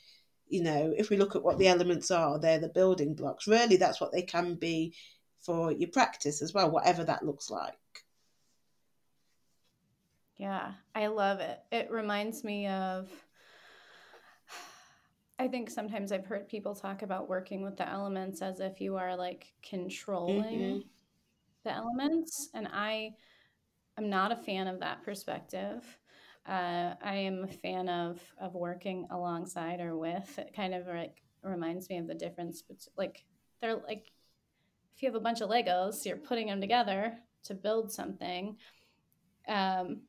you 0.49 0.63
know 0.63 0.93
if 0.97 1.09
we 1.09 1.17
look 1.17 1.35
at 1.35 1.43
what 1.43 1.57
the 1.57 1.67
elements 1.67 2.09
are 2.09 2.39
they're 2.39 2.59
the 2.59 2.69
building 2.69 3.15
blocks. 3.15 3.47
Really 3.47 3.77
that's 3.77 3.99
what 3.99 4.11
they 4.11 4.21
can 4.21 4.55
be 4.55 4.93
for 5.47 5.71
your 5.71 5.89
practice 5.89 6.41
as 6.41 6.53
well, 6.53 6.69
whatever 6.69 7.05
that 7.05 7.25
looks 7.25 7.49
like. 7.49 7.73
Yeah, 10.35 10.73
I 10.93 11.07
love 11.07 11.39
it. 11.39 11.59
It 11.71 11.89
reminds 11.89 12.43
me 12.43 12.67
of 12.67 13.09
I 15.39 15.47
think 15.47 15.69
sometimes 15.69 16.11
I've 16.11 16.25
heard 16.25 16.49
people 16.49 16.75
talk 16.75 17.01
about 17.01 17.29
working 17.29 17.61
with 17.61 17.77
the 17.77 17.87
elements 17.87 18.41
as 18.41 18.59
if 18.59 18.81
you 18.81 18.97
are 18.97 19.15
like 19.15 19.53
controlling 19.67 20.43
mm-hmm. 20.43 20.79
the 21.63 21.71
elements. 21.71 22.49
And 22.53 22.67
I 22.73 23.11
am 23.97 24.09
not 24.09 24.31
a 24.31 24.35
fan 24.35 24.67
of 24.67 24.81
that 24.81 25.03
perspective. 25.03 25.83
Uh, 26.45 26.95
I 27.01 27.15
am 27.15 27.43
a 27.43 27.47
fan 27.47 27.87
of 27.87 28.19
of 28.39 28.53
working 28.53 29.07
alongside 29.11 29.79
or 29.79 29.95
with. 29.95 30.37
It 30.37 30.53
kind 30.55 30.73
of 30.73 30.87
like 30.87 31.21
reminds 31.41 31.89
me 31.89 31.99
of 31.99 32.07
the 32.07 32.15
difference. 32.15 32.63
But 32.67 32.85
like 32.97 33.23
they're 33.61 33.77
like 33.87 34.11
if 34.97 35.03
you 35.03 35.07
have 35.07 35.15
a 35.15 35.19
bunch 35.19 35.41
of 35.41 35.49
Legos, 35.49 36.03
you're 36.05 36.17
putting 36.17 36.47
them 36.47 36.59
together 36.59 37.13
to 37.43 37.53
build 37.53 37.91
something. 37.91 38.57
Um, 39.47 40.01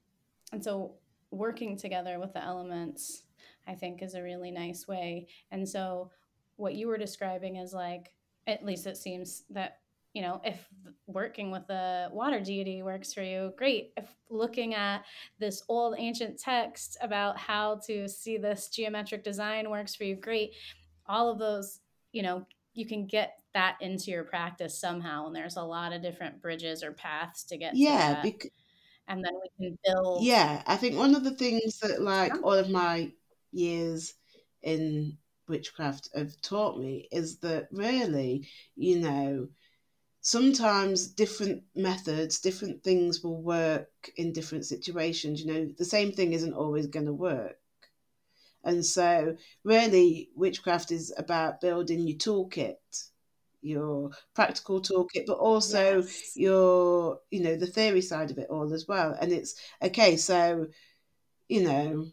and 0.50 0.64
so 0.64 0.94
working 1.30 1.76
together 1.76 2.18
with 2.18 2.32
the 2.32 2.42
elements, 2.42 3.24
I 3.66 3.74
think, 3.74 4.02
is 4.02 4.14
a 4.14 4.22
really 4.22 4.50
nice 4.50 4.88
way. 4.88 5.28
And 5.50 5.68
so 5.68 6.10
what 6.56 6.74
you 6.74 6.88
were 6.88 6.96
describing 6.96 7.56
is 7.56 7.74
like, 7.74 8.12
at 8.46 8.64
least 8.64 8.86
it 8.86 8.96
seems 8.96 9.44
that 9.50 9.80
you 10.14 10.22
know 10.22 10.40
if 10.42 10.66
working 11.06 11.50
with 11.50 11.66
the 11.66 12.08
water 12.10 12.40
deity 12.40 12.82
works 12.82 13.12
for 13.12 13.22
you 13.22 13.52
great 13.58 13.92
if 13.98 14.06
looking 14.30 14.74
at 14.74 15.04
this 15.38 15.62
old 15.68 15.94
ancient 15.98 16.40
text 16.40 16.96
about 17.02 17.36
how 17.36 17.78
to 17.86 18.08
see 18.08 18.38
this 18.38 18.70
geometric 18.70 19.22
design 19.22 19.68
works 19.68 19.94
for 19.94 20.04
you 20.04 20.16
great 20.16 20.54
all 21.06 21.30
of 21.30 21.38
those 21.38 21.80
you 22.12 22.22
know 22.22 22.44
you 22.72 22.86
can 22.86 23.06
get 23.06 23.37
that 23.54 23.76
into 23.80 24.10
your 24.10 24.24
practice 24.24 24.78
somehow 24.78 25.26
and 25.26 25.34
there's 25.34 25.56
a 25.56 25.62
lot 25.62 25.92
of 25.92 26.02
different 26.02 26.40
bridges 26.40 26.82
or 26.82 26.92
paths 26.92 27.44
to 27.44 27.56
get 27.56 27.74
yeah 27.74 28.14
to 28.14 28.30
bec- 28.30 28.52
and 29.08 29.24
then 29.24 29.32
we 29.42 29.48
can 29.66 29.78
build 29.84 30.22
yeah 30.22 30.62
i 30.66 30.76
think 30.76 30.96
one 30.96 31.14
of 31.14 31.24
the 31.24 31.34
things 31.34 31.78
that 31.80 32.02
like 32.02 32.32
all 32.42 32.52
of 32.52 32.70
my 32.70 33.10
years 33.52 34.14
in 34.62 35.16
witchcraft 35.48 36.10
have 36.14 36.38
taught 36.42 36.78
me 36.78 37.08
is 37.10 37.38
that 37.38 37.68
really 37.72 38.46
you 38.76 38.98
know 38.98 39.48
sometimes 40.20 41.08
different 41.08 41.62
methods 41.74 42.40
different 42.40 42.82
things 42.84 43.22
will 43.22 43.40
work 43.42 44.10
in 44.16 44.32
different 44.32 44.66
situations. 44.66 45.40
You 45.40 45.52
know 45.52 45.68
the 45.78 45.84
same 45.84 46.12
thing 46.12 46.32
isn't 46.32 46.52
always 46.52 46.86
going 46.86 47.06
to 47.06 47.12
work. 47.12 47.58
And 48.62 48.84
so, 48.84 49.36
really, 49.64 50.30
witchcraft 50.36 50.92
is 50.92 51.12
about 51.16 51.60
building 51.60 52.06
your 52.06 52.18
toolkit, 52.18 52.76
your 53.60 54.10
practical 54.34 54.80
toolkit, 54.80 55.26
but 55.26 55.38
also 55.38 55.98
yes. 55.98 56.32
your, 56.36 57.20
you 57.30 57.42
know, 57.42 57.56
the 57.56 57.66
theory 57.66 58.02
side 58.02 58.30
of 58.30 58.38
it 58.38 58.48
all 58.50 58.72
as 58.72 58.86
well. 58.86 59.16
And 59.20 59.32
it's 59.32 59.54
okay, 59.82 60.16
so, 60.16 60.66
you 61.48 61.62
know, 61.64 62.06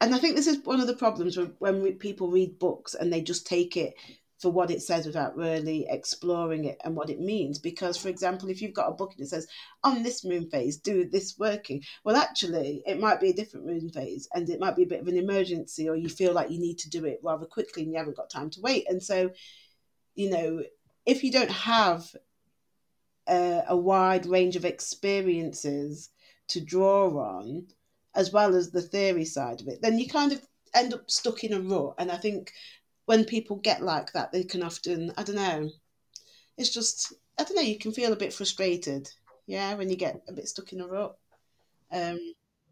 and 0.00 0.14
I 0.14 0.18
think 0.18 0.36
this 0.36 0.46
is 0.46 0.64
one 0.64 0.80
of 0.80 0.86
the 0.86 0.96
problems 0.96 1.36
when, 1.36 1.54
when 1.58 1.94
people 1.94 2.30
read 2.30 2.58
books 2.58 2.94
and 2.94 3.12
they 3.12 3.22
just 3.22 3.46
take 3.46 3.76
it 3.76 3.94
for 4.40 4.50
what 4.50 4.70
it 4.70 4.82
says 4.82 5.06
without 5.06 5.36
really 5.36 5.86
exploring 5.88 6.66
it 6.66 6.78
and 6.84 6.94
what 6.94 7.08
it 7.08 7.20
means. 7.20 7.58
Because, 7.58 7.96
for 7.96 8.08
example, 8.08 8.50
if 8.50 8.60
you've 8.60 8.74
got 8.74 8.90
a 8.90 8.94
book 8.94 9.12
and 9.12 9.24
it 9.24 9.30
says, 9.30 9.46
on 9.82 10.02
this 10.02 10.24
moon 10.24 10.50
phase, 10.50 10.76
do 10.76 11.08
this 11.08 11.36
working, 11.38 11.82
well, 12.04 12.16
actually, 12.16 12.82
it 12.86 13.00
might 13.00 13.20
be 13.20 13.30
a 13.30 13.34
different 13.34 13.64
moon 13.64 13.88
phase 13.88 14.28
and 14.34 14.50
it 14.50 14.60
might 14.60 14.76
be 14.76 14.82
a 14.82 14.86
bit 14.86 15.00
of 15.00 15.08
an 15.08 15.16
emergency 15.16 15.88
or 15.88 15.96
you 15.96 16.10
feel 16.10 16.34
like 16.34 16.50
you 16.50 16.58
need 16.58 16.78
to 16.80 16.90
do 16.90 17.06
it 17.06 17.20
rather 17.22 17.46
quickly 17.46 17.84
and 17.84 17.92
you 17.92 17.98
haven't 17.98 18.16
got 18.16 18.28
time 18.28 18.50
to 18.50 18.60
wait. 18.60 18.84
And 18.88 19.02
so, 19.02 19.30
you 20.14 20.28
know, 20.28 20.62
if 21.06 21.22
you 21.22 21.30
don't 21.30 21.50
have 21.50 22.14
a, 23.28 23.62
a 23.68 23.76
wide 23.76 24.26
range 24.26 24.56
of 24.56 24.64
experiences 24.64 26.10
to 26.48 26.60
draw 26.60 27.08
on, 27.18 27.66
as 28.14 28.32
well 28.32 28.54
as 28.54 28.70
the 28.70 28.82
theory 28.82 29.24
side 29.24 29.60
of 29.60 29.68
it, 29.68 29.80
then 29.82 29.98
you 29.98 30.08
kind 30.08 30.32
of 30.32 30.40
end 30.74 30.94
up 30.94 31.10
stuck 31.10 31.44
in 31.44 31.52
a 31.52 31.60
rut. 31.60 31.94
And 31.98 32.10
I 32.10 32.16
think 32.16 32.52
when 33.06 33.24
people 33.24 33.56
get 33.56 33.82
like 33.82 34.12
that, 34.12 34.32
they 34.32 34.44
can 34.44 34.62
often, 34.62 35.12
I 35.16 35.22
don't 35.22 35.36
know, 35.36 35.70
it's 36.56 36.70
just, 36.70 37.12
I 37.38 37.44
don't 37.44 37.56
know, 37.56 37.62
you 37.62 37.78
can 37.78 37.92
feel 37.92 38.12
a 38.12 38.16
bit 38.16 38.32
frustrated, 38.32 39.10
yeah, 39.46 39.74
when 39.74 39.90
you 39.90 39.96
get 39.96 40.22
a 40.28 40.32
bit 40.32 40.48
stuck 40.48 40.72
in 40.72 40.80
a 40.80 40.86
rut. 40.86 41.16
Um, 41.92 42.18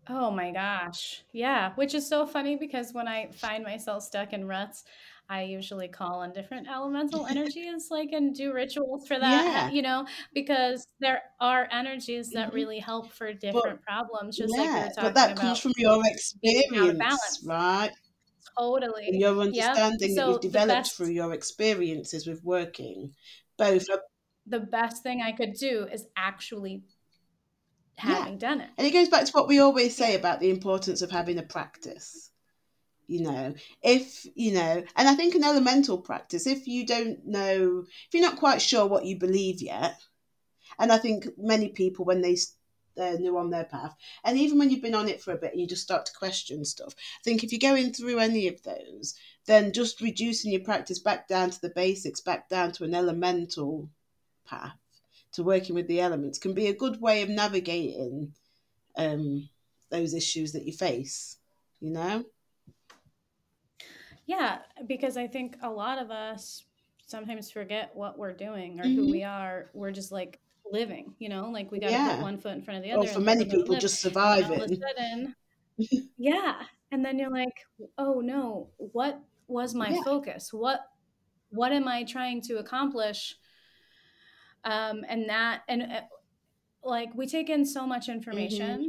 oh 0.09 0.31
my 0.31 0.53
gosh. 0.53 1.23
Yeah. 1.33 1.73
Which 1.75 1.95
is 1.95 2.09
so 2.09 2.27
funny 2.27 2.57
because 2.57 2.93
when 2.93 3.09
I 3.09 3.31
find 3.33 3.65
myself 3.65 4.05
stuck 4.05 4.33
in 4.33 4.47
ruts, 4.47 4.85
I 5.29 5.45
usually 5.45 5.89
call 5.89 6.21
on 6.21 6.33
different 6.33 6.69
elemental 6.69 7.27
energies, 7.27 7.89
like, 7.91 8.11
and 8.13 8.35
do 8.35 8.53
rituals 8.53 9.07
for 9.09 9.19
that, 9.19 9.45
yeah. 9.45 9.71
you 9.71 9.81
know, 9.81 10.07
because 10.35 10.87
there 11.01 11.23
are 11.41 11.67
energies 11.73 12.31
that 12.35 12.49
mm-hmm. 12.49 12.57
really 12.57 12.79
help 12.79 13.13
for 13.13 13.33
different 13.33 13.81
but, 13.81 13.83
problems, 13.83 14.37
just 14.37 14.53
yeah, 14.55 14.63
like 14.63 14.71
were 14.71 14.89
talking 14.89 15.03
But 15.05 15.15
that 15.15 15.37
comes 15.37 15.59
from 15.59 15.73
your 15.79 16.03
experience, 16.05 17.43
right? 17.47 17.91
Totally. 18.59 19.09
And 19.09 19.21
your 19.21 19.41
understanding 19.41 20.11
yep. 20.11 20.17
so 20.17 20.27
that 20.27 20.33
you've 20.33 20.53
developed 20.53 20.69
best... 20.69 20.97
through 20.97 21.11
your 21.11 21.33
experiences 21.33 22.27
with 22.27 22.45
working, 22.45 23.15
both 23.57 23.87
the 24.47 24.61
best 24.61 25.03
thing 25.03 25.23
I 25.23 25.33
could 25.33 25.55
do 25.55 25.87
is 25.91 26.05
actually 26.17 26.83
having 27.97 28.35
yeah. 28.35 28.39
done 28.39 28.61
it. 28.61 28.71
And 28.77 28.87
it 28.87 28.93
goes 28.93 29.09
back 29.09 29.25
to 29.25 29.33
what 29.33 29.49
we 29.49 29.61
always 29.61 29.97
say 29.97 30.15
about 30.15 30.41
the 30.41 30.51
importance 30.51 31.01
of 31.01 31.11
having 31.11 31.39
a 31.39 31.43
practice. 31.43 32.32
You 33.09 33.23
know, 33.23 33.55
if, 33.83 34.27
you 34.35 34.53
know, 34.53 34.83
and 34.97 35.09
I 35.09 35.15
think 35.15 35.35
an 35.35 35.45
elemental 35.45 35.99
practice, 35.99 36.47
if 36.47 36.67
you 36.67 36.87
don't 36.87 37.27
know, 37.27 37.85
if 37.87 38.15
you're 38.15 38.23
not 38.23 38.39
quite 38.39 38.63
sure 38.63 38.87
what 38.87 39.05
you 39.05 39.19
believe 39.19 39.61
yet, 39.61 39.97
and 40.79 40.91
I 40.91 40.99
think 40.99 41.27
many 41.37 41.69
people, 41.69 42.05
when 42.05 42.23
they 42.23 42.37
they're 42.97 43.19
new 43.19 43.39
on 43.39 43.51
their 43.51 43.65
path. 43.65 43.95
And 44.25 44.39
even 44.39 44.59
when 44.59 44.71
you've 44.71 44.83
been 44.83 44.95
on 44.95 45.09
it 45.09 45.23
for 45.23 45.33
a 45.33 45.37
bit 45.37 45.53
and 45.53 45.61
you 45.61 45.67
just 45.67 45.83
start 45.83 46.07
to 46.07 46.13
question 46.13 46.65
stuff, 46.65 46.95
I 46.97 47.23
think 47.25 47.43
if 47.43 47.53
you're 47.53 47.59
going 47.59 47.93
through 47.93 48.19
any 48.19 48.49
of 48.49 48.63
those, 48.63 49.15
then 49.47 49.73
just 49.73 50.01
reducing 50.01 50.53
your 50.53 50.63
practice 50.63 50.99
back 50.99 51.29
down 51.29 51.51
to 51.51 51.61
the 51.61 51.71
basics, 51.71 52.21
back 52.21 52.49
down 52.49 52.73
to 52.73 52.85
an 52.85 52.95
elemental 52.95 53.89
path, 54.47 54.77
to 55.33 55.43
working 55.43 55.75
with 55.75 55.89
the 55.89 56.01
elements, 56.01 56.39
can 56.39 56.55
be 56.55 56.67
a 56.67 56.75
good 56.75 57.01
way 57.01 57.23
of 57.23 57.29
navigating 57.29 58.35
um, 58.97 59.49
those 59.91 60.15
issues 60.15 60.53
that 60.53 60.67
you 60.67 60.73
face, 60.73 61.39
you 61.81 61.91
know? 61.91 62.25
Yeah, 64.27 64.59
because 64.87 65.17
I 65.17 65.27
think 65.27 65.57
a 65.63 65.71
lot 65.71 65.99
of 65.99 66.11
us 66.11 66.65
sometimes 67.07 67.51
forget 67.51 67.91
what 67.95 68.19
we're 68.19 68.33
doing 68.33 68.81
or 68.81 68.85
mm-hmm. 68.85 68.97
who 68.97 69.11
we 69.11 69.25
are. 69.25 69.71
We're 69.75 69.91
just 69.91 70.13
like 70.13 70.41
living, 70.71 71.15
you 71.19 71.29
know, 71.29 71.51
like 71.51 71.71
we 71.71 71.79
got 71.79 71.89
to 71.89 71.93
yeah. 71.93 72.15
put 72.15 72.23
one 72.23 72.39
foot 72.39 72.53
in 72.53 72.63
front 72.63 72.79
of 72.79 72.85
the 72.85 72.93
other. 72.93 73.05
Well, 73.05 73.13
for 73.13 73.21
many 73.21 73.45
people, 73.45 73.77
just 73.77 74.01
surviving. 74.01 74.61
Sudden, 74.61 75.35
yeah. 76.19 76.63
And 76.91 77.05
then 77.05 77.19
you're 77.19 77.31
like, 77.31 77.55
oh 77.99 78.21
no, 78.21 78.69
what 78.79 79.21
was 79.49 79.75
my 79.75 79.91
yeah. 79.91 80.03
focus? 80.03 80.53
What 80.53 80.81
what 81.51 81.73
am 81.73 81.87
I 81.87 82.05
trying 82.05 82.41
to 82.43 82.59
accomplish? 82.59 83.37
Um, 84.65 85.05
and 85.09 85.29
that, 85.29 85.63
and 85.69 85.83
uh, 85.83 86.01
like 86.85 87.11
we 87.15 87.27
take 87.27 87.51
in 87.51 87.67
so 87.67 87.87
much 87.87 88.09
information. 88.09 88.79
Mm-hmm 88.81 88.89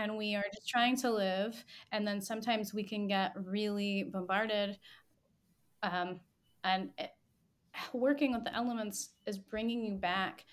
and 0.00 0.16
we 0.16 0.34
are 0.34 0.44
just 0.54 0.68
trying 0.68 0.96
to 0.96 1.10
live 1.10 1.62
and 1.92 2.06
then 2.06 2.20
sometimes 2.20 2.72
we 2.72 2.82
can 2.82 3.06
get 3.06 3.32
really 3.36 4.04
bombarded 4.10 4.78
um, 5.82 6.20
and 6.64 6.90
it, 6.98 7.10
working 7.92 8.32
with 8.32 8.44
the 8.44 8.54
elements 8.54 9.10
is 9.26 9.38
bringing 9.38 9.84
you 9.84 9.94
back 9.94 10.44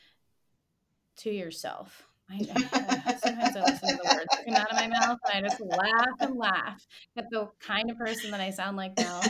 to 1.17 1.31
yourself. 1.31 2.07
I, 2.29 2.45
I, 2.51 3.15
sometimes 3.23 3.55
I 3.55 3.61
listen 3.61 3.89
to 3.89 3.95
the 3.95 4.15
words 4.15 4.27
that 4.31 4.45
come 4.45 4.55
out 4.55 4.69
of 4.69 4.75
my 4.75 4.87
mouth 4.87 5.17
and 5.33 5.45
I 5.45 5.49
just 5.49 5.61
laugh 5.61 6.17
and 6.19 6.35
laugh 6.35 6.85
at 7.15 7.25
the 7.31 7.49
kind 7.59 7.89
of 7.89 7.97
person 7.97 8.31
that 8.31 8.41
I 8.41 8.49
sound 8.49 8.75
like 8.75 8.91
now. 8.97 9.21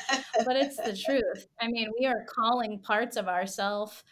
But 0.46 0.56
it's 0.56 0.78
the 0.78 0.98
truth. 0.98 1.48
I 1.62 1.68
mean, 1.68 1.92
we 2.00 2.08
are 2.08 2.26
calling 2.28 2.80
parts 2.80 3.16
of 3.16 3.28
ourself 3.28 4.04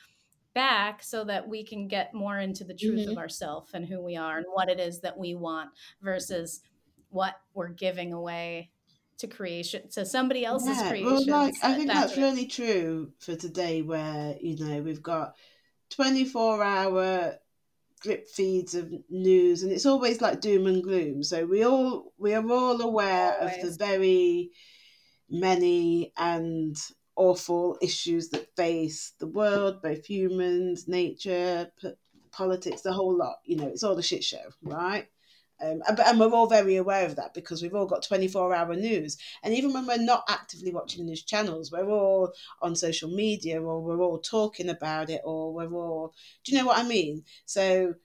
back 0.56 1.03
so 1.03 1.24
that 1.26 1.47
we 1.47 1.64
can 1.64 1.88
get 1.88 2.14
more 2.14 2.39
into 2.39 2.64
the 2.64 2.74
truth 2.74 3.01
mm-hmm. 3.01 3.12
of 3.12 3.18
ourself 3.18 3.70
and 3.74 3.86
who 3.86 4.01
we 4.01 4.16
are 4.16 4.38
and 4.38 4.47
what 4.51 4.70
it 4.70 4.80
is 4.80 5.01
that 5.01 5.18
we 5.18 5.36
want 5.36 5.70
versus 6.01 6.62
what 7.10 7.36
we're 7.53 7.70
giving 7.70 8.14
away 8.14 8.72
to 9.18 9.28
creation 9.28 9.89
to 9.89 10.06
somebody 10.06 10.45
else's 10.45 10.78
yeah, 10.78 10.89
creation. 10.89 11.12
Well, 11.12 11.26
like 11.28 11.53
I 11.64 11.74
think 11.76 11.88
that's, 11.88 12.18
really 12.18 12.47
true 12.47 13.12
for 13.20 13.36
today, 13.36 13.82
where 13.82 14.36
you 14.41 14.58
know 14.66 14.82
we've 14.82 15.03
got 15.03 15.36
twenty 15.89 16.26
four 16.26 16.64
hour 16.64 17.36
drip 18.01 18.28
feeds 18.28 18.76
of 18.76 18.91
news, 19.10 19.64
and 19.64 19.72
it's 19.72 19.86
always 19.86 20.22
like 20.22 20.41
doom 20.41 20.68
and 20.68 20.84
gloom. 20.84 21.24
So 21.24 21.45
we 21.45 21.64
all 21.64 22.14
we 22.18 22.34
are 22.34 22.49
all 22.49 22.82
aware 22.82 23.38
always. 23.39 23.64
of 23.64 23.78
the 23.78 23.86
very 23.86 24.51
many 25.30 26.12
and 26.18 26.76
awful 27.16 27.78
issues 27.82 28.30
that 28.30 28.55
face 28.55 29.13
the 29.20 29.28
world, 29.28 29.82
both 29.82 30.05
humans, 30.05 30.88
nature, 30.88 31.72
p- 31.82 31.93
politics, 32.32 32.82
the 32.82 32.93
whole 32.93 33.16
lot. 33.16 33.38
You 33.45 33.57
know, 33.57 33.68
it's 33.68 33.84
all 33.84 33.97
a 33.97 34.03
shit 34.03 34.24
show, 34.24 34.51
right? 34.63 35.07
Um, 35.61 35.82
and, 35.88 36.20
we're 36.20 36.34
all 36.34 36.47
very 36.47 36.76
aware 36.76 37.05
of 37.05 37.16
that 37.16 37.34
because 37.34 37.61
we've 37.61 37.74
all 37.74 37.86
got 37.86 38.03
24 38.03 38.53
hour 38.53 38.76
news. 38.76 39.18
And 39.41 39.53
even 39.53 39.72
when 39.72 39.88
we're 39.88 39.97
not 39.97 40.26
actively 40.28 40.72
watching 40.74 41.05
news 41.05 41.24
channels, 41.24 41.72
we're 41.72 41.89
all 41.89 42.34
on 42.61 42.76
social 42.76 43.09
media 43.09 43.61
or 43.61 43.82
we're 43.82 44.01
all 44.01 44.20
talking 44.20 44.68
about 44.70 45.09
it 45.09 45.22
or 45.24 45.53
we're 45.53 45.74
all, 45.74 46.13
do 46.43 46.51
you 46.51 46.57
know 46.57 46.66
what 46.66 46.78
I 46.78 46.84
mean? 46.84 47.24
So 47.45 47.95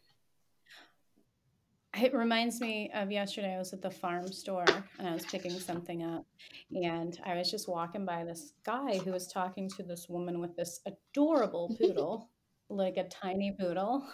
it 1.94 2.14
reminds 2.14 2.60
me 2.60 2.90
of 2.94 3.10
yesterday. 3.10 3.54
I 3.54 3.58
was 3.58 3.72
at 3.72 3.82
the 3.82 3.90
farm 3.90 4.30
store 4.32 4.64
and 4.98 5.08
I 5.08 5.12
was 5.12 5.24
picking 5.26 5.58
something 5.58 6.02
up, 6.02 6.24
and 6.70 7.18
I 7.24 7.36
was 7.36 7.50
just 7.50 7.68
walking 7.68 8.04
by 8.04 8.24
this 8.24 8.52
guy 8.64 8.98
who 8.98 9.10
was 9.12 9.26
talking 9.26 9.68
to 9.70 9.82
this 9.82 10.08
woman 10.08 10.40
with 10.40 10.56
this 10.56 10.80
adorable 10.86 11.74
poodle, 11.78 12.30
like 12.68 12.96
a 12.96 13.08
tiny 13.08 13.56
poodle, 13.58 14.06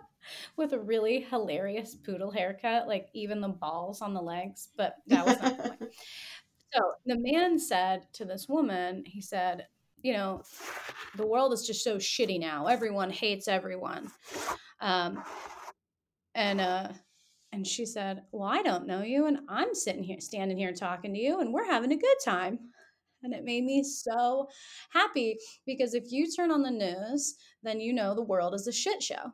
with 0.56 0.72
a 0.72 0.78
really 0.78 1.20
hilarious 1.22 1.96
poodle 1.96 2.30
haircut, 2.30 2.86
like 2.86 3.08
even 3.12 3.40
the 3.40 3.48
balls 3.48 4.02
on 4.02 4.14
the 4.14 4.22
legs. 4.22 4.68
But 4.76 4.96
that 5.08 5.26
was 5.26 5.40
not 5.40 5.56
the 5.56 5.68
point. 5.70 5.94
So 6.74 6.92
the 7.06 7.16
man 7.16 7.58
said 7.58 8.06
to 8.14 8.26
this 8.26 8.48
woman, 8.48 9.04
he 9.06 9.22
said, 9.22 9.66
you 10.02 10.12
know, 10.12 10.42
the 11.16 11.26
world 11.26 11.52
is 11.54 11.66
just 11.66 11.82
so 11.82 11.96
shitty 11.96 12.38
now. 12.38 12.66
Everyone 12.66 13.08
hates 13.08 13.48
everyone. 13.48 14.10
Um, 14.80 15.22
and 16.34 16.60
uh, 16.60 16.88
and 17.56 17.66
she 17.66 17.86
said, 17.86 18.22
Well, 18.32 18.48
I 18.48 18.60
don't 18.60 18.86
know 18.86 19.02
you. 19.02 19.26
And 19.26 19.38
I'm 19.48 19.74
sitting 19.74 20.04
here, 20.04 20.20
standing 20.20 20.58
here 20.58 20.74
talking 20.74 21.14
to 21.14 21.18
you, 21.18 21.40
and 21.40 21.54
we're 21.54 21.64
having 21.64 21.90
a 21.90 21.96
good 21.96 22.16
time. 22.22 22.58
And 23.22 23.32
it 23.32 23.44
made 23.44 23.64
me 23.64 23.82
so 23.82 24.46
happy 24.90 25.38
because 25.64 25.94
if 25.94 26.12
you 26.12 26.30
turn 26.30 26.50
on 26.50 26.62
the 26.62 26.70
news, 26.70 27.34
then 27.62 27.80
you 27.80 27.94
know 27.94 28.14
the 28.14 28.22
world 28.22 28.54
is 28.54 28.66
a 28.68 28.72
shit 28.72 29.02
show, 29.02 29.32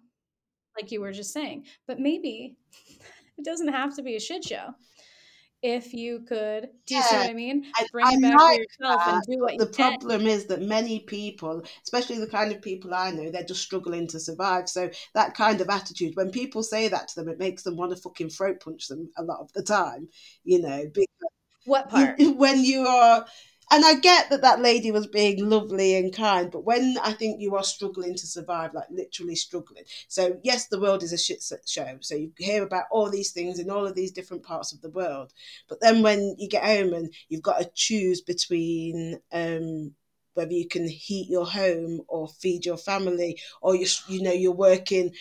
like 0.81 0.93
you 0.93 1.01
were 1.01 1.11
just 1.11 1.33
saying. 1.33 1.65
But 1.89 1.99
maybe 1.99 2.57
it 3.39 3.45
doesn't 3.45 3.73
have 3.73 3.97
to 3.97 4.03
be 4.05 4.15
a 4.15 4.21
shit 4.21 4.45
show 4.45 4.69
if 5.63 5.95
you 5.95 6.21
could 6.21 6.69
do 6.87 6.95
you 6.95 7.01
yeah, 7.01 7.07
see 7.07 7.17
what 7.17 7.31
I 7.31 7.33
mean? 7.35 7.65
Bring 7.93 8.07
I, 8.07 8.13
it 8.15 8.23
back 8.23 8.35
like 8.35 8.57
to 8.57 8.63
yourself 8.63 9.05
that, 9.05 9.15
and 9.15 9.23
do 9.23 9.41
what 9.43 9.59
the 9.59 9.67
problem 9.67 10.27
is 10.27 10.47
that 10.47 10.61
many 10.63 11.01
people, 11.01 11.63
especially 11.85 12.19
the 12.19 12.27
kind 12.27 12.53
of 12.53 12.61
people 12.61 12.93
I 12.93 13.13
know, 13.13 13.31
they're 13.31 13.45
just 13.45 13.63
struggling 13.63 14.09
to 14.09 14.21
survive. 14.21 14.69
So 14.69 14.91
that 15.15 15.35
kind 15.35 15.61
of 15.61 15.69
attitude, 15.69 16.17
when 16.17 16.31
people 16.31 16.63
say 16.63 16.89
that 16.89 17.09
to 17.09 17.15
them, 17.15 17.29
it 17.29 17.39
makes 17.39 17.63
them 17.63 17.77
want 17.77 17.95
to 17.95 18.03
fucking 18.03 18.31
throat 18.31 18.61
punch 18.61 18.89
them 18.89 19.11
a 19.17 19.23
lot 19.23 19.41
of 19.41 19.53
the 19.53 19.63
time, 19.63 20.09
you 20.45 20.61
know. 20.61 20.85
Because 20.93 21.07
what 21.65 21.89
part? 21.89 22.19
When 22.37 22.65
you 22.65 22.87
are 22.87 23.25
and 23.73 23.85
I 23.87 23.95
get 23.95 24.29
that 24.31 24.43
that 24.43 24.61
lady 24.61 24.91
was 24.91 25.07
being 25.07 25.49
lovely 25.49 25.97
and 25.97 26.15
kind, 26.15 26.51
but 26.51 26.65
when 26.65 26.99
I 27.03 27.13
think 27.15 27.41
you 27.41 27.57
are 27.57 27.65
struggling 27.65 28.15
to 28.15 28.27
survive, 28.27 28.75
like 28.75 28.89
literally 28.91 29.35
struggling. 29.35 29.85
So, 30.09 30.39
yes, 30.45 30.67
the 30.69 30.79
world 30.79 31.03
is 31.03 31.13
a 31.15 31.19
shit 31.19 31.43
show. 31.67 31.97
So, 32.01 32.15
you 32.15 32.33
hear 32.37 32.63
about 32.65 32.85
all 32.91 33.11
these 33.11 33.33
things 33.33 33.59
in 33.59 33.71
all 33.71 33.87
of 33.87 33.95
these 33.95 34.13
different 34.13 34.43
parts 34.43 34.73
of 34.73 34.83
the 34.83 34.91
world. 34.91 35.33
But 35.71 35.81
then 35.81 36.03
when 36.03 36.37
you 36.39 36.49
get 36.51 36.65
home 36.65 36.93
and 36.93 37.13
you've 37.31 37.43
got 37.43 37.61
to 37.61 37.71
choose 37.75 38.21
between, 38.21 39.19
um, 39.33 39.93
whether 40.35 40.53
you 40.53 40.69
can 40.69 40.87
heat 40.87 41.29
your 41.31 41.47
home 41.47 42.03
or 42.09 42.29
feed 42.29 42.67
your 42.67 42.77
family, 42.79 43.41
or 43.63 43.75
you 43.75 43.87
you 44.09 44.23
know 44.23 44.33
you're 44.33 44.53
working 44.53 45.13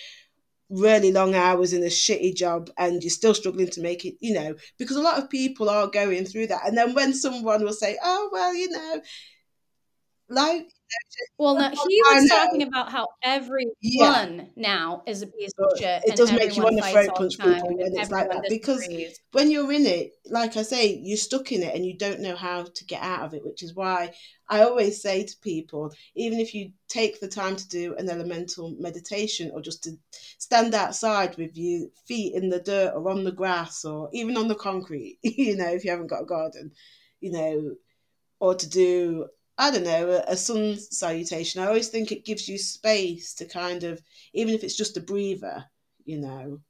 really 0.72 1.12
long 1.12 1.36
hours 1.36 1.74
in 1.74 1.84
a 1.84 1.88
shitty 1.88 2.34
job 2.36 2.70
and 2.78 3.04
you're 3.04 3.10
still 3.10 3.34
struggling 3.34 3.70
to 3.70 3.82
make 3.82 4.06
it, 4.06 4.16
you 4.22 4.34
know, 4.34 4.56
because 4.78 4.96
a 4.96 5.02
lot 5.02 5.22
of 5.22 5.30
people 5.30 5.70
are 5.70 5.88
going 5.88 6.26
through 6.26 6.48
that. 6.48 6.66
And 6.66 6.78
then 6.78 6.94
when 6.94 7.14
someone 7.14 7.64
will 7.64 7.74
say, 7.74 7.98
oh, 8.04 8.30
well, 8.32 8.56
you 8.56 8.70
know, 8.70 9.02
like, 10.30 10.72
well, 11.38 11.56
no, 11.56 11.70
he 11.70 11.76
was 12.12 12.30
talking 12.30 12.64
about 12.64 12.92
how 12.92 13.08
everyone 13.24 13.72
yeah. 13.82 14.42
now 14.56 15.04
is 15.08 15.22
a 15.22 15.28
piece 15.28 15.52
of 15.58 15.78
shit. 15.78 16.04
It 16.06 16.16
does 16.16 16.32
make 16.32 16.56
you 16.56 16.64
want 16.64 16.78
to 16.78 16.84
throat 16.84 17.16
punch 17.16 17.38
people 17.38 17.78
when 17.78 17.96
it's 17.96 18.12
like 18.12 18.30
that 18.30 18.46
because 18.50 18.88
when 19.32 19.52
you're 19.52 19.72
in 19.72 19.86
it, 19.86 20.14
like 20.26 20.58
I 20.58 20.62
say, 20.62 21.00
you're 21.02 21.18
stuck 21.18 21.52
in 21.52 21.64
it 21.64 21.76
and 21.76 21.86
you 21.86 21.98
don't 21.98 22.20
know 22.20 22.36
how 22.36 22.64
to 22.64 22.86
get 22.86 23.02
out 23.02 23.26
of 23.26 23.34
it, 23.34 23.44
which 23.44 23.64
is 23.64 23.76
why 23.76 24.12
I 24.52 24.64
always 24.64 25.02
say 25.02 25.24
to 25.24 25.38
people, 25.42 25.94
even 26.16 26.40
if 26.40 26.54
you 26.54 26.72
take 26.90 27.20
the 27.20 27.28
time 27.28 27.56
to 27.56 27.68
do 27.70 27.96
an 27.96 28.10
elemental 28.10 28.76
meditation 28.78 29.50
or 29.54 29.62
just 29.62 29.84
to 29.84 29.92
stand 30.38 30.76
outside 30.76 31.38
with 31.38 31.52
your 31.56 31.88
feet 32.06 32.36
in 32.36 32.50
the 32.50 32.60
dirt 32.60 32.94
or 32.94 33.10
on 33.10 33.24
the 33.24 33.32
grass 33.32 33.86
or 33.86 34.10
even 34.12 34.36
on 34.36 34.50
the 34.50 34.56
concrete, 34.56 35.20
you 35.24 35.56
know, 35.56 35.70
if 35.70 35.86
you 35.86 35.92
haven't 35.92 36.08
got 36.08 36.24
a 36.24 36.26
garden, 36.26 36.72
you 37.22 37.32
know, 37.32 37.76
or 38.42 38.56
to 38.56 38.68
do 38.68 39.28
I 39.62 39.70
don't 39.70 39.84
know, 39.84 40.10
a, 40.10 40.32
a, 40.32 40.36
sun 40.36 40.76
salutation. 40.76 41.62
I 41.62 41.68
always 41.68 41.90
think 41.90 42.12
it 42.12 42.26
gives 42.26 42.50
you 42.50 42.58
space 42.58 43.36
to 43.36 43.46
kind 43.46 43.84
of, 43.84 44.02
even 44.34 44.56
if 44.56 44.64
it's 44.64 44.76
just 44.76 44.98
a 44.98 45.02
breather, 45.02 45.64
you 46.04 46.18
know. 46.18 46.62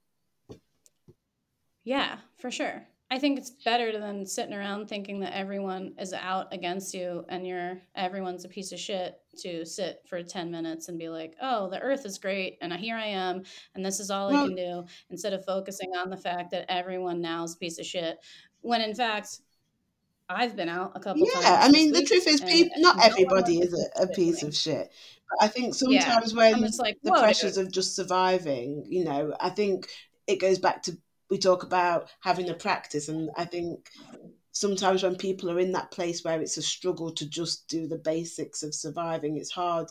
Yeah, 1.85 2.17
for 2.37 2.51
sure. 2.51 2.85
I 3.09 3.17
think 3.17 3.39
it's 3.39 3.51
better 3.63 3.97
than 3.97 4.25
sitting 4.25 4.53
around 4.53 4.87
thinking 4.87 5.21
that 5.21 5.33
everyone 5.33 5.93
is 5.97 6.11
out 6.11 6.53
against 6.53 6.93
you 6.93 7.23
and 7.29 7.47
you're 7.47 7.77
everyone's 7.95 8.43
a 8.43 8.49
piece 8.49 8.73
of 8.73 8.79
shit 8.79 9.19
to 9.37 9.65
sit 9.65 10.01
for 10.05 10.21
10 10.21 10.51
minutes 10.51 10.89
and 10.89 10.99
be 10.99 11.07
like, 11.07 11.35
"Oh, 11.41 11.69
the 11.69 11.79
earth 11.79 12.05
is 12.05 12.17
great 12.17 12.57
and 12.61 12.73
here 12.73 12.97
I 12.97 13.07
am 13.07 13.43
and 13.73 13.85
this 13.85 14.01
is 14.01 14.11
all 14.11 14.29
well, 14.29 14.43
I 14.43 14.47
can 14.47 14.55
do," 14.55 14.85
instead 15.09 15.33
of 15.33 15.45
focusing 15.45 15.91
on 15.95 16.09
the 16.09 16.17
fact 16.17 16.51
that 16.51 16.69
everyone 16.69 17.21
now 17.21 17.45
is 17.45 17.55
a 17.55 17.57
piece 17.57 17.79
of 17.79 17.85
shit 17.85 18.17
when 18.61 18.81
in 18.81 18.95
fact 18.95 19.39
I've 20.35 20.55
been 20.55 20.69
out 20.69 20.93
a 20.95 20.99
couple 20.99 21.25
yeah, 21.25 21.41
times. 21.41 21.65
I 21.67 21.71
mean, 21.71 21.91
the 21.91 22.03
truth 22.03 22.27
is, 22.27 22.41
people, 22.41 22.81
not 22.81 23.03
everybody 23.03 23.59
is 23.59 23.73
a, 23.73 24.03
a 24.03 24.07
piece 24.07 24.43
of 24.43 24.55
shit. 24.55 24.91
But 25.29 25.45
I 25.45 25.47
think 25.47 25.73
sometimes 25.73 26.31
I'm 26.31 26.37
when 26.37 26.61
like, 26.77 26.97
the 27.03 27.11
pressures 27.11 27.57
of 27.57 27.71
just 27.71 27.95
surviving, 27.95 28.85
you 28.87 29.03
know, 29.03 29.33
I 29.39 29.49
think 29.49 29.87
it 30.27 30.39
goes 30.39 30.59
back 30.59 30.83
to 30.83 30.97
we 31.29 31.37
talk 31.37 31.63
about 31.63 32.09
having 32.19 32.49
a 32.49 32.53
practice, 32.53 33.07
and 33.07 33.29
I 33.37 33.45
think 33.45 33.89
sometimes 34.51 35.03
when 35.03 35.15
people 35.15 35.49
are 35.49 35.59
in 35.59 35.71
that 35.71 35.91
place 35.91 36.23
where 36.23 36.41
it's 36.41 36.57
a 36.57 36.61
struggle 36.61 37.11
to 37.13 37.29
just 37.29 37.67
do 37.69 37.87
the 37.87 37.97
basics 37.97 38.63
of 38.63 38.75
surviving, 38.75 39.37
it's 39.37 39.51
hard 39.51 39.87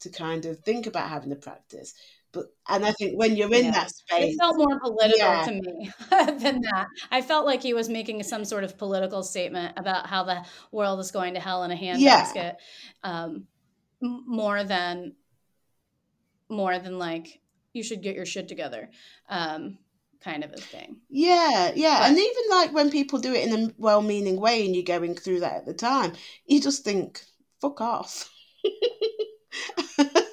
to 0.00 0.10
kind 0.10 0.46
of 0.46 0.60
think 0.60 0.86
about 0.86 1.08
having 1.08 1.32
a 1.32 1.36
practice. 1.36 1.94
But 2.36 2.46
and 2.68 2.84
I 2.86 2.92
think 2.92 3.18
when 3.18 3.36
you're 3.36 3.52
in 3.54 3.70
Yeah, 3.70 3.72
that 3.72 3.90
space, 3.90 4.34
it 4.34 4.38
felt 4.38 4.56
more 4.58 4.78
political 4.80 5.38
yeah, 5.38 5.44
to 5.44 5.52
me 5.52 5.90
than 6.10 6.60
that. 6.62 6.86
I 7.10 7.22
felt 7.22 7.46
like 7.46 7.62
he 7.62 7.74
was 7.74 7.88
making 7.88 8.22
some 8.24 8.44
sort 8.44 8.64
of 8.64 8.76
political 8.78 9.22
statement 9.22 9.74
about 9.78 10.06
how 10.08 10.24
the 10.24 10.44
world 10.72 11.00
is 11.00 11.10
going 11.10 11.34
to 11.34 11.40
hell 11.40 11.62
in 11.64 11.70
a 11.70 11.76
yeah, 11.90 12.26
handbasket, 12.34 12.54
um, 13.02 13.46
m- 14.02 14.24
more 14.26 14.64
than 14.64 15.14
more 16.48 16.78
than 16.78 16.98
like 16.98 17.40
you 17.72 17.82
should 17.82 18.02
get 18.02 18.16
your 18.16 18.26
shit 18.26 18.48
together, 18.48 18.90
um, 19.28 19.78
kind 20.20 20.44
of 20.44 20.52
a 20.52 20.60
thing. 20.60 21.00
yeah, 21.08 21.72
yeah. 21.74 22.06
And 22.08 22.18
even 22.18 22.42
like 22.50 22.72
when 22.72 22.90
people 22.90 23.18
do 23.18 23.32
it 23.32 23.46
in 23.48 23.54
a 23.70 23.72
well-meaning 23.78 24.40
way, 24.40 24.64
and 24.64 24.74
you're 24.74 24.84
going 24.84 25.14
through 25.14 25.40
that 25.40 25.56
at 25.58 25.66
the 25.66 25.74
time, 25.74 26.12
you 26.46 26.60
just 26.60 26.84
think, 26.84 27.22
"Fuck 27.60 27.80
off." 27.80 28.30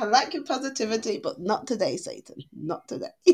I 0.00 0.04
like 0.04 0.34
your 0.34 0.44
positivity, 0.44 1.18
but 1.18 1.40
not 1.40 1.66
today, 1.66 1.96
Satan. 1.96 2.36
Not 2.52 2.88
today. 2.88 3.08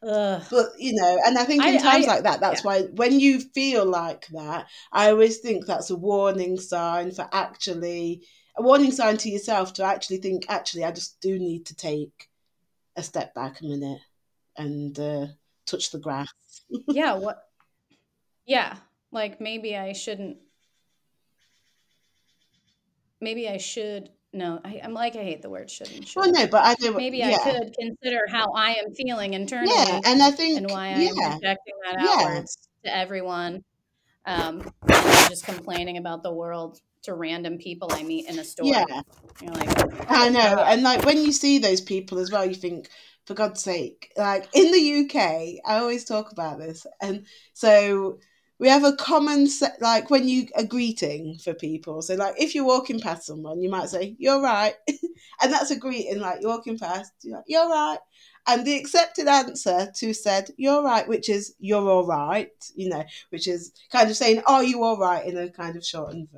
But 0.00 0.68
you 0.78 0.92
know, 0.94 1.18
and 1.26 1.36
I 1.36 1.44
think 1.44 1.64
in 1.64 1.74
I, 1.74 1.78
times 1.78 2.06
I, 2.06 2.14
like 2.14 2.22
that, 2.22 2.38
that's 2.40 2.62
yeah, 2.62 2.68
why 2.68 2.82
when 2.82 3.18
you 3.18 3.40
feel 3.40 3.84
like 3.84 4.28
that, 4.28 4.68
I 4.92 5.10
always 5.10 5.38
think 5.38 5.66
that's 5.66 5.90
a 5.90 5.96
warning 5.96 6.58
sign 6.58 7.10
for 7.10 7.28
actually 7.32 8.22
a 8.58 8.62
warning 8.62 8.90
sign 8.90 9.16
to 9.18 9.30
yourself 9.30 9.72
to 9.74 9.84
actually 9.84 10.18
think, 10.18 10.46
actually, 10.48 10.84
I 10.84 10.90
just 10.90 11.20
do 11.20 11.38
need 11.38 11.66
to 11.66 11.76
take 11.76 12.28
a 12.96 13.02
step 13.02 13.32
back 13.32 13.60
a 13.60 13.64
minute 13.64 14.00
and 14.56 14.98
uh, 14.98 15.26
touch 15.64 15.90
the 15.90 15.98
grass. 15.98 16.28
yeah, 16.88 17.12
what, 17.18 17.38
yeah, 18.44 18.76
like 19.12 19.40
maybe 19.40 19.76
I 19.76 19.92
shouldn't, 19.92 20.38
maybe 23.20 23.48
I 23.48 23.58
should, 23.58 24.10
no, 24.32 24.60
I, 24.64 24.80
I'm 24.82 24.94
like, 24.94 25.16
I 25.16 25.22
hate 25.22 25.42
the 25.42 25.50
word 25.50 25.70
should 25.70 25.88
and 25.88 26.06
Well, 26.14 26.30
no, 26.30 26.46
but 26.46 26.64
I 26.64 26.74
know, 26.80 26.92
what- 26.92 27.02
Maybe 27.02 27.22
I 27.24 27.36
could 27.36 27.74
consider 27.78 28.20
how 28.28 28.52
I 28.52 28.72
am 28.72 28.94
feeling 28.94 29.34
internally. 29.34 29.74
yeah, 29.74 30.00
and 30.04 30.22
I 30.22 30.30
think 30.30 30.58
and 30.58 30.70
why 30.70 30.86
I 30.86 30.90
am 30.90 31.14
yeah, 31.14 31.30
projecting 31.32 31.74
that 31.84 31.96
yeah, 31.98 32.26
outwards 32.26 32.58
to 32.84 32.96
everyone. 32.96 33.62
Um, 34.26 34.70
just 35.28 35.44
complaining 35.46 35.96
about 35.96 36.22
the 36.22 36.32
world 36.32 36.78
to 37.04 37.14
random 37.14 37.58
people 37.58 37.88
I 37.90 38.02
meet 38.02 38.28
in 38.28 38.38
a 38.38 38.44
store. 38.44 38.66
yeah. 38.66 39.02
You're 39.40 39.54
like, 39.54 39.70
I 40.08 40.28
oh 40.28 40.32
know, 40.32 40.56
God. 40.56 40.72
and 40.72 40.82
like 40.82 41.04
when 41.04 41.18
you 41.18 41.32
see 41.32 41.58
those 41.58 41.80
people 41.80 42.18
as 42.18 42.30
well, 42.30 42.44
you 42.44 42.54
think, 42.54 42.88
for 43.26 43.34
God's 43.34 43.62
sake, 43.62 44.10
like 44.16 44.48
in 44.54 44.72
the 44.72 45.04
UK, 45.04 45.60
I 45.64 45.78
always 45.78 46.04
talk 46.04 46.32
about 46.32 46.58
this, 46.58 46.86
and 47.00 47.26
so 47.54 48.18
we 48.58 48.68
have 48.68 48.84
a 48.84 48.96
common 48.96 49.46
set, 49.46 49.80
like 49.80 50.10
when 50.10 50.28
you 50.28 50.48
a 50.56 50.64
greeting 50.64 51.38
for 51.38 51.54
people. 51.54 52.02
So 52.02 52.14
like 52.14 52.34
if 52.38 52.54
you're 52.54 52.64
walking 52.64 53.00
past 53.00 53.26
someone, 53.26 53.60
you 53.60 53.70
might 53.70 53.88
say, 53.88 54.16
"You're 54.18 54.40
right," 54.42 54.74
and 54.88 55.52
that's 55.52 55.70
a 55.70 55.76
greeting. 55.76 56.20
Like 56.20 56.40
you're 56.40 56.50
walking 56.50 56.78
past, 56.78 57.12
you're 57.22 57.36
like, 57.36 57.44
"You're 57.46 57.68
right," 57.68 57.98
and 58.46 58.66
the 58.66 58.76
accepted 58.76 59.28
answer 59.28 59.92
to 59.96 60.12
said, 60.12 60.50
"You're 60.56 60.82
right," 60.82 61.06
which 61.08 61.28
is 61.28 61.54
"You're 61.60 61.88
all 61.88 62.06
right," 62.06 62.50
you 62.74 62.88
know, 62.88 63.04
which 63.30 63.46
is 63.46 63.72
kind 63.92 64.10
of 64.10 64.16
saying, 64.16 64.42
"Are 64.46 64.64
you 64.64 64.82
all 64.82 64.98
right?" 64.98 65.24
in 65.24 65.36
a 65.36 65.50
kind 65.50 65.76
of 65.76 65.86
shortened. 65.86 66.28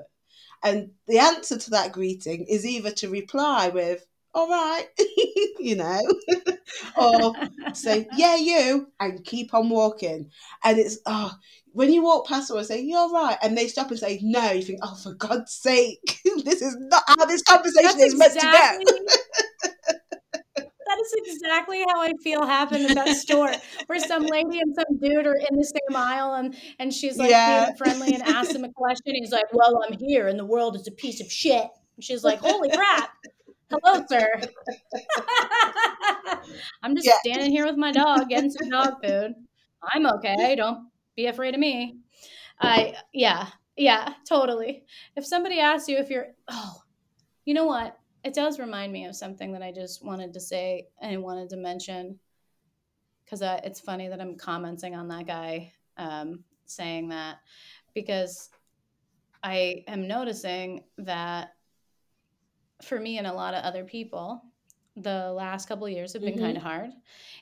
And 0.62 0.90
the 1.06 1.18
answer 1.18 1.56
to 1.58 1.70
that 1.70 1.92
greeting 1.92 2.44
is 2.44 2.66
either 2.66 2.90
to 2.92 3.08
reply 3.08 3.68
with, 3.68 4.04
all 4.34 4.48
right, 4.48 4.86
you 5.58 5.76
know, 5.76 6.00
or 6.96 7.34
say, 7.72 8.08
yeah, 8.12 8.36
you, 8.36 8.88
and 9.00 9.24
keep 9.24 9.54
on 9.54 9.68
walking. 9.68 10.30
And 10.64 10.78
it's, 10.78 10.98
oh, 11.06 11.32
when 11.72 11.92
you 11.92 12.02
walk 12.02 12.26
past 12.26 12.48
someone 12.48 12.64
say, 12.64 12.80
you're 12.80 13.10
right, 13.10 13.38
and 13.42 13.56
they 13.56 13.68
stop 13.68 13.90
and 13.90 13.98
say, 13.98 14.18
no, 14.22 14.50
you 14.52 14.62
think, 14.62 14.80
oh, 14.82 14.94
for 15.02 15.14
God's 15.14 15.52
sake, 15.52 16.20
this 16.44 16.62
is 16.62 16.76
not 16.80 17.02
how 17.06 17.24
this 17.26 17.42
conversation 17.42 17.82
That's 17.82 18.02
is 18.02 18.18
meant 18.18 18.40
to 18.40 18.46
go. 18.46 18.78
that 20.86 20.98
is 21.00 21.14
exactly 21.36 21.84
how 21.88 22.00
I 22.00 22.12
feel 22.22 22.44
happened 22.46 22.86
at 22.86 22.94
that 22.94 23.14
store, 23.14 23.52
where 23.86 23.98
some 24.00 24.26
lady 24.26 24.58
and 24.60 24.74
some 24.74 24.98
dude 24.98 25.26
are 25.26 25.36
in 25.50 25.56
the 25.56 25.64
same 25.64 25.96
aisle, 25.96 26.34
and 26.34 26.54
and 26.78 26.92
she's 26.92 27.16
like 27.18 27.30
Yeah. 27.30 27.64
being 27.66 27.76
friendly 27.76 28.14
and 28.14 28.22
asks 28.22 28.54
him 28.54 28.64
a 28.64 28.72
question. 28.72 29.14
He's 29.14 29.32
like, 29.32 29.52
"Well, 29.52 29.80
I'm 29.86 29.96
here, 29.98 30.26
and 30.28 30.38
the 30.38 30.44
world 30.44 30.76
is 30.76 30.88
a 30.88 30.92
piece 30.92 31.20
of 31.20 31.30
shit." 31.30 31.68
And 31.96 32.04
she's 32.04 32.24
like, 32.24 32.40
"Holy 32.40 32.70
crap! 32.70 33.10
Hello, 33.70 34.04
sir. 34.08 34.40
I'm 36.82 36.96
just 36.96 37.06
Yeah. 37.06 37.18
standing 37.24 37.50
here 37.50 37.66
with 37.66 37.76
my 37.76 37.92
dog 37.92 38.28
getting 38.28 38.50
some 38.50 38.68
dog 38.68 38.94
food. 39.02 39.34
I'm 39.82 40.06
okay. 40.06 40.56
Don't 40.56 40.88
be 41.16 41.26
afraid 41.26 41.54
of 41.54 41.60
me." 41.60 41.98
I 42.60 42.94
yeah 43.12 43.48
yeah 43.76 44.14
totally. 44.28 44.84
If 45.16 45.24
somebody 45.24 45.60
asks 45.60 45.88
you 45.88 45.98
if 45.98 46.10
you're 46.10 46.28
oh, 46.48 46.82
you 47.44 47.54
know 47.54 47.66
what? 47.66 47.96
It 48.22 48.34
does 48.34 48.58
remind 48.58 48.92
me 48.92 49.06
of 49.06 49.16
something 49.16 49.52
that 49.52 49.62
I 49.62 49.72
just 49.72 50.04
wanted 50.04 50.34
to 50.34 50.40
say 50.40 50.88
and 51.00 51.22
wanted 51.22 51.48
to 51.50 51.56
mention 51.56 52.18
because 53.24 53.40
uh, 53.40 53.60
it's 53.64 53.80
funny 53.80 54.08
that 54.08 54.20
I'm 54.20 54.36
commenting 54.36 54.94
on 54.94 55.08
that 55.08 55.26
guy 55.26 55.72
um, 55.96 56.44
saying 56.66 57.08
that 57.10 57.38
because 57.94 58.50
I 59.42 59.84
am 59.86 60.06
noticing 60.06 60.84
that 60.98 61.50
for 62.82 62.98
me 63.00 63.18
and 63.18 63.26
a 63.26 63.32
lot 63.32 63.54
of 63.54 63.64
other 63.64 63.84
people, 63.84 64.42
the 64.96 65.32
last 65.32 65.66
couple 65.68 65.86
of 65.86 65.92
years 65.92 66.12
have 66.12 66.24
been 66.24 66.36
Mhm. 66.36 66.40
kind 66.40 66.56
of 66.56 66.62
hard. 66.62 66.90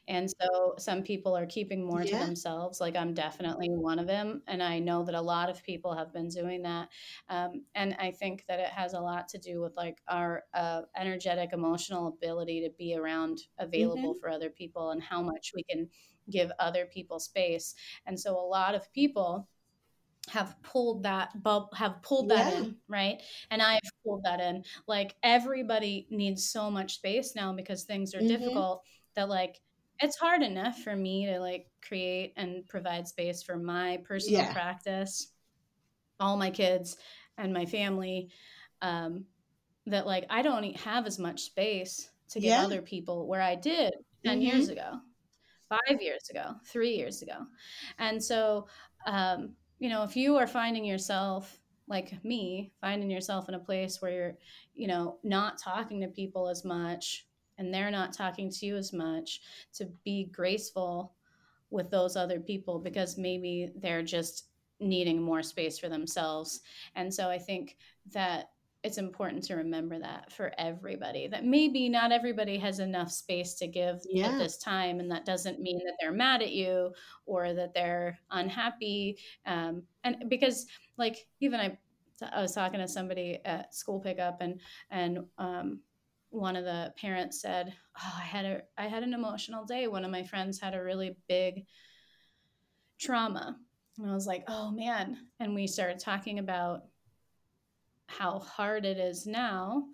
And 0.07 0.31
so 0.41 0.75
some 0.79 1.03
people 1.03 1.37
are 1.37 1.47
keeping 1.47 1.85
more 1.85 2.05
to 2.05 2.17
themselves. 2.17 2.81
Like 2.81 2.95
I'm 2.95 3.15
definitely 3.15 3.69
one 3.71 3.99
of 3.99 4.07
them. 4.07 4.43
And 4.47 4.63
I 4.63 4.79
know 4.79 5.03
that 5.05 5.15
a 5.15 5.21
lot 5.21 5.49
of 5.51 5.63
people 5.65 5.95
have 5.95 6.13
been 6.13 6.29
doing 6.29 6.63
that. 6.63 6.89
Um, 7.29 7.65
and 7.75 7.95
I 7.99 8.11
think 8.13 8.45
that 8.47 8.61
it 8.61 8.69
has 8.69 8.93
a 8.93 9.01
lot 9.01 9.29
to 9.29 9.39
do 9.39 9.61
with 9.61 9.77
like 9.77 10.01
our 10.09 10.45
uh, 10.55 10.83
energetic, 10.97 11.53
emotional 11.53 12.09
ability 12.09 12.61
to 12.63 12.71
be 12.79 12.95
around, 12.95 13.41
available 13.59 14.15
for 14.15 14.29
other 14.29 14.51
people, 14.51 14.91
and 14.91 15.03
how 15.03 15.23
much 15.23 15.53
we 15.55 15.63
can 15.65 15.89
give 16.31 16.53
other 16.59 16.87
people 16.87 17.19
space. 17.19 17.75
And 18.07 18.19
so 18.19 18.39
a 18.39 18.47
lot 18.47 18.75
of 18.75 18.93
people 18.93 19.49
have 20.31 20.55
pulled 20.63 21.03
that 21.03 21.43
bub 21.43 21.73
have 21.75 22.01
pulled 22.03 22.29
that 22.31 22.47
Yeah. 22.49 22.59
in 22.59 22.77
right 22.89 23.23
and 23.51 23.63
i've 23.63 23.81
pulled 24.05 24.23
that 24.25 24.41
in 24.41 24.63
like 24.87 25.15
everybody 25.23 26.07
needs 26.11 26.51
so 26.51 26.71
much 26.71 26.95
space 26.95 27.35
now 27.35 27.53
because 27.53 27.85
things 27.85 28.15
are 28.15 28.21
Mhm. 28.21 28.29
difficult 28.29 28.83
that 29.15 29.29
like 29.29 29.61
it's 30.01 30.17
hard 30.17 30.43
enough 30.43 30.79
for 30.79 30.95
me 30.95 31.27
to 31.27 31.41
like 31.41 31.67
create 31.83 32.33
and 32.37 32.67
provide 32.69 33.09
space 33.09 33.43
for 33.43 33.57
my 33.57 33.99
personal 34.05 34.43
Yeah. 34.43 34.53
practice 34.53 35.33
all 36.21 36.37
my 36.37 36.51
kids 36.51 36.97
and 37.37 37.53
my 37.53 37.67
family 37.67 38.31
um 38.83 39.25
that 39.87 40.07
like 40.07 40.27
i 40.31 40.43
don't 40.43 40.77
have 40.77 41.07
as 41.07 41.19
much 41.19 41.43
space 41.43 42.11
to 42.29 42.41
give 42.41 42.51
Yeah. 42.51 42.65
other 42.65 42.83
people 42.83 43.27
where 43.27 43.43
i 43.43 43.55
did 43.55 43.93
10 44.25 44.43
years 44.43 44.69
ago 44.69 45.01
five 45.69 46.01
years 46.01 46.31
ago, 46.31 46.55
three 46.65 46.97
years 46.97 47.21
ago. 47.21 47.45
And 47.99 48.25
so, 48.25 48.67
um, 49.07 49.55
you 49.79 49.89
know, 49.89 50.03
if 50.03 50.17
you 50.17 50.37
are 50.37 50.47
finding 50.47 50.85
yourself 50.85 51.59
like 51.89 52.23
me, 52.25 52.73
finding 52.81 53.11
yourself 53.11 53.49
in 53.49 53.55
a 53.55 53.59
place 53.59 54.03
where 54.03 54.13
you're, 54.13 54.37
you 54.75 54.87
know, 54.87 55.19
not 55.25 55.59
talking 55.59 56.01
to 56.01 56.09
people 56.09 56.49
as 56.49 56.65
much 56.65 57.27
and 57.57 57.73
they're 57.73 57.91
not 57.91 58.13
talking 58.13 58.51
to 58.51 58.67
you 58.67 58.77
as 58.77 58.93
much, 58.93 59.41
to 59.75 59.87
be 60.05 60.31
graceful 60.33 61.13
with 61.71 61.91
those 61.91 62.17
other 62.17 62.41
people 62.41 62.79
because 62.79 63.19
maybe 63.19 63.73
they're 63.77 64.03
just 64.03 64.47
needing 64.81 65.21
more 65.21 65.43
space 65.43 65.79
for 65.79 65.89
themselves. 65.89 66.61
And 66.95 67.13
so 67.13 67.29
I 67.29 67.39
think 67.39 67.77
that 68.13 68.51
it's 68.85 68.99
important 68.99 69.43
to 69.45 69.57
remember 69.57 69.99
that 69.99 70.31
for 70.33 70.53
everybody 70.57 71.27
that 71.27 71.45
maybe 71.45 71.89
not 71.89 72.13
everybody 72.13 72.57
has 72.57 72.79
enough 72.79 73.11
space 73.11 73.55
to 73.55 73.67
give 73.67 74.01
Yeah. 74.05 74.29
at 74.29 74.39
this 74.39 74.57
time 74.59 75.01
and 75.01 75.11
that 75.11 75.25
doesn't 75.25 75.61
mean 75.61 75.79
that 75.79 75.95
they're 76.01 76.13
mad 76.13 76.43
at 76.43 76.53
you 76.53 76.93
or 77.27 77.53
that 77.55 77.75
they're 77.75 78.19
unhappy 78.31 79.19
um, 79.47 79.83
and 80.05 80.25
because 80.29 80.67
like 80.97 81.27
even 81.41 81.59
i 81.61 81.77
i 82.33 82.41
was 82.41 82.55
talking 82.55 82.79
to 82.81 82.87
somebody 82.89 83.39
at 83.45 83.75
school 83.75 83.99
pickup 84.01 84.41
and 84.41 84.61
and 84.91 85.19
um, 85.39 85.81
one 86.31 86.57
of 86.57 86.65
the 86.65 86.93
parents 87.01 87.41
said 87.41 87.73
oh 87.99 88.15
i 88.17 88.23
had 88.23 88.45
a 88.45 88.63
i 88.77 88.87
had 88.87 89.03
an 89.03 89.15
emotional 89.15 89.65
day. 89.65 89.87
One 89.89 90.05
of 90.05 90.11
my 90.11 90.23
friends 90.23 90.61
had 90.61 90.75
a 90.75 90.83
really 90.83 91.17
big 91.29 91.65
trauma. 93.01 93.57
And 93.99 94.11
i 94.11 94.15
was 94.15 94.27
like 94.27 94.45
oh 94.49 94.71
man. 94.71 95.17
And 95.41 95.55
we 95.55 95.67
started 95.67 95.99
talking 95.99 96.39
about 96.39 96.83
how 98.09 98.39
hard 98.41 98.85
it 98.85 98.99
is 98.99 99.27
now 99.27 99.85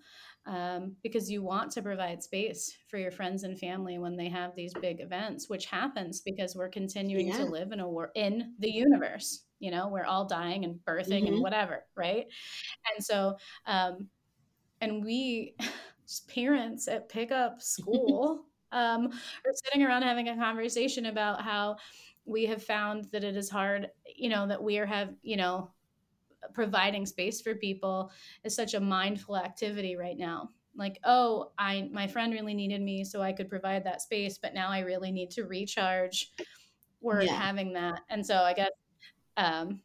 um, 0.47 0.95
because 1.03 1.29
you 1.29 1.41
want 1.43 1.71
to 1.71 1.81
provide 1.81 2.21
space 2.21 2.75
for 2.87 2.97
your 2.97 3.11
friends 3.11 3.43
and 3.43 3.59
family 3.59 3.97
when 3.97 4.15
they 4.15 4.29
have 4.29 4.55
these 4.55 4.73
big 4.75 5.01
events, 5.01 5.49
which 5.49 5.65
happens 5.65 6.21
because 6.21 6.55
we're 6.55 6.69
continuing 6.69 7.27
Yeah. 7.27 7.37
to 7.37 7.45
live 7.45 7.71
in 7.71 7.79
a 7.79 7.89
war 7.89 8.11
in 8.15 8.55
the 8.59 8.69
universe. 8.71 9.45
You 9.59 9.71
know, 9.71 9.87
we're 9.89 10.05
all 10.05 10.25
dying 10.27 10.63
and 10.63 10.79
birthing 10.85 11.27
and 11.27 11.35
Mhm. 11.35 11.41
whatever, 11.41 11.85
right? 11.95 12.27
And 12.95 13.03
so, 13.03 13.37
um, 13.65 14.09
and 14.81 15.03
we, 15.03 15.55
parents 16.27 16.87
at 16.87 17.09
pickup 17.09 17.61
school, 17.61 18.45
um, 18.71 19.07
are 19.07 19.53
sitting 19.65 19.83
around 19.85 20.03
having 20.03 20.27
a 20.29 20.35
conversation 20.35 21.05
about 21.05 21.41
how 21.41 21.77
we 22.25 22.45
have 22.47 22.63
found 22.63 23.05
that 23.11 23.23
it 23.23 23.37
is 23.37 23.49
hard, 23.49 23.89
you 24.15 24.29
know, 24.29 24.47
that 24.47 24.61
we 24.63 24.77
are 24.79 24.85
have, 24.85 25.15
you 25.21 25.37
know, 25.37 25.71
providing 26.53 27.05
space 27.05 27.41
for 27.41 27.55
people 27.55 28.11
is 28.43 28.55
such 28.55 28.73
a 28.73 28.79
mindful 28.79 29.37
activity 29.37 29.95
right 29.95 30.17
now 30.17 30.49
like 30.75 30.99
oh 31.05 31.51
i 31.57 31.89
my 31.91 32.07
friend 32.07 32.33
really 32.33 32.53
needed 32.53 32.81
me 32.81 33.03
so 33.03 33.21
i 33.21 33.31
could 33.31 33.49
provide 33.49 33.83
that 33.83 34.01
space 34.01 34.37
but 34.37 34.53
now 34.53 34.69
i 34.69 34.79
really 34.79 35.11
need 35.11 35.31
to 35.31 35.43
recharge 35.43 36.31
we're 37.01 37.21
Yeah. 37.21 37.33
having 37.33 37.73
that 37.73 38.01
and 38.09 38.25
so 38.25 38.35
i 38.37 38.53
guess 38.53 38.71
um 39.37 39.81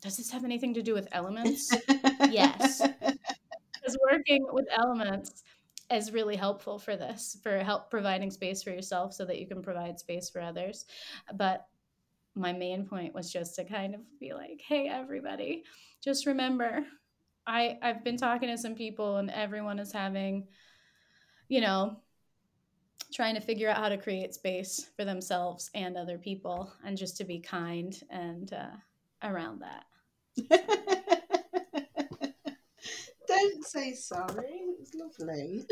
does 0.00 0.16
this 0.16 0.30
have 0.30 0.44
anything 0.44 0.74
to 0.74 0.82
do 0.82 0.94
with 0.94 1.08
elements 1.12 1.74
Yes. 2.30 2.82
because 3.86 3.96
working 4.10 4.44
with 4.50 4.66
elements 4.70 5.42
is 5.90 6.12
really 6.12 6.36
helpful 6.36 6.78
for 6.78 6.96
this 6.96 7.38
for 7.42 7.58
help 7.58 7.90
providing 7.90 8.30
space 8.30 8.62
for 8.62 8.70
yourself 8.70 9.12
so 9.12 9.24
that 9.24 9.38
you 9.38 9.46
can 9.46 9.62
provide 9.62 9.98
space 9.98 10.28
for 10.28 10.40
others 10.40 10.86
but 11.34 11.66
my 12.36 12.52
main 12.52 12.86
point 12.86 13.14
was 13.14 13.32
just 13.32 13.54
to 13.54 13.64
kind 13.64 13.94
of 13.94 14.00
be 14.20 14.32
like 14.32 14.60
hey 14.66 14.88
everybody 14.88 15.64
just 16.02 16.26
remember 16.26 16.84
i 17.46 17.78
i've 17.82 18.04
been 18.04 18.16
talking 18.16 18.48
to 18.48 18.58
some 18.58 18.74
people 18.74 19.16
and 19.16 19.30
everyone 19.30 19.78
is 19.78 19.92
having 19.92 20.46
you 21.48 21.60
know 21.60 21.96
trying 23.12 23.34
to 23.34 23.40
figure 23.40 23.68
out 23.68 23.78
how 23.78 23.88
to 23.88 23.96
create 23.96 24.34
space 24.34 24.90
for 24.96 25.04
themselves 25.04 25.70
and 25.74 25.96
other 25.96 26.18
people 26.18 26.72
and 26.84 26.96
just 26.96 27.16
to 27.16 27.24
be 27.24 27.38
kind 27.38 28.02
and 28.10 28.52
uh, 28.52 28.66
around 29.22 29.62
that 29.62 29.84
Don't 33.26 33.64
say 33.64 33.92
sorry. 33.92 34.62
It's 34.80 34.94
lovely. 34.94 35.64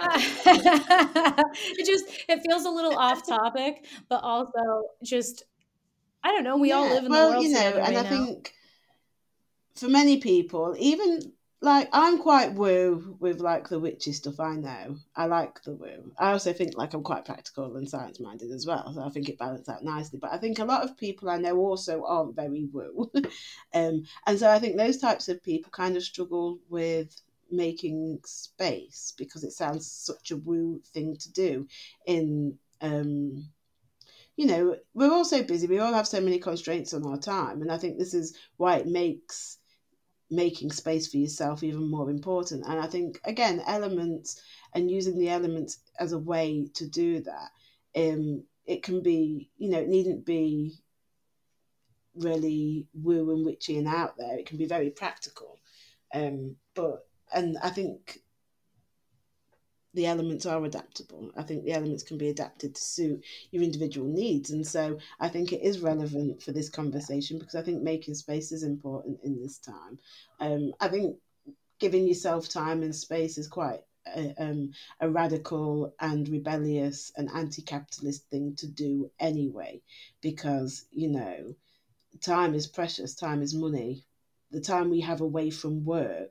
it 0.00 1.86
just 1.86 2.06
it 2.28 2.40
feels 2.40 2.64
a 2.64 2.70
little 2.70 2.96
off 2.96 3.26
topic 3.26 3.84
but 4.08 4.22
also 4.22 4.84
just 5.02 5.44
i 6.22 6.30
don't 6.30 6.44
know 6.44 6.56
we 6.56 6.72
all 6.72 6.88
live 6.88 7.04
in 7.04 7.10
well, 7.10 7.28
the 7.28 7.34
world 7.34 7.44
you 7.44 7.52
know, 7.52 7.58
and 7.58 7.96
I 7.96 8.02
now 8.02 8.08
think 8.08 8.54
for 9.80 9.88
many 9.88 10.18
people, 10.18 10.76
even 10.78 11.32
like 11.62 11.88
I'm 11.92 12.18
quite 12.18 12.54
woo 12.54 13.16
with 13.18 13.40
like 13.40 13.68
the 13.68 13.78
witchy 13.78 14.12
stuff. 14.12 14.40
I 14.40 14.56
know 14.56 14.96
I 15.16 15.26
like 15.26 15.62
the 15.62 15.72
woo. 15.74 16.12
I 16.18 16.32
also 16.32 16.52
think 16.52 16.76
like 16.76 16.94
I'm 16.94 17.02
quite 17.02 17.24
practical 17.24 17.76
and 17.76 17.88
science 17.88 18.20
minded 18.20 18.50
as 18.50 18.66
well, 18.66 18.92
so 18.94 19.02
I 19.02 19.08
think 19.10 19.28
it 19.28 19.38
balances 19.38 19.68
out 19.68 19.84
nicely. 19.84 20.18
But 20.18 20.32
I 20.32 20.38
think 20.38 20.58
a 20.58 20.64
lot 20.64 20.84
of 20.84 20.96
people 20.96 21.30
I 21.30 21.38
know 21.38 21.56
also 21.56 22.04
aren't 22.04 22.36
very 22.36 22.68
woo, 22.72 23.10
um, 23.74 24.04
and 24.26 24.38
so 24.38 24.50
I 24.50 24.58
think 24.58 24.76
those 24.76 24.98
types 24.98 25.28
of 25.28 25.42
people 25.42 25.70
kind 25.70 25.96
of 25.96 26.02
struggle 26.02 26.58
with 26.68 27.20
making 27.50 28.20
space 28.24 29.12
because 29.18 29.44
it 29.44 29.52
sounds 29.52 29.90
such 29.90 30.30
a 30.30 30.36
woo 30.36 30.80
thing 30.92 31.16
to 31.16 31.32
do 31.32 31.66
in 32.06 32.56
um 32.80 33.50
you 34.40 34.46
know, 34.46 34.74
we're 34.94 35.12
all 35.12 35.26
so 35.26 35.42
busy. 35.42 35.66
We 35.66 35.80
all 35.80 35.92
have 35.92 36.08
so 36.08 36.18
many 36.18 36.38
constraints 36.38 36.94
on 36.94 37.04
our 37.04 37.18
time, 37.18 37.60
and 37.60 37.70
I 37.70 37.76
think 37.76 37.98
this 37.98 38.14
is 38.14 38.38
why 38.56 38.76
it 38.76 38.86
makes 38.86 39.58
making 40.30 40.72
space 40.72 41.10
for 41.10 41.18
yourself 41.18 41.62
even 41.62 41.90
more 41.90 42.08
important. 42.08 42.64
And 42.66 42.80
I 42.80 42.86
think 42.86 43.20
again, 43.24 43.62
elements 43.66 44.40
and 44.72 44.90
using 44.90 45.18
the 45.18 45.28
elements 45.28 45.82
as 45.98 46.12
a 46.12 46.18
way 46.18 46.70
to 46.72 46.88
do 46.88 47.20
that. 47.20 47.50
Um, 47.94 48.44
it 48.64 48.82
can 48.82 49.02
be, 49.02 49.50
you 49.58 49.68
know, 49.68 49.80
it 49.80 49.88
needn't 49.88 50.24
be 50.24 50.78
really 52.14 52.86
woo 52.94 53.32
and 53.32 53.44
witchy 53.44 53.76
and 53.76 53.88
out 53.88 54.16
there. 54.16 54.38
It 54.38 54.46
can 54.46 54.56
be 54.56 54.66
very 54.66 54.88
practical. 54.88 55.58
Um, 56.14 56.56
but 56.74 57.06
and 57.30 57.58
I 57.62 57.68
think 57.68 58.20
the 59.94 60.06
elements 60.06 60.46
are 60.46 60.64
adaptable. 60.64 61.30
I 61.36 61.42
think 61.42 61.64
the 61.64 61.72
elements 61.72 62.02
can 62.02 62.16
be 62.16 62.28
adapted 62.28 62.74
to 62.74 62.82
suit 62.82 63.24
your 63.50 63.62
individual 63.62 64.06
needs. 64.06 64.50
And 64.50 64.66
so 64.66 64.98
I 65.18 65.28
think 65.28 65.52
it 65.52 65.62
is 65.62 65.80
relevant 65.80 66.42
for 66.42 66.52
this 66.52 66.68
conversation 66.68 67.38
because 67.38 67.56
I 67.56 67.62
think 67.62 67.82
making 67.82 68.14
space 68.14 68.52
is 68.52 68.62
important 68.62 69.20
in 69.24 69.40
this 69.40 69.58
time. 69.58 69.98
Um, 70.38 70.72
I 70.80 70.88
think 70.88 71.16
giving 71.80 72.06
yourself 72.06 72.48
time 72.48 72.82
and 72.82 72.94
space 72.94 73.36
is 73.36 73.48
quite 73.48 73.80
a, 74.06 74.34
um, 74.38 74.72
a 75.00 75.10
radical 75.10 75.94
and 76.00 76.28
rebellious 76.28 77.12
and 77.16 77.28
anti 77.34 77.62
capitalist 77.62 78.28
thing 78.30 78.54
to 78.56 78.66
do 78.66 79.10
anyway, 79.18 79.82
because, 80.20 80.86
you 80.92 81.08
know, 81.08 81.54
time 82.20 82.54
is 82.54 82.66
precious, 82.66 83.14
time 83.14 83.42
is 83.42 83.54
money. 83.54 84.04
The 84.52 84.60
time 84.60 84.90
we 84.90 85.00
have 85.00 85.20
away 85.20 85.50
from 85.50 85.84
work 85.84 86.30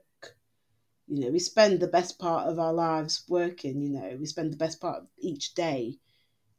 you 1.10 1.24
know, 1.24 1.30
we 1.30 1.40
spend 1.40 1.80
the 1.80 1.88
best 1.88 2.18
part 2.20 2.48
of 2.48 2.60
our 2.60 2.72
lives 2.72 3.24
working, 3.28 3.82
you 3.82 3.90
know, 3.90 4.16
we 4.18 4.26
spend 4.26 4.52
the 4.52 4.56
best 4.56 4.80
part 4.80 4.98
of 4.98 5.06
each 5.18 5.54
day 5.54 5.98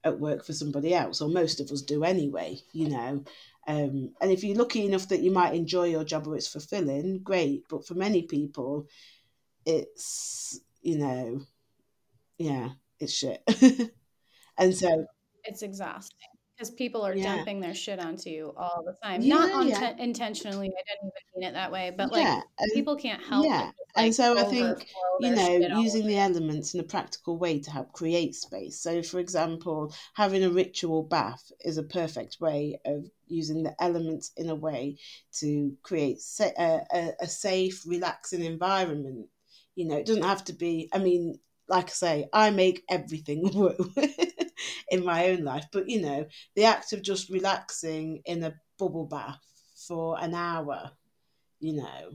at 0.04 0.20
work 0.20 0.46
for 0.46 0.52
somebody 0.52 0.94
else, 0.94 1.22
or 1.22 1.30
most 1.30 1.62
of 1.62 1.72
us 1.72 1.82
do 1.82 2.04
anyway, 2.04 2.60
you 2.74 2.90
know. 2.90 3.24
Um, 3.66 4.14
and 4.20 4.32
if 4.32 4.44
you're 4.44 4.58
lucky 4.58 4.86
enough 4.86 5.08
that 5.08 5.22
you 5.22 5.32
might 5.32 5.54
enjoy 5.54 5.86
your 5.86 6.04
job 6.04 6.28
or 6.28 6.36
it's 6.36 6.50
fulfilling, 6.50 7.20
great. 7.20 7.64
But 7.70 7.88
for 7.88 7.94
many 7.94 8.24
people, 8.24 8.88
it's, 9.66 10.60
you 10.82 10.98
know, 10.98 11.42
yeah, 12.38 12.70
it's 13.00 13.14
shit. 13.14 13.42
and 14.58 14.76
so, 14.76 15.06
it's 15.46 15.62
exhausting 15.62 16.31
because 16.62 16.76
people 16.76 17.02
are 17.02 17.16
Yeah. 17.16 17.38
dumping 17.38 17.60
their 17.60 17.74
shit 17.74 18.00
onto 18.00 18.30
you 18.30 18.54
all 18.56 18.84
the 18.86 18.96
time 19.04 19.22
Yeah, 19.22 19.36
not 19.38 19.68
yeah. 19.68 19.78
unten- 19.80 20.00
intentionally 20.00 20.68
i 20.68 20.82
didn't 20.88 21.12
even 21.12 21.42
mean 21.42 21.50
it 21.50 21.54
that 21.54 21.72
way 21.72 21.92
but 21.98 22.12
like 22.12 22.24
yeah, 22.24 22.42
and, 22.60 22.72
people 22.74 22.96
can't 22.96 23.22
help 23.22 23.46
yeah. 23.46 23.62
just, 23.62 23.74
and 23.96 24.16
so 24.16 24.38
I 24.38 24.44
think 24.44 24.88
you 25.20 25.36
know, 25.36 25.80
using 25.80 26.08
the 26.08 26.18
elements 26.18 26.74
in 26.74 26.80
a 26.80 26.84
practical 26.84 27.38
way 27.38 27.60
to 27.60 27.70
help 27.70 27.92
create 27.92 28.36
space. 28.36 28.80
So, 28.80 29.04
for 29.04 29.20
example, 29.20 29.94
having 30.14 30.44
a 30.44 30.50
ritual 30.50 31.04
bath 31.04 31.52
is 31.60 31.78
a 31.78 31.84
perfect 31.84 32.38
way 32.40 32.80
of 32.86 33.06
using 33.28 33.64
the 33.64 33.76
elements 33.80 34.32
in 34.38 34.50
a 34.50 34.56
way 34.56 34.98
to 35.40 35.76
create 35.84 36.22
sa- 36.22 36.58
a, 36.58 36.82
a, 36.94 37.12
a 37.22 37.28
safe, 37.28 37.84
relaxing 37.86 38.44
environment. 38.44 39.28
You 39.76 39.88
know, 39.90 39.98
it 39.98 40.06
doesn't 40.06 40.24
have 40.24 40.46
to 40.46 40.54
be, 40.54 40.90
I 40.94 41.00
mean, 41.00 41.38
like 41.68 41.86
I 41.86 41.94
say, 41.94 42.30
I 42.34 42.50
make 42.50 42.84
everything 42.90 43.50
woo 43.54 43.76
in 44.92 45.06
my 45.06 45.30
own 45.30 45.44
life, 45.44 45.66
but 45.74 45.90
you 45.90 46.02
know, 46.02 46.28
the 46.56 46.66
act 46.66 46.94
of 46.94 47.04
just 47.04 47.30
relaxing 47.32 48.22
in 48.26 48.44
a 48.44 48.56
bubble 48.80 49.06
bath 49.08 49.42
for 49.88 50.20
an 50.22 50.36
hour, 50.36 50.92
you 51.60 51.74
know, 51.74 52.12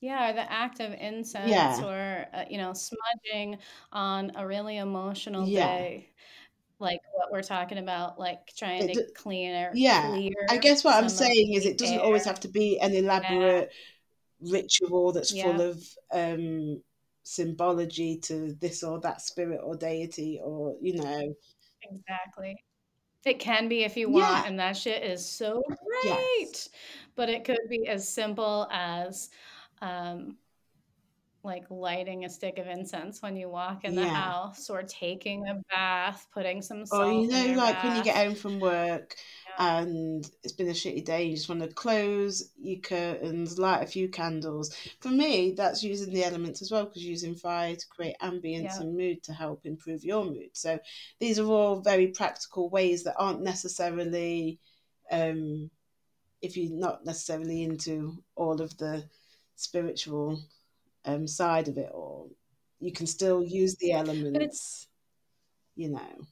Yeah, 0.00 0.30
or 0.30 0.32
the 0.32 0.50
act 0.50 0.80
of 0.80 0.92
incense 0.92 1.50
Yeah. 1.50 1.82
or, 1.82 2.26
uh, 2.32 2.44
you 2.48 2.56
know, 2.58 2.72
smudging 2.72 3.58
on 3.92 4.32
a 4.36 4.46
really 4.46 4.76
emotional 4.76 5.46
Yeah. 5.46 5.68
day, 5.78 6.10
like 6.80 7.00
what 7.14 7.32
we're 7.32 7.42
talking 7.42 7.78
about, 7.78 8.18
like 8.20 8.54
trying 8.56 8.88
It 8.88 8.94
to 8.94 9.12
clean 9.16 9.54
or 9.54 9.78
yeah. 9.78 10.10
clear 10.10 10.32
I 10.50 10.56
guess 10.58 10.84
what 10.84 10.94
I'm 10.96 11.08
saying 11.08 11.54
is 11.54 11.66
it 11.66 11.78
doesn't 11.78 11.98
air. 11.98 12.04
always 12.06 12.24
have 12.24 12.40
to 12.40 12.48
be 12.48 12.78
an 12.80 12.94
elaborate 12.94 13.70
ritual 14.40 15.12
that's 15.12 15.32
full 15.32 15.60
of 15.60 15.82
um 16.12 16.82
symbology 17.28 18.18
to 18.18 18.54
this 18.60 18.82
or 18.82 18.98
that 19.00 19.20
spirit 19.20 19.60
or 19.62 19.76
deity 19.76 20.40
or 20.42 20.76
you 20.80 20.94
know 20.94 21.34
Exactly. 21.82 22.56
It 23.24 23.38
can 23.38 23.68
be 23.68 23.84
if 23.84 23.96
you 23.96 24.08
want, 24.10 24.24
yeah 24.24 24.44
and 24.46 24.58
that 24.58 24.76
shit 24.76 25.02
is 25.02 25.28
so 25.30 25.62
yes 26.04 26.18
great. 26.38 26.68
But 27.16 27.28
it 27.28 27.44
could 27.44 27.58
be 27.68 27.86
as 27.86 28.08
simple 28.08 28.66
as, 28.72 29.28
um, 29.82 30.38
like 31.44 31.64
lighting 31.70 32.24
a 32.24 32.28
stick 32.30 32.58
of 32.58 32.66
incense 32.66 33.22
when 33.22 33.36
you 33.36 33.48
walk 33.48 33.84
in 33.84 33.94
the 33.94 34.02
yeah 34.02 34.14
house, 34.14 34.70
or 34.70 34.82
taking 34.82 35.46
a 35.48 35.54
bath, 35.70 36.26
putting 36.32 36.62
some 36.62 36.78
or 36.92 37.12
you 37.12 37.28
salt 37.28 37.30
know 37.30 37.54
like 37.56 37.82
when 37.84 37.96
you 37.96 38.02
get 38.04 38.16
home 38.16 38.34
from 38.34 38.58
work. 38.60 39.14
And 39.58 40.30
it's 40.44 40.52
been 40.52 40.68
a 40.68 40.72
shitty 40.72 41.04
day 41.04 41.24
you 41.24 41.34
just 41.34 41.48
want 41.48 41.60
to 41.60 41.68
close 41.68 42.52
your 42.60 42.78
curtains 42.80 43.58
light 43.58 43.82
a 43.82 43.86
few 43.86 44.08
candles. 44.08 44.74
For 45.00 45.08
me 45.10 45.52
that's 45.56 45.82
using 45.82 46.14
the 46.14 46.24
elements 46.24 46.62
as 46.62 46.70
well 46.70 46.84
because 46.84 47.04
using 47.04 47.34
fire 47.34 47.74
to 47.74 47.86
create 47.88 48.16
ambience 48.22 48.62
Yeah. 48.62 48.80
and 48.80 48.96
mood 48.96 49.22
to 49.24 49.32
help 49.32 49.66
improve 49.66 50.04
your 50.04 50.24
mood. 50.24 50.50
So 50.52 50.78
these 51.18 51.40
are 51.40 51.46
all 51.46 51.80
very 51.80 52.08
practical 52.08 52.68
ways 52.70 53.02
that 53.04 53.16
aren't 53.18 53.42
necessarily 53.42 54.60
um 55.10 55.70
if 56.40 56.56
you're 56.56 56.78
not 56.78 57.04
necessarily 57.04 57.64
into 57.64 58.22
all 58.36 58.60
of 58.60 58.76
the 58.78 59.04
spiritual 59.56 60.40
um 61.04 61.26
side 61.26 61.66
of 61.66 61.76
it 61.78 61.90
all 61.92 62.30
you 62.78 62.92
can 62.92 63.06
still 63.06 63.42
use 63.42 63.74
the 63.76 63.90
elements 63.92 64.86
you 65.74 65.88
know 65.88 66.26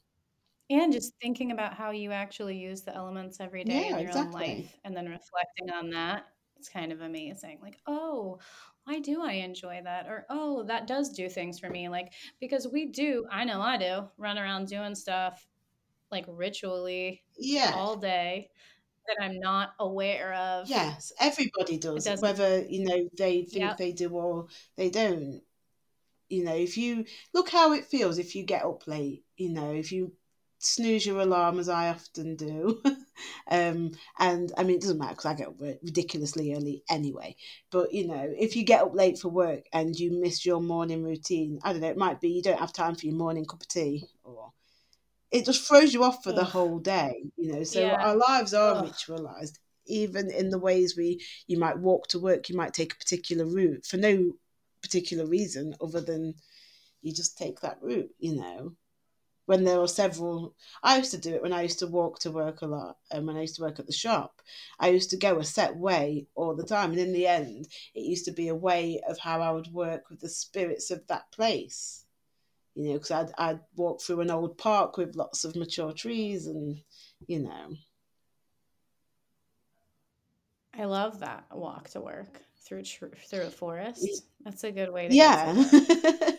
and 0.69 0.91
just 0.91 1.13
thinking 1.21 1.51
about 1.51 1.73
how 1.73 1.91
you 1.91 2.11
actually 2.11 2.57
use 2.57 2.81
the 2.81 2.95
elements 2.95 3.39
every 3.39 3.63
day 3.63 3.89
yeah 3.89 3.97
in 3.97 4.07
your 4.07 4.17
own 4.17 4.31
life 4.31 4.77
and 4.83 4.95
then 4.95 5.05
reflecting 5.05 5.71
on 5.71 5.89
that, 5.91 6.25
it's 6.57 6.69
kind 6.69 6.91
of 6.91 7.01
amazing. 7.01 7.59
Like, 7.61 7.79
oh, 7.87 8.39
why 8.83 8.99
do 8.99 9.21
I 9.21 9.33
enjoy 9.33 9.81
that? 9.83 10.07
Or, 10.07 10.25
oh, 10.29 10.63
that 10.63 10.87
does 10.87 11.09
do 11.09 11.29
things 11.29 11.59
for 11.59 11.69
me. 11.69 11.89
Like, 11.89 12.13
because 12.39 12.67
we 12.67 12.87
do, 12.87 13.25
I 13.31 13.43
know 13.43 13.61
I 13.61 13.77
do, 13.77 14.07
run 14.17 14.37
around 14.37 14.67
doing 14.67 14.95
stuff 14.95 15.45
like 16.11 16.25
ritually 16.27 17.23
yeah. 17.37 17.73
all 17.75 17.97
day 17.97 18.49
that 19.07 19.23
I'm 19.23 19.39
not 19.39 19.73
aware 19.79 20.33
of. 20.33 20.69
Yes, 20.69 21.11
everybody 21.19 21.77
does, 21.77 22.07
whether, 22.21 22.61
you 22.61 22.85
know, 22.85 23.09
they 23.17 23.43
think 23.43 23.63
yep. 23.63 23.77
they 23.77 23.91
do 23.91 24.09
or 24.09 24.47
they 24.75 24.89
don't. 24.89 25.41
You 26.29 26.43
know, 26.43 26.55
if 26.55 26.77
you 26.77 27.05
look 27.33 27.49
how 27.49 27.73
it 27.73 27.85
feels 27.85 28.17
if 28.17 28.35
you 28.35 28.43
get 28.43 28.65
up 28.65 28.85
late, 28.85 29.23
you 29.37 29.49
know, 29.49 29.71
if 29.71 29.93
you 29.93 30.11
snooze 30.59 31.05
your 31.05 31.19
alarm 31.19 31.59
as 31.59 31.69
I 31.69 31.89
often 31.89 32.35
do. 32.35 32.81
um, 33.51 33.91
and 34.19 34.51
I 34.57 34.63
mean, 34.63 34.77
it 34.77 34.81
doesn't 34.81 34.97
matter 34.97 35.11
because 35.11 35.25
I 35.25 35.33
get 35.33 35.47
up 35.47 35.59
ridiculously 35.59 36.53
early 36.53 36.83
anyway. 36.89 37.35
But 37.71 37.93
you 37.93 38.07
know, 38.07 38.33
if 38.37 38.55
you 38.55 38.63
get 38.63 38.81
up 38.81 38.93
late 38.93 39.19
for 39.19 39.29
work 39.29 39.65
and 39.73 39.95
you 39.95 40.19
miss 40.19 40.45
your 40.45 40.61
morning 40.61 41.03
routine, 41.03 41.59
I 41.63 41.71
don't 41.71 41.81
know, 41.81 41.89
it 41.89 41.97
might 41.97 42.21
be 42.21 42.29
you 42.29 42.41
don't 42.41 42.59
have 42.59 42.73
time 42.73 42.95
for 42.95 43.05
your 43.05 43.15
morning 43.15 43.45
cup 43.45 43.61
of 43.61 43.67
tea, 43.67 44.07
or 44.23 44.51
it 45.31 45.45
just 45.45 45.67
throws 45.67 45.93
you 45.93 46.03
off 46.03 46.23
for 46.23 46.29
Ugh. 46.29 46.35
the 46.35 46.45
whole 46.45 46.79
day. 46.79 47.31
You 47.35 47.53
know, 47.53 47.63
so 47.63 47.81
yeah. 47.81 47.95
our 47.95 48.15
lives 48.15 48.53
are 48.53 48.75
Ugh. 48.75 48.85
ritualized. 48.85 49.57
Even 49.89 50.29
in 50.29 50.49
the 50.49 50.59
ways 50.59 50.97
we, 50.97 51.21
you 51.47 51.57
might 51.57 51.79
walk 51.79 52.07
to 52.07 52.19
work, 52.19 52.49
you 52.49 52.57
might 52.57 52.73
take 52.73 52.93
a 52.93 52.97
particular 52.97 53.45
route 53.45 53.85
for 53.85 53.95
no 53.95 54.33
particular 54.81 55.25
reason 55.25 55.73
other 55.81 56.01
than 56.01 56.33
you 57.01 57.13
just 57.13 57.37
take 57.37 57.61
that 57.61 57.77
route. 57.81 58.09
You 58.19 58.35
know, 58.35 58.73
when 59.47 59.63
there 59.63 59.79
were 59.79 59.87
several 59.87 60.53
i 60.83 60.97
used 60.97 61.11
to 61.11 61.17
do 61.17 61.33
it 61.33 61.41
when 61.41 61.53
i 61.53 61.63
used 61.63 61.79
to 61.79 61.87
walk 61.87 62.19
to 62.19 62.29
work 62.29 62.61
a 62.61 62.65
lot 62.67 62.97
and 63.11 63.25
when 63.25 63.35
i 63.35 63.41
used 63.41 63.55
to 63.55 63.61
work 63.61 63.79
at 63.79 63.87
the 63.87 63.93
shop. 63.93 64.41
I 64.79 64.89
used 64.89 65.09
to 65.09 65.17
go 65.17 65.39
a 65.39 65.43
set 65.43 65.75
way 65.75 66.27
all 66.35 66.53
the 66.53 66.65
time 66.65 66.91
and 66.91 66.99
in 66.99 67.13
the 67.13 67.25
end 67.25 67.67
it 67.95 68.01
used 68.01 68.25
to 68.25 68.31
be 68.31 68.49
a 68.49 68.55
way 68.55 69.01
of 69.07 69.17
how 69.17 69.41
i 69.41 69.49
would 69.49 69.73
work 69.73 70.09
with 70.09 70.19
the 70.19 70.29
spirits 70.29 70.91
of 70.91 71.07
that 71.07 71.31
place. 71.31 72.05
You 72.75 72.89
know 72.89 72.93
because 72.93 73.11
I'd, 73.11 73.31
I'd 73.37 73.59
walk 73.75 74.01
through 74.01 74.21
an 74.21 74.29
old 74.29 74.57
park 74.57 74.97
with 74.97 75.15
lots 75.15 75.45
of 75.45 75.55
mature 75.55 75.93
trees 75.93 76.45
and 76.47 76.79
you 77.25 77.39
know. 77.39 77.73
I 80.77 80.85
love 80.85 81.21
that 81.21 81.45
walk 81.51 81.89
to 81.91 82.01
work 82.01 82.41
through 82.67 82.83
through 82.83 83.47
a 83.47 83.49
forest. 83.49 84.23
That's 84.43 84.63
a 84.65 84.71
good 84.71 84.91
way 84.91 85.07
to 85.07 85.15
yeah 85.15 85.53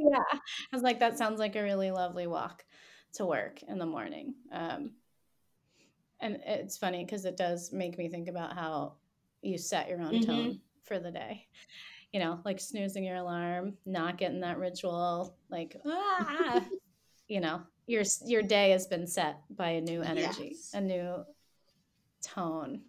yeah. 0.10 0.22
I 0.32 0.38
was 0.76 0.82
like, 0.82 1.00
that 1.00 1.18
sounds 1.18 1.38
like 1.38 1.56
a 1.56 1.62
really 1.62 1.90
lovely 1.90 2.26
walk 2.26 2.64
to 3.14 3.26
work 3.26 3.62
in 3.62 3.78
the 3.78 3.86
morning. 3.86 4.34
Um, 4.52 4.92
and 6.20 6.38
it's 6.46 6.76
funny 6.76 7.04
because 7.04 7.24
it 7.24 7.36
does 7.36 7.72
make 7.72 7.98
me 7.98 8.08
think 8.08 8.28
about 8.28 8.54
how 8.54 8.94
you 9.42 9.58
set 9.58 9.88
your 9.88 10.00
own 10.00 10.14
mm-hmm. 10.14 10.30
tone 10.30 10.60
for 10.84 10.98
the 10.98 11.10
day. 11.10 11.46
You 12.12 12.20
know, 12.20 12.40
like 12.44 12.60
snoozing 12.60 13.04
your 13.04 13.16
alarm, 13.16 13.74
not 13.86 14.18
getting 14.18 14.40
that 14.40 14.58
ritual, 14.58 15.36
like 15.48 15.76
ah, 15.86 16.64
you 17.28 17.40
know, 17.40 17.62
your 17.86 18.02
your 18.26 18.42
day 18.42 18.70
has 18.70 18.86
been 18.86 19.06
set 19.06 19.40
by 19.48 19.70
a 19.70 19.80
new 19.80 20.02
energy, 20.02 20.52
yes. 20.56 20.70
a 20.74 20.80
new 20.80 21.24
tone. 22.20 22.82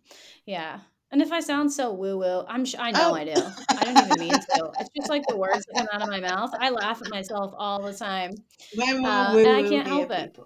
Yeah. 0.46 0.80
And 1.12 1.22
if 1.22 1.32
I 1.32 1.42
sound 1.42 1.72
so 1.72 1.92
woo 1.92 2.18
woo, 2.18 2.46
I'm 2.48 2.64
sh- 2.64 2.76
I 2.80 2.92
know 2.92 3.12
oh. 3.12 3.16
I 3.16 3.26
do. 3.26 3.34
I 3.70 3.84
don't 3.84 3.98
even 3.98 4.20
mean 4.20 4.32
to. 4.32 4.72
It's 4.80 4.90
just 4.96 5.10
like 5.10 5.24
the 5.28 5.36
words 5.36 5.66
that 5.66 5.78
come 5.78 5.88
out 5.92 6.02
of 6.02 6.10
my 6.10 6.22
mouth. 6.22 6.52
I 6.58 6.70
laugh 6.70 7.02
at 7.02 7.10
myself 7.10 7.54
all 7.58 7.82
the 7.82 7.94
time, 7.94 8.32
uh, 8.80 9.36
and 9.38 9.48
I 9.48 9.64
can't 9.68 9.88
help 9.88 10.10
it. 10.12 10.38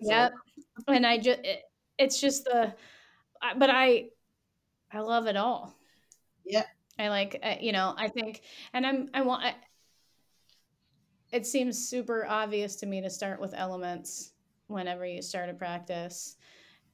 Yep. 0.00 0.32
And 0.86 1.06
I 1.06 1.18
just 1.18 1.40
it, 1.40 1.62
it's 1.98 2.20
just 2.20 2.44
the, 2.44 2.72
but 3.56 3.70
I 3.70 4.06
I 4.92 5.00
love 5.00 5.26
it 5.26 5.36
all. 5.36 5.74
Yeah. 6.44 6.64
I 6.98 7.08
like 7.08 7.40
uh, 7.42 7.54
you 7.60 7.72
know 7.72 7.94
I 7.96 8.08
think 8.08 8.42
and 8.72 8.86
I'm 8.86 9.10
I 9.14 9.22
want. 9.22 9.44
I, 9.44 9.54
it 11.32 11.46
seems 11.46 11.88
super 11.88 12.26
obvious 12.28 12.76
to 12.76 12.86
me 12.86 13.00
to 13.00 13.10
start 13.10 13.40
with 13.40 13.54
elements 13.56 14.32
whenever 14.66 15.06
you 15.06 15.22
start 15.22 15.48
a 15.48 15.54
practice 15.54 16.36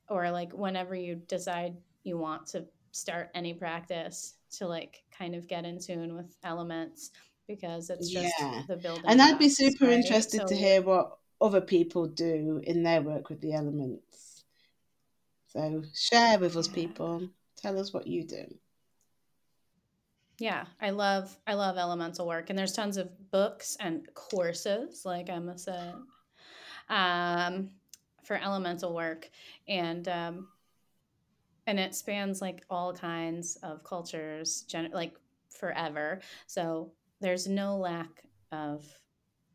or 0.09 0.30
like 0.30 0.53
whenever 0.53 0.95
you 0.95 1.16
decide 1.16 1.74
you 2.05 2.16
want 2.16 2.47
to 2.47 2.64
start 2.99 3.30
any 3.34 3.55
practice 3.55 4.34
to 4.57 4.66
like 4.66 5.03
kind 5.16 5.34
of 5.34 5.46
get 5.46 5.64
in 5.64 5.78
tune 5.78 6.16
with 6.16 6.34
elements 6.44 7.11
because 7.46 7.90
it's 7.90 8.11
just 8.11 8.32
yeah. 8.38 8.62
the 8.68 8.76
building. 8.76 9.05
And 9.07 9.20
I'd 9.22 9.38
be 9.38 9.49
super 9.49 9.86
right? 9.86 9.94
interested 9.94 10.42
so, 10.42 10.46
to 10.46 10.55
hear 10.55 10.82
what 10.82 11.18
other 11.40 11.61
people 11.61 12.07
do 12.07 12.61
in 12.64 12.82
their 12.82 13.01
work 13.01 13.28
with 13.28 13.40
the 13.40 13.55
elements. 13.55 14.44
So 15.49 15.82
share 15.94 16.38
with 16.38 16.57
us, 16.57 16.68
people. 16.68 17.28
Tell 17.57 17.78
us 17.78 17.92
what 17.92 18.07
you 18.07 18.24
do. 18.24 18.44
Yeah, 20.38 20.66
I 20.80 20.90
love 20.90 21.36
I 21.46 21.55
love 21.55 21.78
elemental 21.78 22.26
work, 22.26 22.51
and 22.51 22.59
there's 22.59 22.72
tons 22.72 22.96
of 22.96 23.11
books 23.32 23.76
and 23.80 24.07
courses, 24.14 25.03
like 25.05 25.28
Emma 25.28 25.59
said, 25.59 25.94
um, 26.88 27.70
for 28.22 28.36
elemental 28.36 28.94
work, 28.94 29.28
and 29.66 30.07
um, 30.07 30.49
and 31.69 31.79
it 31.79 31.95
spans 31.95 32.41
like 32.41 32.64
all 32.71 32.95
kinds 32.95 33.57
of 33.62 33.85
cultures 33.85 34.62
gen- 34.62 34.91
like 34.91 35.12
forever. 35.51 36.21
So 36.47 36.93
there's 37.21 37.47
no 37.47 37.77
lack 37.77 38.25
of 38.51 38.87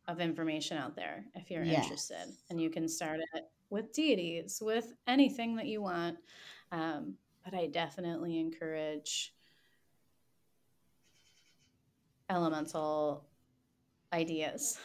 of 0.07 0.19
information 0.19 0.77
out 0.77 0.95
there 0.95 1.25
if 1.33 1.49
you're 1.49 1.63
yes. 1.63 1.85
interested 1.85 2.27
and 2.49 2.61
you 2.61 2.69
can 2.69 2.87
start 2.87 3.19
it 3.19 3.45
with 3.69 3.91
deities 3.93 4.61
with 4.63 4.93
anything 5.07 5.55
that 5.55 5.65
you 5.65 5.81
want. 5.81 6.17
Um, 6.71 7.15
but 7.43 7.53
i 7.53 7.67
definitely 7.67 8.39
encourage 8.39 9.33
elemental 12.29 13.25
ideas 14.13 14.79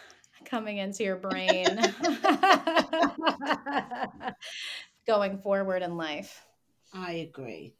coming 0.45 0.79
into 0.79 1.05
your 1.05 1.17
brain 1.17 1.67
going 5.07 5.39
forward 5.39 5.83
in 5.83 5.97
life 5.97 6.48
I 6.93 7.13
agree. 7.13 7.75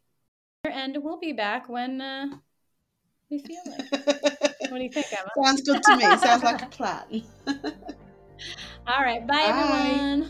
And 0.65 0.97
we'll 1.01 1.19
be 1.19 1.31
back 1.33 1.69
when 1.69 2.01
uh, 2.01 2.27
we 3.29 3.39
feel 3.39 3.61
it. 3.65 4.55
what 4.69 4.77
do 4.77 4.83
you 4.83 4.91
think, 4.91 5.07
Emma? 5.11 5.31
Sounds 5.43 5.61
good 5.61 5.83
to 5.83 5.97
me. 5.97 6.17
Sounds 6.17 6.43
like 6.43 6.61
a 6.61 6.67
plan. 6.67 7.23
All 8.87 9.03
right. 9.03 9.25
Bye, 9.25 9.35
bye. 9.35 9.49
everyone. 9.49 10.29